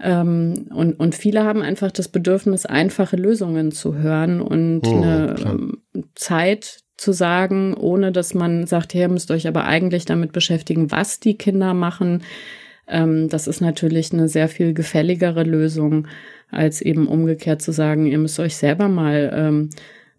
[0.00, 5.36] ähm, und, und viele haben einfach das Bedürfnis, einfache Lösungen zu hören und oh, eine
[5.44, 5.82] ähm,
[6.14, 11.20] Zeit zu sagen, ohne dass man sagt, ihr müsst euch aber eigentlich damit beschäftigen, was
[11.20, 12.22] die Kinder machen.
[12.88, 16.08] Ähm, das ist natürlich eine sehr viel gefälligere Lösung
[16.52, 19.70] als eben umgekehrt zu sagen, ihr müsst euch selber mal ähm,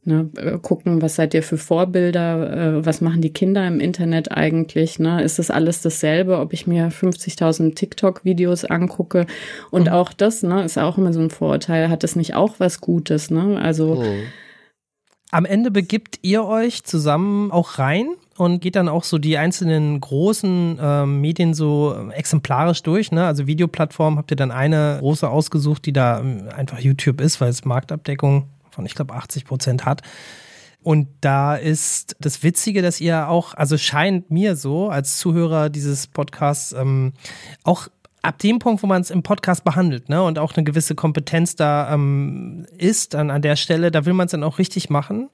[0.04, 4.32] ne, äh, gucken, was seid ihr für Vorbilder, äh, was machen die Kinder im Internet
[4.32, 5.24] eigentlich, ne?
[5.24, 9.26] Ist das alles dasselbe, ob ich mir 50.000 TikTok-Videos angucke
[9.72, 9.94] und mhm.
[9.94, 13.32] auch das, ne, ist auch immer so ein Vorurteil, hat das nicht auch was Gutes,
[13.32, 13.60] ne?
[13.62, 14.24] Also mhm.
[15.34, 18.06] Am Ende begibt ihr euch zusammen auch rein
[18.38, 23.12] und geht dann auch so die einzelnen großen äh, Medien so exemplarisch durch.
[23.12, 23.26] Ne?
[23.26, 27.50] Also Videoplattform habt ihr dann eine große ausgesucht, die da ähm, einfach YouTube ist, weil
[27.50, 30.02] es Marktabdeckung von, ich glaube, 80 Prozent hat.
[30.82, 36.08] Und da ist das Witzige, dass ihr auch, also scheint mir so als Zuhörer dieses
[36.08, 37.14] Podcasts ähm,
[37.64, 37.88] auch
[38.22, 41.56] ab dem Punkt, wo man es im Podcast behandelt, ne, und auch eine gewisse Kompetenz
[41.56, 45.30] da ähm, ist an, an der Stelle, da will man es dann auch richtig machen.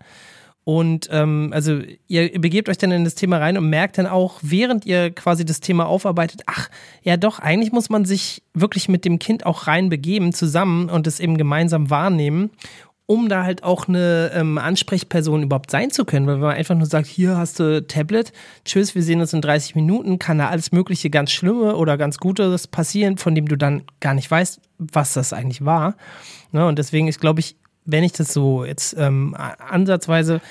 [0.70, 4.38] Und ähm, also ihr begebt euch dann in das Thema rein und merkt dann auch,
[4.44, 6.70] während ihr quasi das Thema aufarbeitet, ach,
[7.02, 11.20] ja doch, eigentlich muss man sich wirklich mit dem Kind auch reinbegeben zusammen und es
[11.20, 12.52] eben gemeinsam wahrnehmen
[13.08, 16.28] um da halt auch eine ähm, Ansprechperson überhaupt sein zu können.
[16.28, 18.32] Weil wenn man einfach nur sagt, hier hast du Tablet,
[18.66, 22.20] tschüss, wir sehen uns in 30 Minuten, kann da alles mögliche ganz Schlimme oder ganz
[22.20, 25.96] Gutes passieren, von dem du dann gar nicht weißt, was das eigentlich war.
[26.52, 26.68] Ne?
[26.68, 27.56] Und deswegen ist, glaube ich,
[27.92, 30.42] wenn ich das so jetzt ähm, ansatzweise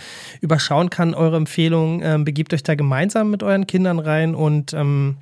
[0.40, 5.16] überschauen kann, eure Empfehlung, ähm, begebt euch da gemeinsam mit euren Kindern rein und ähm,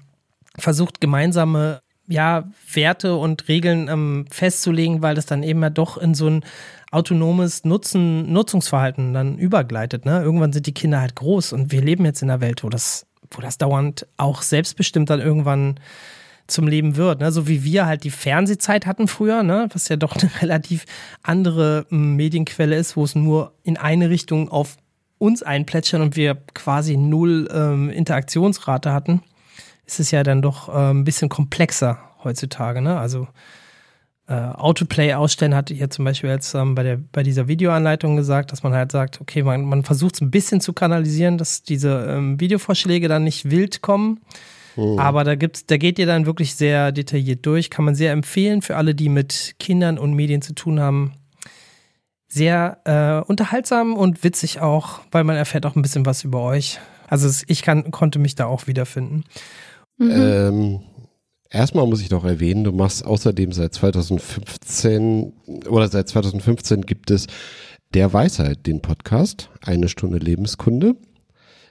[0.59, 6.15] versucht gemeinsame ja, Werte und Regeln ähm, festzulegen, weil das dann eben ja doch in
[6.15, 6.45] so ein
[6.91, 10.05] autonomes Nutzen, Nutzungsverhalten dann übergleitet.
[10.05, 10.23] Ne?
[10.23, 13.07] Irgendwann sind die Kinder halt groß und wir leben jetzt in einer Welt, wo das,
[13.31, 15.81] wo das dauernd auch selbstbestimmt dann irgendwann
[16.47, 17.21] zum Leben wird.
[17.21, 17.33] Ne?
[17.33, 19.69] So wie wir halt die Fernsehzeit hatten früher, ne?
[19.73, 20.85] was ja doch eine relativ
[21.23, 24.77] andere hm, Medienquelle ist, wo es nur in eine Richtung auf
[25.19, 29.23] uns einplätschern und wir quasi null ähm, Interaktionsrate hatten,
[29.87, 32.83] ist es ja dann doch äh, ein bisschen komplexer heutzutage.
[32.83, 32.99] Ne?
[32.99, 33.27] Also
[34.29, 38.17] äh, Autoplay ausstellen, hatte ich ja zum Beispiel jetzt ähm, bei, der, bei dieser Videoanleitung
[38.17, 41.63] gesagt, dass man halt sagt, okay, man, man versucht es ein bisschen zu kanalisieren, dass
[41.63, 44.21] diese ähm, Videovorschläge dann nicht wild kommen.
[44.77, 44.99] Oh.
[44.99, 47.71] Aber da gibt's, da geht ihr dann wirklich sehr detailliert durch.
[47.71, 51.13] Kann man sehr empfehlen für alle, die mit Kindern und Medien zu tun haben.
[52.29, 56.81] Sehr äh, unterhaltsam und witzig auch, weil man erfährt auch ein bisschen was über euch.
[57.09, 59.25] Also ich kann, konnte mich da auch wiederfinden.
[59.99, 60.11] Mhm.
[60.11, 60.81] Ähm,
[61.51, 65.33] Erstmal muss ich noch erwähnen, du machst außerdem seit 2015
[65.69, 67.29] oder seit 2015 gibt es
[67.95, 70.97] der Weisheit, den Podcast, eine Stunde Lebenskunde,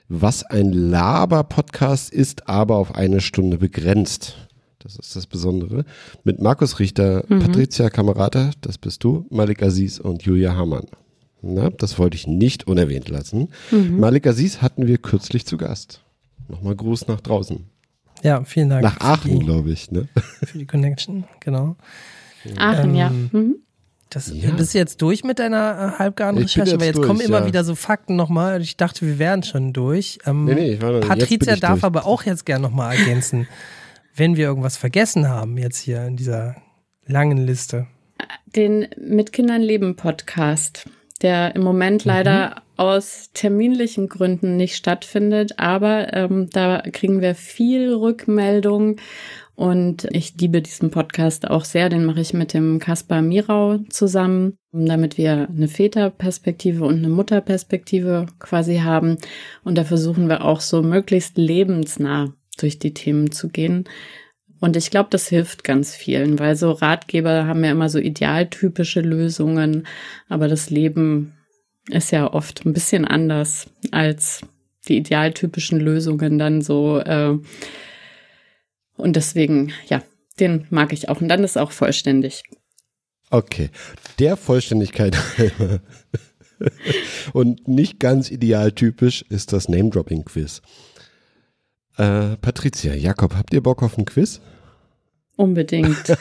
[0.08, 4.36] was ein Laber-Podcast ist, aber auf eine Stunde begrenzt.
[4.78, 5.84] Das ist das Besondere.
[6.22, 7.40] Mit Markus Richter, Mhm.
[7.40, 10.86] Patricia Kamerata, das bist du, Malik Aziz und Julia Hamann.
[11.42, 13.48] Na, das wollte ich nicht unerwähnt lassen.
[13.70, 13.98] Mhm.
[13.98, 16.02] Malik Aziz hatten wir kürzlich zu Gast.
[16.48, 17.64] Nochmal Gruß nach draußen.
[18.22, 18.82] Ja, vielen Dank.
[18.82, 19.90] Nach Aachen, glaube ich.
[19.90, 20.08] Ne?
[20.44, 21.76] für die Connection, genau.
[22.56, 23.08] Aachen, ja.
[23.08, 23.54] Ähm, Mhm.
[24.10, 24.50] Das, Ja.
[24.52, 26.70] Bist du jetzt durch mit deiner äh, halbgaren Ich Recherche?
[26.72, 27.46] jetzt Weil jetzt durch, kommen immer ja.
[27.46, 28.60] wieder so Fakten nochmal.
[28.62, 30.18] Ich dachte, wir wären schon durch.
[30.26, 31.84] Ähm, Nee, nee, ich war noch Patricia darf durch.
[31.84, 33.48] aber auch jetzt gern nochmal ergänzen,
[34.14, 36.56] wenn wir irgendwas vergessen haben jetzt hier in dieser
[37.06, 37.86] langen Liste.
[38.54, 40.88] Den Mit Kindern leben Podcast,
[41.22, 42.10] der im Moment Mhm.
[42.10, 48.96] leider aus terminlichen Gründen nicht stattfindet, aber ähm, da kriegen wir viel Rückmeldung
[49.56, 51.88] und ich liebe diesen Podcast auch sehr.
[51.88, 58.26] Den mache ich mit dem Kaspar Mirau zusammen, damit wir eine Väterperspektive und eine Mutterperspektive
[58.38, 59.16] quasi haben.
[59.64, 63.84] Und da versuchen wir auch so möglichst lebensnah durch die Themen zu gehen.
[64.60, 69.00] Und ich glaube, das hilft ganz vielen, weil so Ratgeber haben ja immer so idealtypische
[69.00, 69.86] Lösungen,
[70.28, 71.32] aber das Leben
[71.88, 74.42] ist ja oft ein bisschen anders als
[74.86, 76.98] die idealtypischen Lösungen dann so.
[76.98, 77.38] Äh,
[78.96, 80.02] und deswegen, ja,
[80.40, 81.20] den mag ich auch.
[81.20, 82.42] Und dann ist auch vollständig.
[83.30, 83.70] Okay.
[84.18, 85.16] Der Vollständigkeit.
[87.32, 90.62] Und nicht ganz idealtypisch ist das Name-Dropping-Quiz.
[91.96, 94.40] Äh, Patricia, Jakob, habt ihr Bock auf ein Quiz?
[95.36, 96.16] Unbedingt.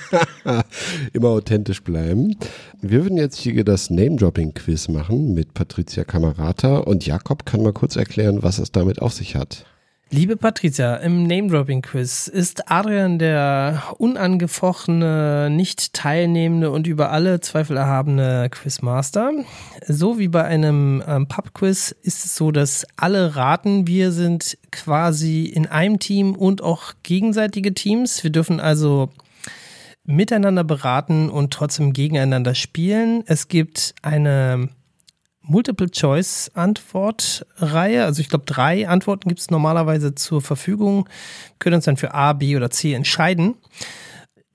[1.13, 2.35] Immer authentisch bleiben.
[2.81, 7.95] Wir würden jetzt hier das Name-Dropping-Quiz machen mit Patricia Kamerata und Jakob kann mal kurz
[7.95, 9.65] erklären, was es damit auf sich hat.
[10.11, 18.47] Liebe Patricia, im Name-Dropping-Quiz ist Adrian der unangefochtene, nicht teilnehmende und über alle Zweifel erhabene
[18.51, 19.31] Quizmaster.
[19.87, 23.87] So wie bei einem ähm, Pub-Quiz ist es so, dass alle raten.
[23.87, 28.23] Wir sind quasi in einem Team und auch gegenseitige Teams.
[28.23, 29.09] Wir dürfen also
[30.05, 33.23] miteinander beraten und trotzdem gegeneinander spielen.
[33.25, 34.69] Es gibt eine
[35.47, 38.05] Multiple-Choice-Antwortreihe.
[38.05, 41.05] Also ich glaube, drei Antworten gibt es normalerweise zur Verfügung.
[41.05, 43.55] Wir können uns dann für A, B oder C entscheiden.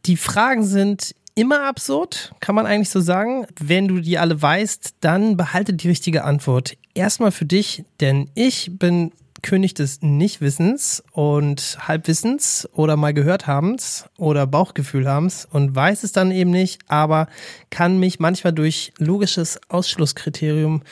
[0.06, 3.46] Die Fragen sind immer absurd, kann man eigentlich so sagen.
[3.58, 6.76] Wenn du die alle weißt, dann behalte die richtige Antwort.
[6.94, 9.12] Erstmal für dich, denn ich bin
[9.42, 16.12] König des Nichtwissens und Halbwissens oder mal gehört habens oder Bauchgefühl habens und weiß es
[16.12, 17.28] dann eben nicht, aber
[17.70, 20.82] kann mich manchmal durch logisches Ausschlusskriterium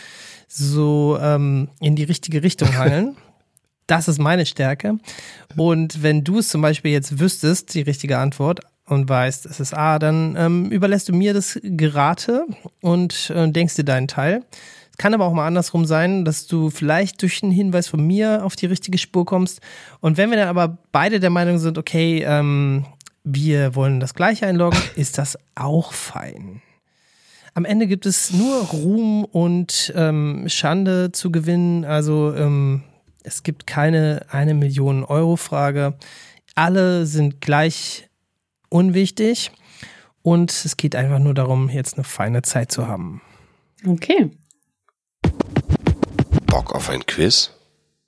[0.49, 3.17] so ähm, in die richtige Richtung hangeln.
[3.87, 4.99] Das ist meine Stärke.
[5.57, 9.75] Und wenn du es zum Beispiel jetzt wüsstest, die richtige Antwort, und weißt, es ist
[9.75, 12.47] A, dann ähm, überlässt du mir das Gerate
[12.81, 14.43] und äh, denkst dir deinen Teil.
[14.99, 18.45] Es kann aber auch mal andersrum sein, dass du vielleicht durch einen Hinweis von mir
[18.45, 19.61] auf die richtige Spur kommst.
[20.01, 22.85] Und wenn wir dann aber beide der Meinung sind, okay, ähm,
[23.23, 26.63] wir wollen das gleiche einloggen, ist das auch fein.
[27.55, 31.85] Am Ende gibt es nur Ruhm und ähm, Schande zu gewinnen.
[31.85, 32.83] Also ähm,
[33.23, 35.95] es gibt keine eine Million Euro Frage.
[36.57, 38.09] Alle sind gleich
[38.69, 39.53] unwichtig
[40.23, 43.23] und es geht einfach nur darum, jetzt eine feine Zeit zu haben.
[43.87, 44.33] Okay.
[46.47, 47.51] Bock auf ein Quiz?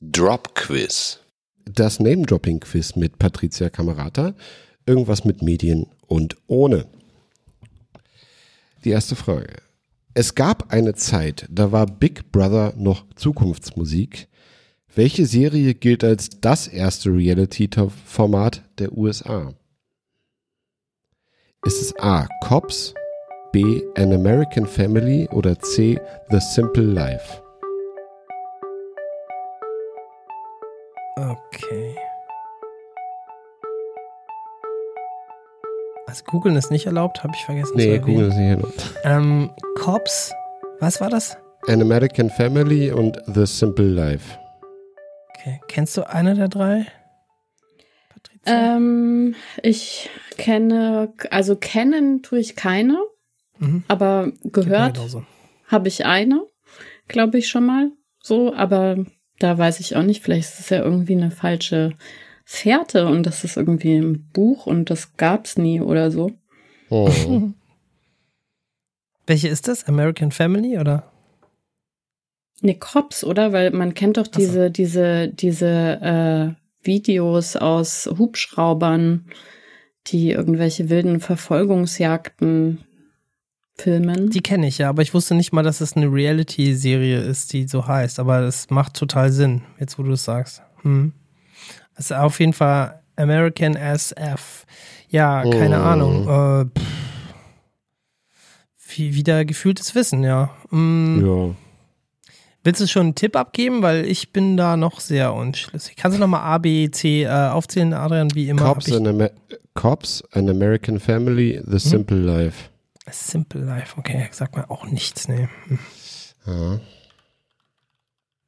[0.00, 1.20] Drop Quiz.
[1.64, 4.34] Das Name-Dropping-Quiz mit Patricia Kamerata.
[4.86, 6.86] Irgendwas mit Medien und ohne.
[8.84, 9.56] Die erste Frage.
[10.14, 14.26] Es gab eine Zeit, da war Big Brother noch Zukunftsmusik.
[14.94, 19.54] Welche Serie gilt als das erste Reality-Format der USA?
[21.64, 22.26] Ist es A.
[22.42, 22.94] Cops,
[23.52, 23.82] B.
[23.96, 25.98] An American Family oder C.
[26.30, 27.42] The Simple Life?
[31.16, 31.96] Okay.
[36.06, 37.98] Also googeln ist nicht erlaubt, habe ich vergessen zu Nee.
[37.98, 38.94] Google ist nicht erlaubt.
[39.04, 40.32] Ähm, Cops,
[40.80, 41.36] was war das?
[41.68, 44.38] An American Family und The Simple Life.
[45.36, 45.60] Okay.
[45.68, 46.86] Kennst du eine der drei?
[48.12, 48.76] Patricia?
[48.76, 52.98] Ähm, ich kenne, also kennen tue ich keine,
[53.60, 53.84] Mhm.
[53.88, 54.98] aber gehört
[55.66, 56.44] habe ich eine,
[57.08, 57.92] glaube ich schon mal.
[58.22, 59.04] So, aber
[59.38, 61.92] da weiß ich auch nicht, vielleicht ist es ja irgendwie eine falsche
[62.44, 66.32] Fährte und das ist irgendwie im Buch und das gab's nie oder so.
[66.88, 67.10] Oh.
[69.26, 69.84] Welche ist das?
[69.84, 71.12] American Family oder?
[72.62, 73.52] Ne, Cops, oder?
[73.52, 74.32] Weil man kennt doch so.
[74.32, 79.26] diese, diese, diese äh, Videos aus Hubschraubern,
[80.08, 82.84] die irgendwelche wilden Verfolgungsjagden
[83.82, 84.30] filmen.
[84.30, 87.66] Die kenne ich ja, aber ich wusste nicht mal, dass es eine Reality-Serie ist, die
[87.68, 88.18] so heißt.
[88.20, 90.62] Aber das macht total Sinn, jetzt wo du es sagst.
[90.82, 91.12] Hm.
[91.96, 94.64] Das ist auf jeden Fall American SF.
[95.08, 95.84] Ja, keine Oh.
[95.84, 96.28] Ahnung.
[96.76, 96.80] Äh.
[98.94, 100.50] Wie, wieder gefühltes Wissen, ja.
[100.70, 101.54] Mm, Ja.
[102.62, 103.80] Willst du schon einen Tipp abgeben?
[103.82, 105.96] Weil ich bin da noch sehr unschlüssig.
[105.96, 108.60] Kannst du nochmal A, B, C äh, aufzählen, Adrian, wie immer?
[108.62, 109.30] Cops, an Amer
[109.74, 112.68] Cops, An American Family, The Simple Life.
[113.12, 115.48] Simple Life, okay, sagt mir auch nichts, nee.
[116.46, 116.80] Ja.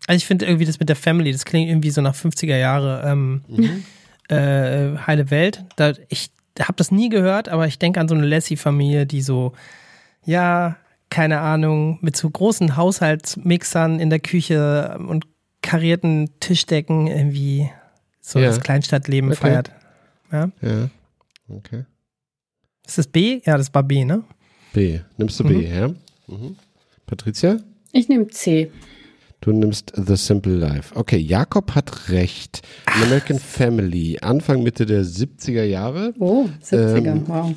[0.06, 3.02] Also ich finde irgendwie das mit der Family, das klingt irgendwie so nach 50er Jahre
[3.06, 3.42] ähm,
[4.28, 5.64] äh, heile Welt.
[5.76, 9.52] Da, ich habe das nie gehört, aber ich denke an so eine Lassie-Familie, die so,
[10.24, 10.76] ja,
[11.08, 15.26] keine Ahnung, mit so großen Haushaltsmixern in der Küche und
[15.62, 17.70] karierten Tischdecken irgendwie
[18.20, 18.46] so Ja.
[18.46, 19.40] das Kleinstadtleben Okay.
[19.40, 19.70] feiert.
[20.32, 20.50] Ja.
[20.62, 20.88] Ja.
[21.48, 21.84] Okay.
[22.86, 23.40] Ist das B?
[23.44, 24.24] Ja, das war B, ne?
[24.72, 25.00] B.
[25.16, 25.88] Nimmst du B, ja?
[26.28, 26.56] Mhm.
[27.06, 27.58] Patricia?
[27.92, 28.70] Ich nehme C.
[29.40, 30.94] Du nimmst The Simple Life.
[30.94, 32.62] Okay, Jakob hat recht.
[32.86, 36.14] An American Family, Anfang, Mitte der 70er Jahre.
[36.18, 37.54] Oh, 70er, Ähm, wow.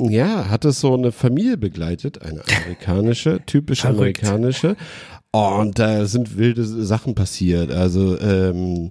[0.00, 4.76] Ja, hat es so eine Familie begleitet, eine amerikanische, typisch amerikanische.
[5.30, 7.70] Und da sind wilde Sachen passiert.
[7.70, 8.90] Also ähm,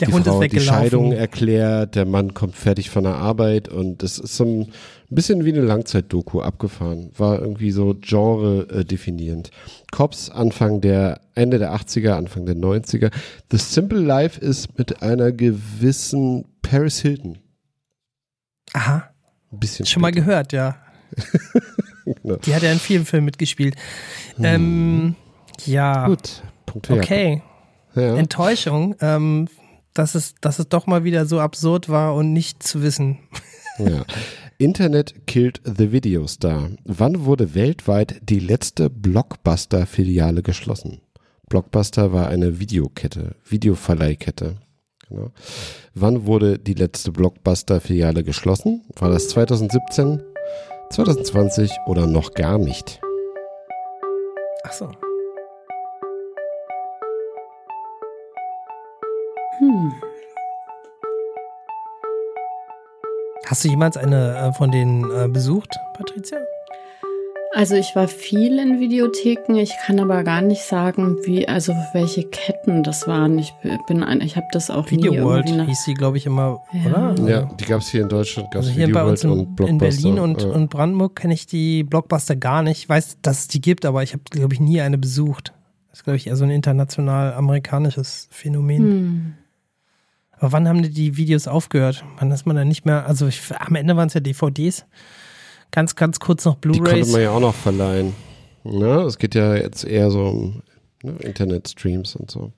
[0.00, 0.82] Der die Hund Frau ist hat die weggelaufen.
[0.82, 4.70] Scheidung erklärt, der Mann kommt fertig von der Arbeit und das ist so ein
[5.08, 7.10] bisschen wie eine Langzeitdoku abgefahren.
[7.16, 9.50] War irgendwie so Genre äh, definierend.
[9.92, 13.10] Cops Anfang der, Ende der 80er, Anfang der 90er.
[13.50, 17.38] The Simple Life ist mit einer gewissen Paris Hilton.
[18.74, 19.08] Aha,
[19.52, 20.24] Ein bisschen schon mal später.
[20.26, 20.76] gehört, ja.
[22.22, 22.36] Genau.
[22.36, 23.74] Die hat ja in vielen Filmen mitgespielt.
[24.40, 25.16] Ähm,
[25.64, 27.42] ja, Gut, Punkt okay.
[27.96, 28.14] Ja.
[28.16, 29.48] Enttäuschung, ähm,
[29.98, 33.18] dass, es, dass es doch mal wieder so absurd war und nicht zu wissen.
[33.78, 34.04] Ja.
[34.58, 36.70] Internet killed the Video Star.
[36.84, 41.02] Wann wurde weltweit die letzte Blockbuster-Filiale geschlossen?
[41.48, 44.56] Blockbuster war eine Videokette, Videoverleihkette.
[45.08, 45.30] Genau.
[45.94, 48.82] Wann wurde die letzte Blockbuster-Filiale geschlossen?
[48.96, 50.22] War das 2017,
[50.90, 53.00] 2020 oder noch gar nicht?
[54.64, 54.90] Ach so.
[59.76, 59.92] Hm.
[63.46, 66.38] Hast du jemals eine äh, von denen äh, besucht, Patricia?
[67.54, 72.24] Also ich war viel in Videotheken, ich kann aber gar nicht sagen, wie, also welche
[72.24, 73.38] Ketten das waren.
[73.38, 73.54] Ich
[73.86, 76.26] bin ein, ich habe das auch Video nie World irgendwie nach, hieß sie, glaube ich,
[76.26, 77.12] immer, Ja.
[77.12, 77.28] oder?
[77.30, 79.40] Ja, die gab es hier in Deutschland, gab es Also hier bei uns Video in,
[79.46, 79.70] und Blockbuster.
[79.70, 80.48] in Berlin und, Ja.
[80.50, 82.78] und Brandenburg kenne ich die Blockbuster gar nicht.
[82.80, 85.54] Ich weiß, dass es die gibt, aber ich habe, glaube ich, nie eine besucht.
[85.90, 88.82] Das ist, glaube ich, eher so ein international amerikanisches Phänomen.
[88.82, 89.34] hm.
[90.38, 92.04] Aber wann haben die, Videos aufgehört?
[92.18, 93.06] Wann ist man dann nicht mehr?
[93.06, 94.84] Also ich, am Ende waren es ja DVDs.
[95.70, 97.12] Ganz, ganz kurz noch Die konnte Blu-rays.
[97.12, 98.14] man ja auch noch verleihen.
[98.64, 99.02] Ne?
[99.02, 100.62] Es geht ja jetzt eher so um
[101.02, 102.52] ne, Internetstreams und so.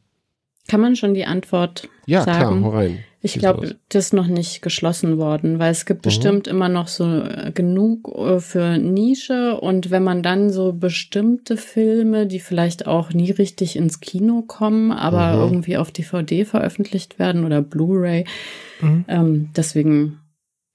[0.68, 2.64] Kann man schon die Antwort Ja, klar, sagen?
[2.64, 2.98] hau rein.
[3.20, 6.08] Ich glaube, das ist noch nicht geschlossen worden, weil es gibt Mhm.
[6.08, 11.56] bestimmt immer noch so äh, genug äh, für Nische und wenn man dann so bestimmte
[11.56, 15.42] Filme, die vielleicht auch nie richtig ins Kino kommen, aber Mhm.
[15.42, 18.24] irgendwie auf DVD veröffentlicht werden oder Blu-ray,
[18.80, 19.04] Mhm.
[19.08, 20.20] ähm, deswegen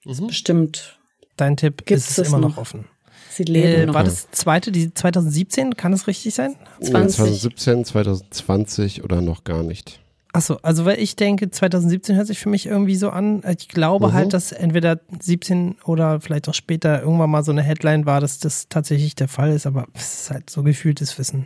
[0.05, 0.27] Mhm.
[0.27, 0.99] bestimmt,
[1.37, 2.57] Dein Tipp ist es immer noch, noch?
[2.57, 2.85] offen.
[3.29, 3.93] sie leben Äh, noch.
[3.93, 5.77] war das zweite, die 2017?
[5.77, 6.55] Kann das richtig sein?
[6.81, 7.15] 20.
[7.15, 10.01] 2017, 2020 oder noch gar nicht.
[10.36, 13.43] Achso, also weil ich denke, 2017 hört sich für mich irgendwie so an.
[13.57, 14.13] Ich glaube Mhm.
[14.13, 18.39] halt, dass entweder 17 oder vielleicht auch später irgendwann mal so eine Headline war, dass
[18.39, 21.45] das tatsächlich der Fall ist, aber es ist halt so gefühltes Wissen.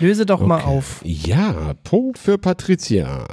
[0.00, 0.66] Löse doch mal Okay.
[0.66, 1.00] auf.
[1.04, 3.26] Ja, Punkt für Patricia.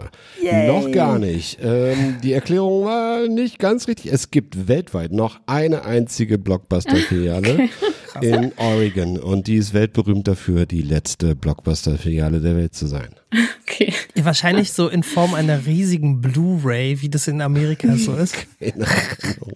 [0.68, 1.58] Noch gar nicht.
[1.64, 4.12] Ähm, die Erklärung war nicht ganz richtig.
[4.14, 7.70] Es gibt weltweit noch eine einzige Blockbuster-Filiale
[8.20, 13.10] in Oregon und die ist weltberühmt dafür, die letzte Blockbuster-Filiale der Welt zu sein.
[13.72, 13.94] Okay.
[14.22, 18.36] Wahrscheinlich so in Form einer riesigen Blu-ray, wie das in Amerika so ist.
[18.60, 19.54] Keine Ahnung.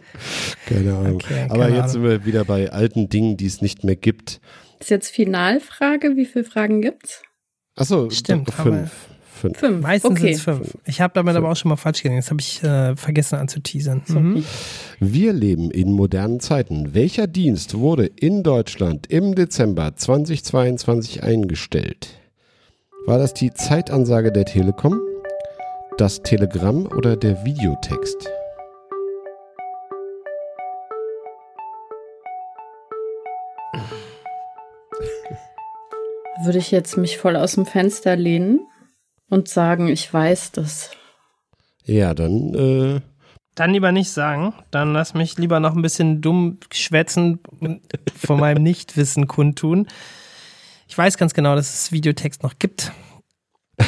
[0.66, 1.16] Keine Ahnung.
[1.16, 1.90] Okay, keine Aber jetzt Ahnung.
[1.90, 4.40] sind wir wieder bei alten Dingen, die es nicht mehr gibt.
[4.80, 7.22] Ist jetzt Finalfrage, wie viele Fragen gibt's?
[7.76, 8.92] Achso, fünf.
[9.36, 9.58] Fünf.
[9.58, 9.82] Fünf.
[9.82, 10.22] Meistens okay.
[10.22, 10.78] sind es fünf.
[10.86, 12.22] Ich habe damit aber auch schon mal falsch gegangen.
[12.22, 14.02] Das habe ich äh, vergessen anzuteasern.
[14.08, 14.46] Mhm.
[15.00, 16.94] Wir leben in modernen Zeiten.
[16.94, 22.18] Welcher Dienst wurde in Deutschland im Dezember 2022 eingestellt?
[23.06, 25.02] War das die Zeitansage der Telekom,
[25.98, 28.30] das Telegramm oder der Videotext?
[36.46, 38.62] Würde ich jetzt mich voll aus dem Fenster lehnen
[39.30, 40.92] und sagen, ich weiß das.
[41.84, 43.02] Ja, dann äh,
[43.56, 44.54] Dann lieber nicht sagen.
[44.72, 47.82] Dann lass mich lieber noch ein bisschen dumm schwätzen und
[48.18, 49.88] von meinem Nichtwissen kundtun.
[50.88, 52.92] Ich weiß ganz genau, dass es Videotext noch gibt.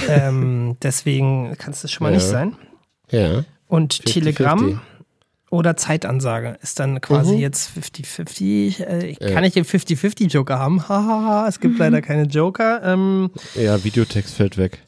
[0.10, 2.16] ähm, deswegen kann es das schon mal Ja.
[2.18, 2.56] nicht sein.
[3.12, 3.44] ja.
[3.70, 4.04] Und 50-50.
[4.14, 4.82] Telegramm
[5.50, 7.40] Oder Zeitansage ist dann quasi Mhm.
[7.40, 8.80] jetzt 50-50.
[8.86, 9.32] Äh, ich Ja.
[9.32, 10.82] kann ich den 50-50-Joker haben?
[10.90, 12.82] Hahaha, es gibt leider keine Joker.
[12.84, 14.87] Ähm, Ja, Videotext fällt weg.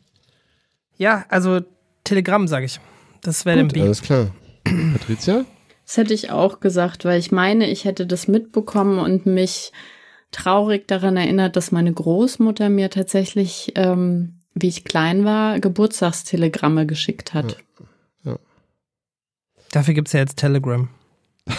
[1.00, 1.62] Ja, also
[2.04, 2.80] Telegramm, sage ich.
[3.22, 3.82] Das wäre dann B.
[3.82, 4.28] alles klar.
[4.64, 5.46] Patricia?
[5.86, 9.72] Das hätte ich auch gesagt, weil ich meine, ich hätte das mitbekommen und mich
[10.30, 17.34] traurig daran erinnert, dass meine Großmutter mir tatsächlich, ähm, wie ich klein war, Geburtstagstelegramme geschickt
[17.34, 17.58] hat.
[19.72, 20.90] Dafür gibt es ja jetzt Telegram.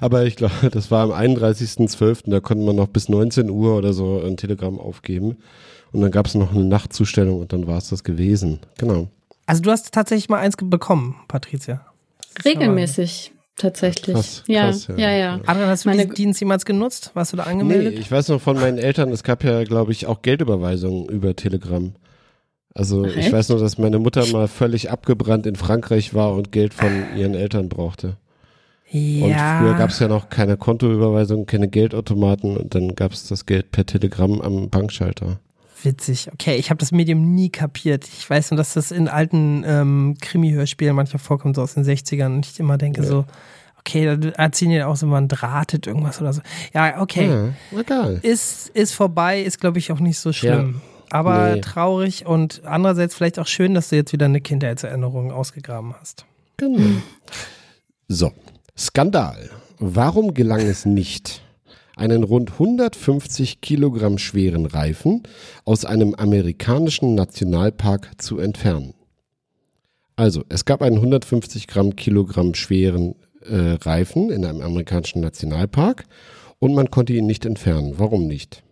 [0.00, 3.92] Aber ich glaube, das war am 31.12., da konnte man noch bis 19 Uhr oder
[3.92, 5.38] so ein Telegramm aufgeben.
[5.92, 8.60] Und dann gab es noch eine Nachtzustellung und dann war es das gewesen.
[8.78, 9.08] Genau.
[9.46, 11.80] Also du hast tatsächlich mal eins bekommen, Patricia.
[12.44, 14.14] Regelmäßig, tatsächlich.
[14.14, 14.96] Krass, ja, krass, ja.
[14.96, 15.40] ja, ja.
[15.46, 17.10] Adrian, hast du Meine- diesen Dienst jemals genutzt?
[17.14, 17.98] Warst du da Nee, angemeldet?
[17.98, 21.92] ich weiß noch von meinen Eltern, es gab ja, glaube ich, auch Geldüberweisungen über Telegram.
[22.74, 23.32] Also Ach, ich echt?
[23.32, 27.34] weiß nur, dass meine Mutter mal völlig abgebrannt in Frankreich war und Geld von ihren
[27.34, 28.16] Eltern brauchte.
[28.92, 29.58] Und ja.
[29.60, 33.70] früher gab es ja noch keine Kontoüberweisung, keine Geldautomaten und dann gab es das Geld
[33.70, 35.40] per Telegramm am Bankschalter.
[35.82, 36.28] Witzig.
[36.32, 38.04] Okay, ich habe das Medium nie kapiert.
[38.06, 42.34] Ich weiß nur, dass das in alten ähm, Krimi-Hörspielen manchmal vorkommt, so aus den 60ern.
[42.36, 43.24] Und ich immer denke so,
[43.78, 46.42] okay, da erzählen die auch so, man drahtet irgendwas oder so.
[46.74, 47.28] Ja, okay.
[47.28, 48.18] Ja, egal.
[48.22, 50.80] Ist, ist vorbei, ist, glaube ich, auch nicht so schlimm.
[51.10, 51.60] Aber Nee.
[51.62, 56.26] traurig und andererseits vielleicht auch schön, dass du jetzt wieder eine Kindheitserinnerung ausgegraben hast.
[56.58, 56.80] Genau.
[58.08, 58.32] So,
[58.76, 59.48] Skandal.
[59.78, 61.40] Warum gelang es nicht,
[61.98, 65.22] einen rund 150 Kilogramm schweren Reifen
[65.64, 68.94] aus einem amerikanischen Nationalpark zu entfernen?
[70.16, 76.04] Also, es gab einen 150 Gramm Kilogramm schweren äh, Reifen in einem amerikanischen Nationalpark
[76.58, 77.94] und man konnte ihn nicht entfernen.
[77.98, 78.62] Warum nicht?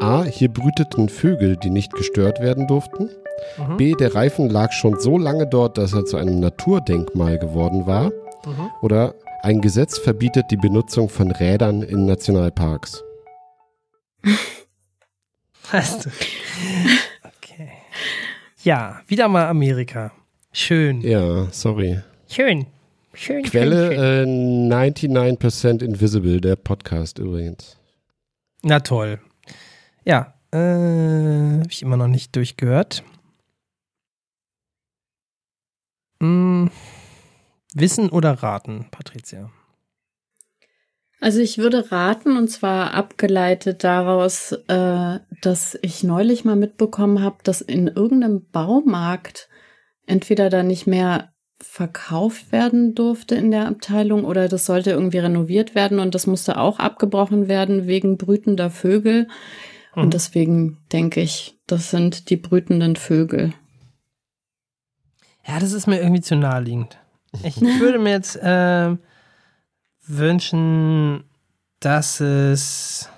[0.00, 0.24] A.
[0.24, 3.10] Hier brüteten Vögel, die nicht gestört werden durften.
[3.76, 3.94] B.
[3.94, 8.12] Der Reifen lag schon so lange dort, dass er zu einem Naturdenkmal geworden war.
[8.80, 13.04] Oder ein Gesetz verbietet die Benutzung von Rädern in Nationalparks.
[15.70, 16.10] Weißt du?
[17.24, 17.68] Okay.
[18.62, 20.12] Ja, wieder mal Amerika.
[20.52, 21.02] Schön.
[21.02, 22.00] Ja, sorry.
[22.28, 22.66] Schön.
[23.14, 23.44] Schön.
[23.44, 23.50] schön, schön.
[23.50, 27.76] Quelle äh, 99% Invisible, der Podcast übrigens.
[28.62, 29.20] Na toll.
[30.04, 33.04] Ja, äh, habe ich immer noch nicht durchgehört.
[36.20, 36.70] Hm,
[37.74, 39.50] wissen oder raten, Patricia?
[41.20, 47.38] Also ich würde raten, und zwar abgeleitet daraus, äh, dass ich neulich mal mitbekommen habe,
[47.42, 49.48] dass in irgendeinem Baumarkt
[50.06, 55.74] entweder da nicht mehr verkauft werden durfte in der Abteilung oder das sollte irgendwie renoviert
[55.74, 59.26] werden und das musste auch abgebrochen werden wegen brütender Vögel.
[59.96, 60.02] Mhm.
[60.02, 63.54] Und deswegen denke ich, das sind die brütenden Vögel.
[65.46, 66.98] Ja, das ist mir irgendwie zu naheliegend.
[67.42, 68.98] Ich würde mir jetzt ähm,
[70.06, 71.24] wünschen,
[71.80, 73.08] dass es.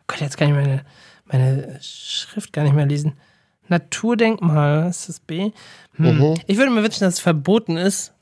[0.00, 0.84] Oh Gott, jetzt kann ich meine,
[1.26, 3.14] meine Schrift gar nicht mehr lesen.
[3.68, 5.52] Naturdenkmal, ist das B?
[5.94, 6.18] Hm.
[6.18, 6.34] Mhm.
[6.46, 8.12] Ich würde mir wünschen, dass es verboten ist.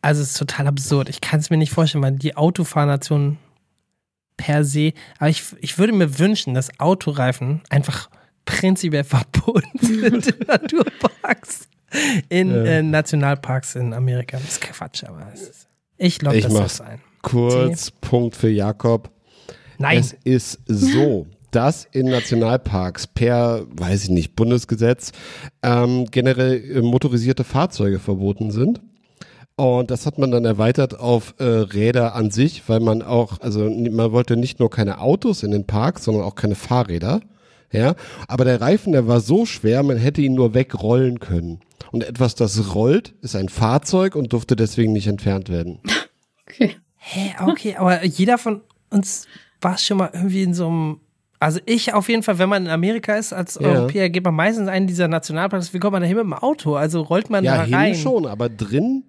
[0.00, 1.08] Also, es ist total absurd.
[1.08, 3.38] Ich kann es mir nicht vorstellen, weil die Autofahrnation
[4.36, 4.92] per se.
[5.18, 8.10] Aber ich, ich würde mir wünschen, dass Autoreifen einfach
[8.44, 11.68] prinzipiell verboten sind in Naturparks.
[12.28, 12.64] In Ja.
[12.64, 14.38] äh, Nationalparks in Amerika.
[14.38, 17.00] Das ist Quatsch, aber es ist, ich logge das so ein.
[17.22, 19.10] Kurz, Punkt für Jakob.
[19.78, 19.98] Nein.
[19.98, 25.12] Es ist so, dass in Nationalparks per, weiß ich nicht, Bundesgesetz
[25.62, 28.80] ähm, generell äh, motorisierte Fahrzeuge verboten sind.
[29.54, 33.68] Und das hat man dann erweitert auf äh, Räder an sich, weil man auch, also
[33.70, 37.20] man wollte nicht nur keine Autos in den Parks, sondern auch keine Fahrräder.
[37.72, 37.94] Ja,
[38.28, 41.60] aber der Reifen, der war so schwer, man hätte ihn nur wegrollen können.
[41.90, 45.80] Und etwas, das rollt, ist ein Fahrzeug und durfte deswegen nicht entfernt werden.
[46.48, 46.76] Okay.
[46.96, 49.26] Hä, okay, aber jeder von uns
[49.62, 51.00] war schon mal irgendwie in so einem.
[51.40, 53.68] Also ich auf jeden Fall, wenn man in Amerika ist als Ja.
[53.68, 55.72] Europäer, geht man meistens einen dieser Nationalparks.
[55.72, 56.74] Wie kommt man da hin mit dem Auto?
[56.76, 57.94] Also rollt man Ja, da hin rein.
[57.94, 59.04] schon, aber drin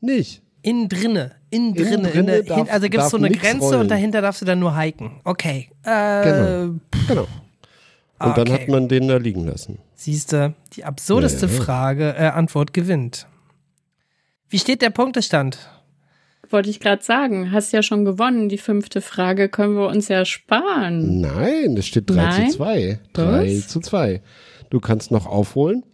[0.00, 0.42] nicht.
[0.62, 1.32] Innen drinne.
[1.50, 2.08] Innen drinne.
[2.08, 3.80] drinne in der, darf- also gibt es so eine Grenze rollen.
[3.82, 5.20] und dahinter darfst du dann nur hiken.
[5.24, 5.70] Okay.
[5.84, 6.74] Äh, Genau.
[7.06, 7.26] Genau.
[8.20, 8.62] Und dann okay.
[8.62, 9.78] hat man den da liegen lassen.
[9.94, 11.60] Siehst du, die absurdeste Ja, ja.
[11.62, 13.26] Frage, äh, Antwort gewinnt.
[14.48, 15.58] Wie steht der Punktestand?
[16.50, 18.48] Wollte ich gerade sagen, hast ja schon gewonnen.
[18.48, 21.20] Die fünfte Frage können wir uns ja sparen.
[21.20, 22.50] Nein, es steht 3 Nein?
[22.50, 22.98] zu 2.
[23.12, 23.68] 3 Was?
[23.68, 24.22] zu 2.
[24.70, 25.84] Du kannst noch aufholen.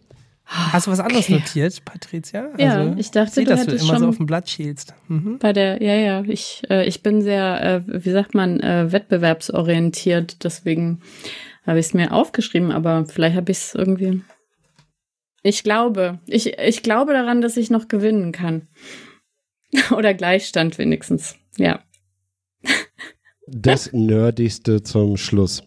[0.45, 1.33] Hast du was anderes Okay.
[1.39, 2.45] notiert, Patricia?
[2.51, 4.93] Also, Ja, ich dachte, sieh, du dass du immer so schon- auf dem Blatt schielst.
[5.07, 5.39] Mhm.
[5.39, 10.43] Bei der, ja, ja, ich, äh, ich bin sehr, äh, wie sagt man, äh, wettbewerbsorientiert.
[10.43, 11.01] Deswegen
[11.65, 14.21] habe ich es mir aufgeschrieben, aber vielleicht habe ich es irgendwie.
[15.43, 18.67] Ich glaube, ich, ich glaube daran, dass ich noch gewinnen kann.
[19.95, 21.35] Oder Gleichstand wenigstens.
[21.57, 21.83] Ja.
[23.47, 25.63] Das Nerdigste zum Schluss.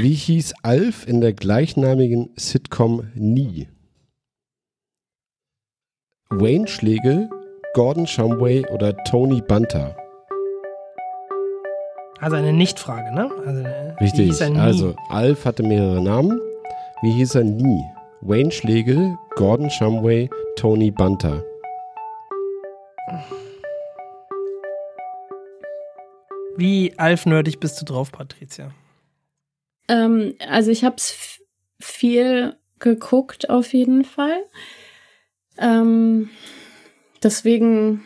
[0.00, 3.68] Wie hieß Alf in der gleichnamigen Sitcom Nie?
[6.30, 7.30] Wayne Schlegel,
[7.74, 9.96] Gordon Shumway oder Tony Bunter?
[12.20, 13.30] Also eine Nichtfrage, ne?
[13.46, 14.26] Also, äh, wie Richtig.
[14.26, 14.58] hieß er nie?
[14.58, 16.40] Also, Alf hatte mehrere Namen.
[17.02, 17.84] Wie hieß er nie?
[18.20, 21.44] Wayne Schlegel, Gordon Shumway, Tony Bunter.
[26.56, 28.72] Wie alfnerdig bist du drauf, Patricia?
[29.86, 31.40] Ähm, also ich habe es
[31.80, 34.44] viel geguckt auf jeden Fall.
[35.56, 36.30] Ähm,
[37.22, 38.04] deswegen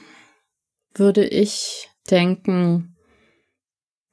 [0.94, 2.91] würde ich denken,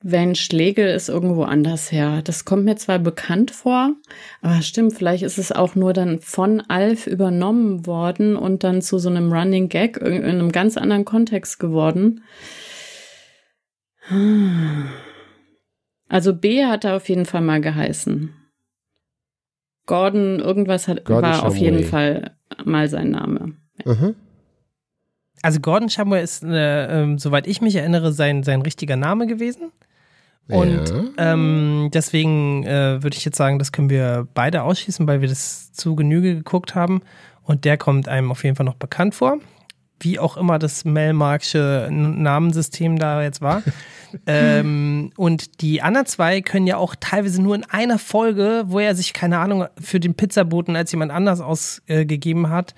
[0.01, 2.21] wenn Schlegel ist irgendwo anders her.
[2.23, 3.93] Das kommt mir zwar bekannt vor,
[4.41, 8.97] aber stimmt, vielleicht ist es auch nur dann von Alf übernommen worden und dann zu
[8.97, 12.23] so einem Running Gag in einem ganz anderen Kontext geworden.
[16.07, 18.34] Also B hat er auf jeden Fall mal geheißen.
[19.85, 21.84] Gordon, irgendwas hat, Gordon war auf jeden.
[21.84, 23.55] Fall mal sein Name.
[23.85, 24.13] Aha.
[25.41, 29.71] Also Gordon Shumway ist, äh, ähm, soweit ich mich erinnere, sein, sein richtiger Name gewesen.
[30.49, 31.34] Und Ja.
[31.34, 35.71] ähm, deswegen äh, würde ich jetzt sagen, das können wir beide ausschließen, weil wir das
[35.73, 37.01] zu Genüge geguckt haben.
[37.43, 39.38] Und der kommt einem auf jeden Fall noch bekannt vor.
[40.01, 43.63] Wie auch immer das Melmarksche Namensystem da jetzt war.
[44.27, 48.95] ähm, und die anderen zwei können ja auch teilweise nur in einer Folge, wo er
[48.95, 52.76] sich, keine Ahnung, für den Pizzaboten als jemand anders ausgegeben hat,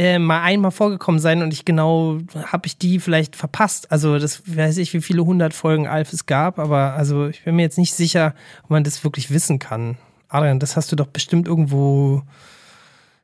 [0.00, 3.92] äh, mal einmal vorgekommen sein und ich genau habe ich die vielleicht verpasst.
[3.92, 7.56] Also das weiß ich, wie viele hundert Folgen Alf es gab, aber also ich bin
[7.56, 9.98] mir jetzt nicht sicher, ob man das wirklich wissen kann.
[10.28, 12.22] Adrian, das hast du doch bestimmt irgendwo,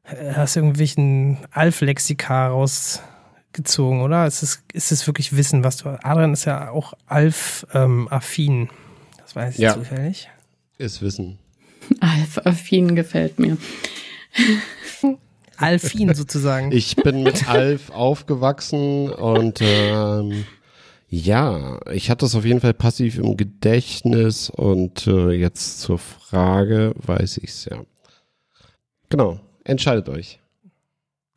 [0.05, 4.27] äh, hast du irgendwelchen Alf-Lexika rausgezogen, oder?
[4.27, 8.69] Ist es, ist es wirklich Wissen, was du, Adrian ist ja auch Alf-affin.
[9.23, 9.73] das weiß ich Ja.
[9.73, 10.29] zufällig.
[10.77, 11.39] Ist Wissen.
[12.01, 13.57] Alf-affin gefällt mir.
[15.59, 16.73] Alfin sozusagen.
[16.73, 20.45] Ich bin mit Alf aufgewachsen und ähm,
[21.09, 26.95] ja, ich hatte es auf jeden Fall passiv im Gedächtnis und äh, jetzt zur Frage
[26.97, 27.79] weiß ich es ja.
[29.09, 30.41] Genau, entscheidet euch.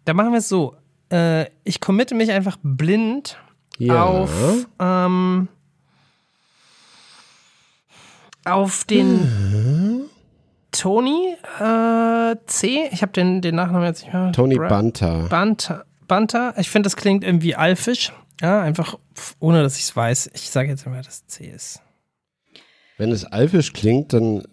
[0.06, 0.76] Dann machen wir es so.
[1.12, 3.38] Äh, ich committe mich einfach blind
[3.78, 4.04] Ja.
[4.06, 5.48] auf, ähm,
[8.46, 9.28] auf den
[10.72, 12.88] Tony äh, C.
[12.91, 14.32] Ich habe den, den Nachnamen jetzt nicht mehr.
[14.32, 15.28] Tony Bra- Bunter.
[15.30, 15.86] Bunter.
[16.08, 16.54] Bunter.
[16.58, 18.12] Ich finde, das klingt irgendwie alfisch.
[18.41, 18.98] Ja, einfach
[19.40, 20.32] ohne, dass ich es weiß.
[20.34, 21.82] Ich sage jetzt immer, dass C ist.
[22.98, 24.44] Wenn es alfisch klingt, dann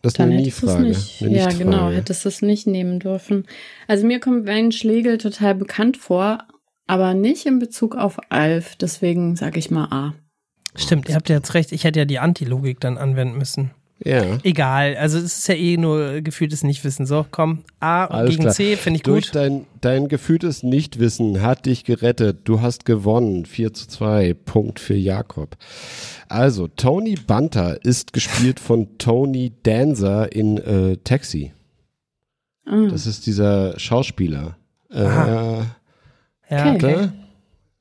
[0.00, 1.34] das ist Dann eine hättest du es Nie-Frage.
[1.34, 3.46] Ja, genau, hättest du es nicht nehmen dürfen.
[3.88, 6.44] Also mir kommt Wayne Schlegel total bekannt vor,
[6.86, 8.76] aber nicht in Bezug auf Alf.
[8.76, 10.14] Deswegen sage ich mal A.
[10.76, 11.72] Stimmt, ihr habt ja jetzt recht.
[11.72, 13.72] Ich hätte ja die Antilogik dann anwenden müssen.
[14.04, 14.38] Ja.
[14.44, 17.04] Egal, also es ist ja eh nur gefühltes Nichtwissen.
[17.04, 18.54] So, komm, A Alles gegen klar.
[18.54, 19.34] C finde ich Durch gut.
[19.34, 22.40] dein, dein gefühltes Nichtwissen hat dich gerettet.
[22.44, 23.44] Du hast gewonnen.
[23.44, 24.34] 4 zu 2.
[24.34, 25.56] Punkt für Jakob.
[26.28, 31.52] Also, Tony Bunter ist gespielt von Tony Dancer in äh, Taxi.
[32.66, 34.56] Ah, Das ist dieser Schauspieler.
[34.92, 35.02] Äh.
[35.02, 37.08] Ja, Okay.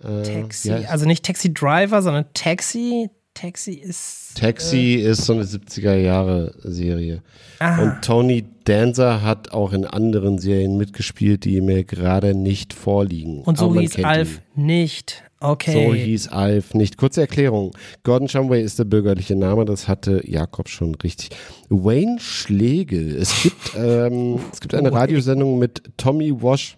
[0.04, 0.72] Äh, Taxi.
[0.72, 3.10] Also nicht Taxi Driver, sondern Taxi.
[3.38, 4.36] Taxi ist.
[4.36, 7.22] Taxi ist so eine 70er Jahre Serie.
[7.60, 7.84] Aha.
[7.84, 13.42] Und Tony Dancer hat auch in anderen Serien mitgespielt, die mir gerade nicht vorliegen.
[13.44, 14.66] Und so hieß Alf ihn.
[14.66, 15.24] nicht.
[15.40, 15.86] Okay.
[15.88, 16.98] So hieß Alf nicht.
[16.98, 17.72] Kurze Erklärung.
[18.04, 21.30] Gordon Shumway ist der bürgerliche Name, das hatte Jakob schon richtig.
[21.70, 23.16] Wayne Schlegel.
[23.16, 26.78] Es gibt, ähm, es gibt eine Oh, Radiosendung mit Tommy Wash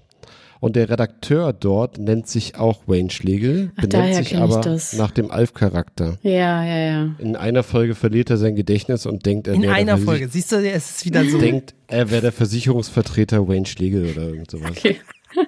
[0.60, 4.94] und der Redakteur dort nennt sich auch Wayne Schlegel, Ach, benennt daher sich aber das.
[4.94, 6.18] nach dem Alf-Charakter.
[6.22, 7.10] ja, ja, ja.
[7.20, 10.28] In einer Folge verliert er sein Gedächtnis und denkt, er In wäre einer der Folge.
[10.28, 11.38] Siehst du, es ist wieder so.
[11.40, 14.72] denkt, er wäre der Versicherungsvertreter Wayne Schlegel oder irgend sowas.
[14.72, 14.98] Okay.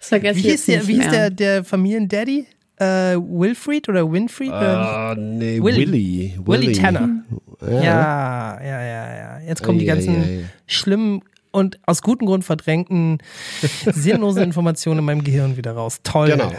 [0.00, 1.10] Das vergesse Wie jetzt der, nicht wie mehr.
[1.10, 2.46] der, der Familiendaddy?
[2.76, 2.84] Äh,
[3.16, 4.50] Wilfried oder Winfried?
[4.50, 5.86] Ah, nee, Willy.
[5.86, 6.38] Willy.
[6.44, 7.22] Willy Tanner.
[7.60, 7.70] Ja.
[7.80, 9.40] Ja, ja, ja, ja.
[9.46, 10.44] Jetzt kommen die Ei, ganzen ei, ei.
[10.66, 13.18] schlimmen und aus gutem Grund verdrängten,
[13.92, 16.00] sinnlosen Informationen in meinem Gehirn wieder raus.
[16.02, 16.30] Toll.
[16.30, 16.52] Genau.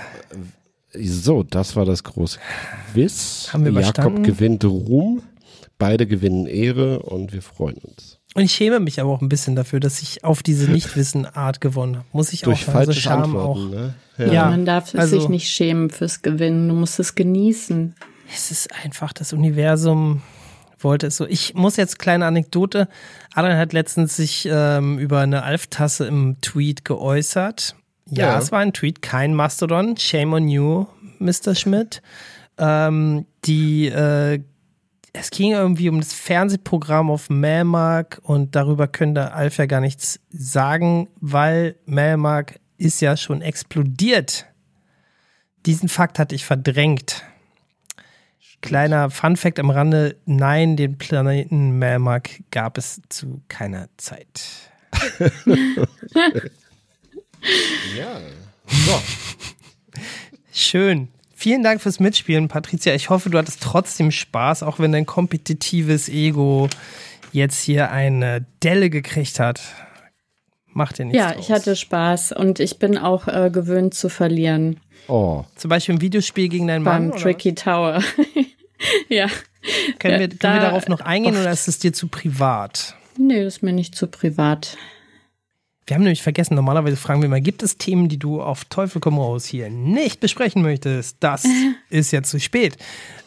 [0.96, 2.40] So, das war das große
[2.94, 3.50] Quiz.
[3.52, 4.24] Haben wir Jakob überstanden?
[4.24, 5.24] gewinnt Ruhm,
[5.80, 8.20] beide gewinnen Ehre und wir freuen uns.
[8.36, 11.98] Und ich schäme mich aber auch ein bisschen dafür, dass ich auf diese Nichtwissen-Art gewonnen
[11.98, 12.06] habe.
[12.14, 12.78] Muss ich Durch auch sagen.
[12.78, 13.60] Also falsche Scham Antworten.
[13.60, 13.70] auch.
[13.70, 14.32] Ne?
[14.34, 14.50] Ja.
[14.50, 16.70] Man darf also- sich nicht schämen fürs Gewinnen.
[16.70, 17.96] Du musst es genießen.
[18.34, 20.22] Es ist einfach, das Universum
[20.84, 21.26] wollte es so.
[21.28, 22.88] Ich muss jetzt kleine Anekdote.
[23.34, 27.76] Adrian hat letztens sich ähm, über eine Alf-Tasse im Tweet geäußert.
[28.10, 28.40] Ja, Ja.
[28.40, 29.98] es war ein Tweet, kein Mastodon.
[29.98, 30.86] Shame on you,
[31.20, 31.56] Mr.
[31.56, 32.02] Schmidt.
[32.58, 34.40] Ähm, die, äh,
[35.14, 40.20] es ging irgendwie um das Fernsehprogramm auf Melmark und darüber könnte Alf ja gar nichts
[40.32, 44.48] sagen, weil Melmark ist ja schon explodiert.
[45.66, 47.24] Diesen Fakt hatte ich verdrängt.
[48.64, 54.42] Kleiner Fun-Fact am Rande: Nein, den Planeten Melmark gab es zu keiner Zeit.
[57.98, 58.20] Ja.
[58.68, 59.02] So.
[60.54, 61.10] Schön.
[61.36, 62.94] Vielen Dank fürs Mitspielen, Patricia.
[62.96, 66.70] Ich hoffe, du hattest trotzdem Spaß, auch wenn dein kompetitives Ego
[67.34, 69.60] jetzt hier eine Delle gekriegt hat.
[70.68, 71.44] Macht dir nichts Ja, draus.
[71.46, 74.80] ich hatte Spaß und ich bin auch äh, gewöhnt zu verlieren
[75.10, 75.44] Oh.
[75.58, 77.10] Zum Beispiel im Videospiel gegen deinen Mann.
[77.10, 78.02] beim Tricky Tower.
[79.10, 79.28] ja.
[79.28, 81.42] Können, wir, Ja, können wir da- darauf noch eingehen oft.
[81.42, 82.96] oder ist es dir zu privat?
[83.18, 84.78] Nee, das ist mir nicht zu privat.
[85.86, 89.02] Wir haben nämlich vergessen, normalerweise fragen wir mal, gibt es Themen, die du auf Teufel
[89.02, 91.18] komm raus hier nicht besprechen möchtest?
[91.20, 91.46] Das
[91.90, 92.78] ist jetzt zu spät.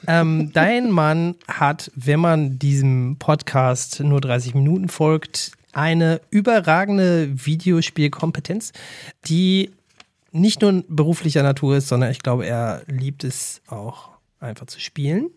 [0.07, 8.73] Ähm, dein Mann hat, wenn man diesem Podcast nur 30 Minuten folgt, eine überragende Videospielkompetenz,
[9.27, 9.71] die
[10.33, 14.09] nicht nur beruflicher Natur ist, sondern ich glaube, er liebt es auch
[14.41, 15.29] einfach zu spielen.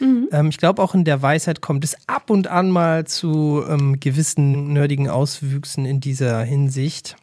[0.00, 3.98] Ähm, ich glaube, auch in der Weisheit kommt es ab und an mal zu ähm,
[4.00, 7.16] gewissen nerdigen Auswüchsen in dieser Hinsicht.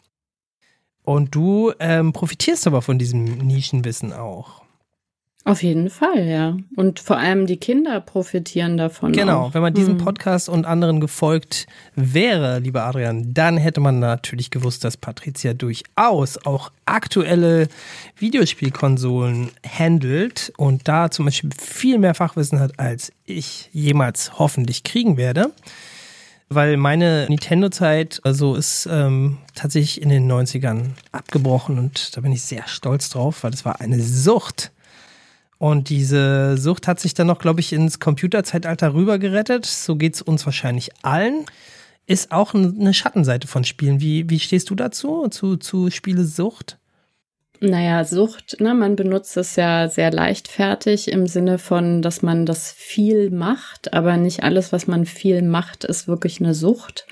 [1.04, 4.63] Und du ähm, profitierst aber von diesem Nischenwissen auch.
[5.46, 6.56] Auf jeden Fall, ja.
[6.78, 9.12] Und vor allem die Kinder profitieren davon.
[9.12, 9.54] Genau, auch.
[9.54, 9.98] wenn man diesem Mhm.
[9.98, 16.38] Podcast und anderen gefolgt wäre, lieber Adrian, dann hätte man natürlich gewusst, dass Patricia durchaus
[16.46, 17.68] auch aktuelle
[18.18, 25.18] Videospielkonsolen handelt und da zum Beispiel viel mehr Fachwissen hat, als ich jemals hoffentlich kriegen
[25.18, 25.52] werde.
[26.50, 32.44] Weil meine Nintendo-Zeit also ist ähm, tatsächlich in den 90ern abgebrochen und da bin ich
[32.44, 34.72] sehr stolz drauf, weil das war eine Sucht.
[35.64, 39.66] Und diese Sucht hat sich dann noch, glaube ich, ins Computerzeitalter rübergerettet.
[39.66, 41.46] So geht es uns wahrscheinlich allen.
[42.06, 44.02] Ist auch eine Schattenseite von Spielen.
[44.02, 46.80] Wie, wie stehst du dazu, zu, zu Spielesucht?
[47.62, 52.74] Naja, Sucht, ne, man benutzt es ja sehr leichtfertig im Sinne von, dass man das
[52.74, 57.08] viel macht, aber nicht alles, was man viel macht, ist wirklich eine Sucht,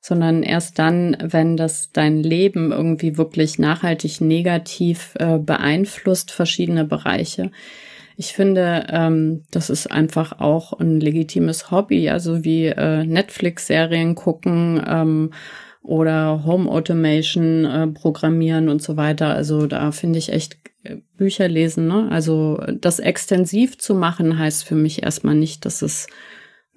[0.00, 7.52] sondern erst dann, wenn das dein Leben irgendwie wirklich nachhaltig negativ äh, beeinflusst, verschiedene Bereiche.
[8.16, 14.82] Ich finde, ähm, das ist einfach auch ein legitimes Hobby, also wie äh, Netflix-Serien gucken
[14.86, 15.32] ähm,
[15.82, 19.34] oder Home Automation äh, programmieren und so weiter.
[19.34, 21.88] Also da finde ich echt äh, Bücher lesen.
[21.88, 22.08] Ne?
[22.10, 26.06] Also das extensiv zu machen heißt für mich erstmal nicht, dass es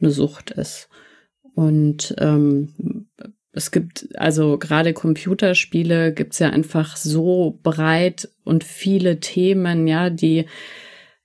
[0.02, 0.90] eine Sucht ist.
[1.54, 3.08] Und ähm,
[3.52, 10.46] es gibt, also gerade Computerspiele gibt's ja einfach so breit und viele Themen, ja, die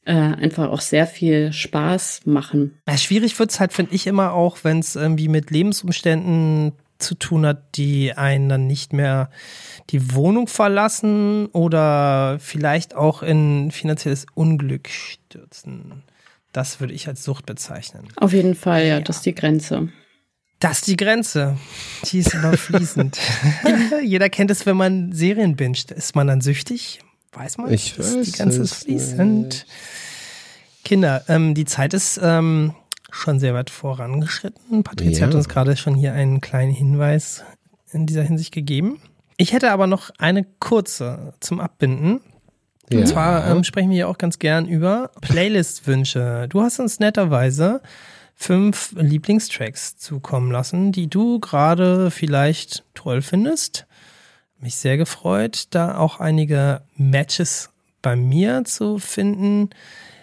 [0.04, 2.78] äh, einfach auch sehr viel Spaß machen.
[2.88, 7.14] Ja, schwierig wird es halt, finde ich, immer auch, wenn es irgendwie mit Lebensumständen zu
[7.16, 9.28] tun hat, die einen dann nicht mehr
[9.90, 16.04] die Wohnung verlassen oder vielleicht auch in finanzielles Unglück stürzen.
[16.52, 18.06] Das würde ich als Sucht bezeichnen.
[18.16, 19.00] Auf jeden Fall, ja, Ja.
[19.00, 19.88] das ist die Grenze.
[20.60, 21.56] Das ist die Grenze.
[22.04, 23.18] Die ist immer fließend.
[24.04, 25.90] Jeder kennt es, wenn man Serien binget.
[25.90, 27.00] Ist man dann süchtig?
[27.32, 27.72] Weiß man?
[27.72, 29.44] Ich weiß Die Grenze ist fließend.
[29.46, 29.66] nicht.
[30.84, 32.74] Kinder, ähm, die Zeit ist ähm,
[33.10, 34.82] schon sehr weit vorangeschritten.
[34.82, 35.26] Patricia Ja.
[35.28, 37.44] hat uns gerade schon hier einen kleinen Hinweis
[37.92, 39.00] in dieser Hinsicht gegeben.
[39.36, 42.20] Ich hätte aber noch eine kurze zum Abbinden.
[42.90, 42.98] Ja.
[42.98, 46.46] Und zwar ähm, sprechen wir ja auch ganz gern über Playlist-Wünsche.
[46.48, 47.80] Du hast uns netterweise
[48.34, 53.86] fünf Lieblingstracks zukommen lassen, die du gerade vielleicht toll findest.
[54.62, 57.70] Mich sehr gefreut, da auch einige Matches
[58.00, 59.70] bei mir zu finden.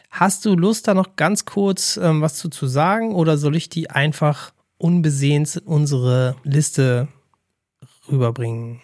[0.10, 3.68] Hast du Lust, da noch ganz kurz ähm, was zu, zu sagen oder soll ich
[3.68, 7.10] die einfach unbesehens in unsere Liste
[8.10, 8.80] rüberbringen?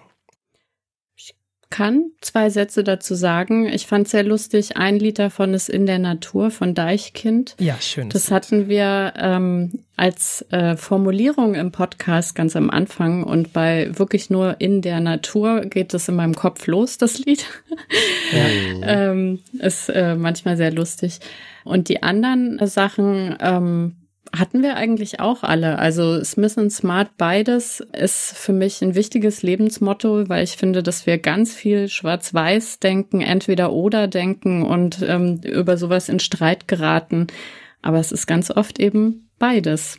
[1.76, 3.68] Kann zwei Sätze dazu sagen.
[3.68, 7.54] Ich fand sehr lustig, ein Lied davon ist In der Natur von Deichkind.
[7.60, 8.08] Ja, schön.
[8.08, 14.30] Das hatten wir ähm, als äh, Formulierung im Podcast ganz am Anfang und bei wirklich
[14.30, 17.46] nur in der Natur geht es in meinem Kopf los, das Lied.
[18.82, 21.20] ähm, ist äh, manchmal sehr lustig.
[21.66, 23.98] Und die anderen Sachen ähm,
[24.34, 25.80] hatten wir eigentlich auch alle.
[25.80, 31.06] Also Smith und Smart beides ist für mich ein wichtiges Lebensmotto, weil ich finde, dass
[31.06, 37.28] wir ganz viel Schwarz-Weiß denken, entweder oder denken und ähm, über sowas in Streit geraten.
[37.82, 39.98] Aber es ist ganz oft eben beides.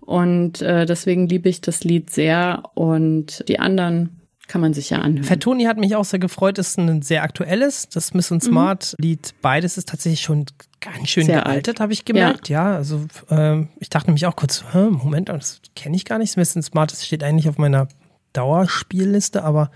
[0.00, 4.98] Und äh, deswegen liebe ich das Lied sehr und die anderen kann man sich ja
[4.98, 5.24] anhören.
[5.24, 7.88] Fatoni hat mich auch sehr gefreut, ist ein sehr aktuelles.
[7.88, 10.44] Das Smith und Smart Lied, beides ist tatsächlich schon
[10.80, 12.48] ganz schön Sehr gealtet, habe ich gemerkt.
[12.48, 16.30] Ja, also ähm, ich dachte nämlich auch kurz, Moment, das kenne ich gar nicht.
[16.32, 17.88] Smith und Smart, das steht eigentlich auf meiner
[18.34, 19.70] Dauerspielliste, aber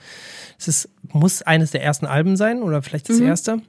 [0.59, 3.27] es ist, muss eines der ersten Alben sein oder vielleicht das Mhm.
[3.27, 3.63] erste.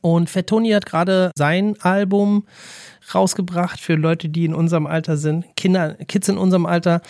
[0.00, 2.46] Und Fatoni hat gerade sein Album
[3.14, 5.46] rausgebracht für Leute, die in unserem Alter sind.
[5.56, 7.00] Kinder, Kids in unserem Alter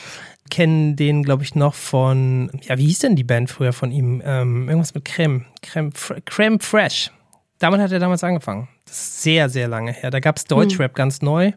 [0.51, 4.23] kennen den, glaube ich, noch von, ja, wie hieß denn die Band früher von ihm?
[4.25, 5.47] Ähm, irgendwas mit Creme.
[5.63, 5.93] Creme,
[6.25, 7.11] Creme Fresh.
[7.59, 8.69] Damit hat er damals angefangen.
[8.85, 10.11] Das ist sehr, sehr lange her.
[10.11, 11.53] Da gab es Deutschrap ganz neu.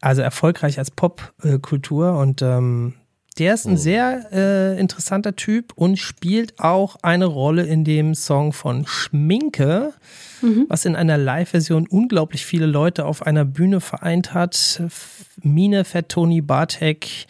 [0.00, 2.18] Also erfolgreich als Popkultur.
[2.18, 2.94] und ähm,
[3.38, 8.52] der ist ein sehr äh, interessanter Typ und spielt auch eine Rolle in dem Song
[8.52, 9.92] von Schminke,
[10.68, 14.82] was in einer Live-Version unglaublich viele Leute auf einer Bühne vereint hat.
[15.40, 17.26] Mine, Fettoni, Bartek,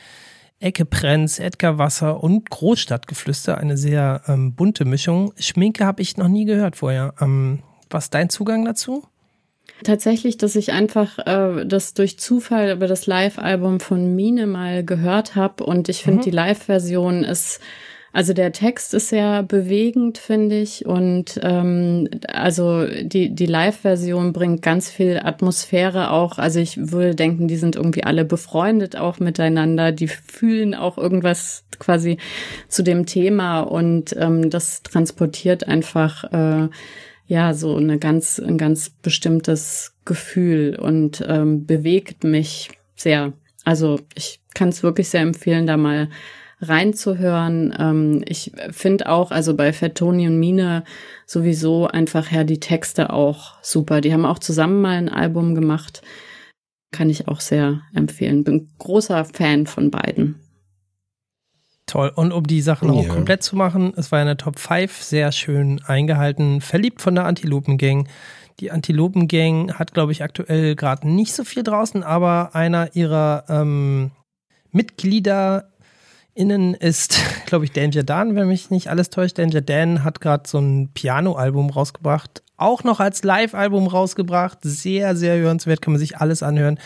[0.61, 3.59] Ecke Prenz, Edgar Wasser und Großstadtgeflüster.
[3.59, 5.33] Eine sehr ähm, bunte Mischung.
[5.39, 7.15] Schminke habe ich noch nie gehört vorher.
[7.21, 7.61] Ähm,
[7.91, 9.05] was dein Zugang dazu?
[9.85, 15.37] Tatsächlich, dass ich einfach äh, das durch Zufall über das Live-Album von Mine mal gehört
[15.37, 17.61] habe und ich finde, die Live-Version ist,
[18.13, 24.63] also der Text ist sehr bewegend, finde ich, und ähm, also die, die Live-Version bringt
[24.63, 26.39] ganz viel Atmosphäre auch.
[26.39, 31.65] Also ich würde denken, die sind irgendwie alle befreundet auch miteinander, die fühlen auch irgendwas
[31.79, 32.17] quasi
[32.69, 36.69] zu dem Thema und ähm, das transportiert einfach äh,
[37.27, 43.35] ja, so eine ganz, ein ganz bestimmtes Gefühl und ähm, bewegt mich sehr.
[43.65, 46.09] Also ich kann es wirklich sehr empfehlen, da mal
[46.61, 47.75] reinzuhören.
[47.79, 50.85] Ähm, ich finde auch, also bei Fettoni und Mine
[51.27, 54.01] sowieso einfach ja die Texte auch super.
[54.01, 56.03] Die haben auch zusammen mal ein Album gemacht.
[56.91, 58.45] Kann ich auch sehr empfehlen.
[58.45, 60.41] Bin großer Fan von beiden.
[61.87, 62.13] Toll.
[62.15, 65.81] Und um die Sachen auch komplett zu machen, es war eine Top 5 sehr schön
[65.87, 66.61] eingehalten.
[66.61, 68.09] Verliebt von der Antilopengang.
[68.61, 74.11] Die Antilopengang hat, glaube ich, aktuell gerade nicht so viel draußen, aber einer ihrer ähm,
[74.71, 75.71] Mitglieder
[76.39, 79.39] innen ist, glaube ich, Danger Dan, wenn mich nicht alles täuscht.
[79.39, 84.59] Danger Dan hat gerade so ein Piano-Album rausgebracht, auch noch als Live-Album rausgebracht.
[84.63, 86.79] Sehr, sehr hörenswert, kann man sich alles anhören.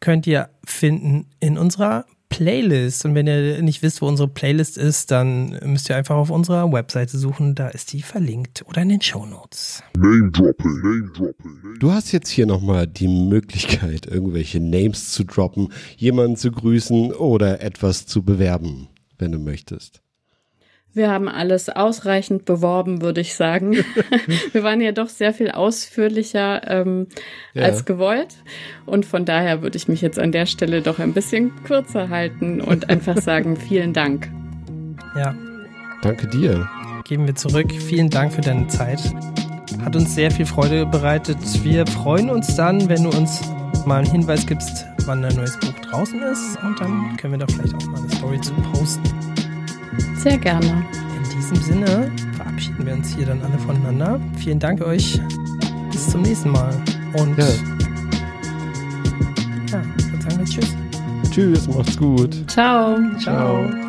[0.00, 3.04] Könnt ihr finden in unserer Playlist.
[3.04, 6.72] Und wenn ihr nicht wisst, wo unsere Playlist ist, dann müsst ihr einfach auf unserer
[6.72, 7.54] Webseite suchen.
[7.54, 9.82] Da ist die verlinkt oder in den Show Notes.
[9.96, 10.80] Name dropping.
[10.82, 11.78] Name dropping.
[11.80, 17.60] Du hast jetzt hier nochmal die Möglichkeit, irgendwelche Names zu droppen, jemanden zu grüßen oder
[17.62, 18.88] etwas zu bewerben,
[19.18, 20.02] wenn du möchtest.
[20.94, 23.76] Wir haben alles ausreichend beworben, würde ich sagen.
[24.52, 27.06] Wir waren ja doch sehr viel ausführlicher ähm,
[27.54, 27.64] Ja.
[27.64, 28.34] als gewollt.
[28.86, 32.60] Und von daher würde ich mich jetzt an der Stelle doch ein bisschen kürzer halten
[32.60, 34.28] und einfach sagen, vielen Dank.
[35.16, 35.34] Ja,
[36.02, 36.68] Danke dir.
[37.04, 37.70] geben wir zurück.
[37.72, 39.00] Vielen Dank für deine Zeit.
[39.84, 41.38] Hat uns sehr viel Freude bereitet.
[41.62, 43.40] Wir freuen uns dann, wenn du uns
[43.86, 46.58] mal einen Hinweis gibst, wann ein neues Buch draußen ist.
[46.62, 49.02] Und dann können wir da vielleicht auch mal eine Story zu posten.
[50.16, 50.84] Sehr gerne.
[51.16, 54.20] In diesem Sinne verabschieden wir uns hier dann alle voneinander.
[54.36, 55.20] Vielen Dank euch.
[55.90, 56.74] Bis zum nächsten Mal.
[57.14, 57.44] Und Ja.
[59.72, 60.76] ja, dann sagen wir Tschüss.
[61.30, 62.44] Tschüss, macht's gut.
[62.50, 62.96] Ciao.
[63.18, 63.87] Ciao.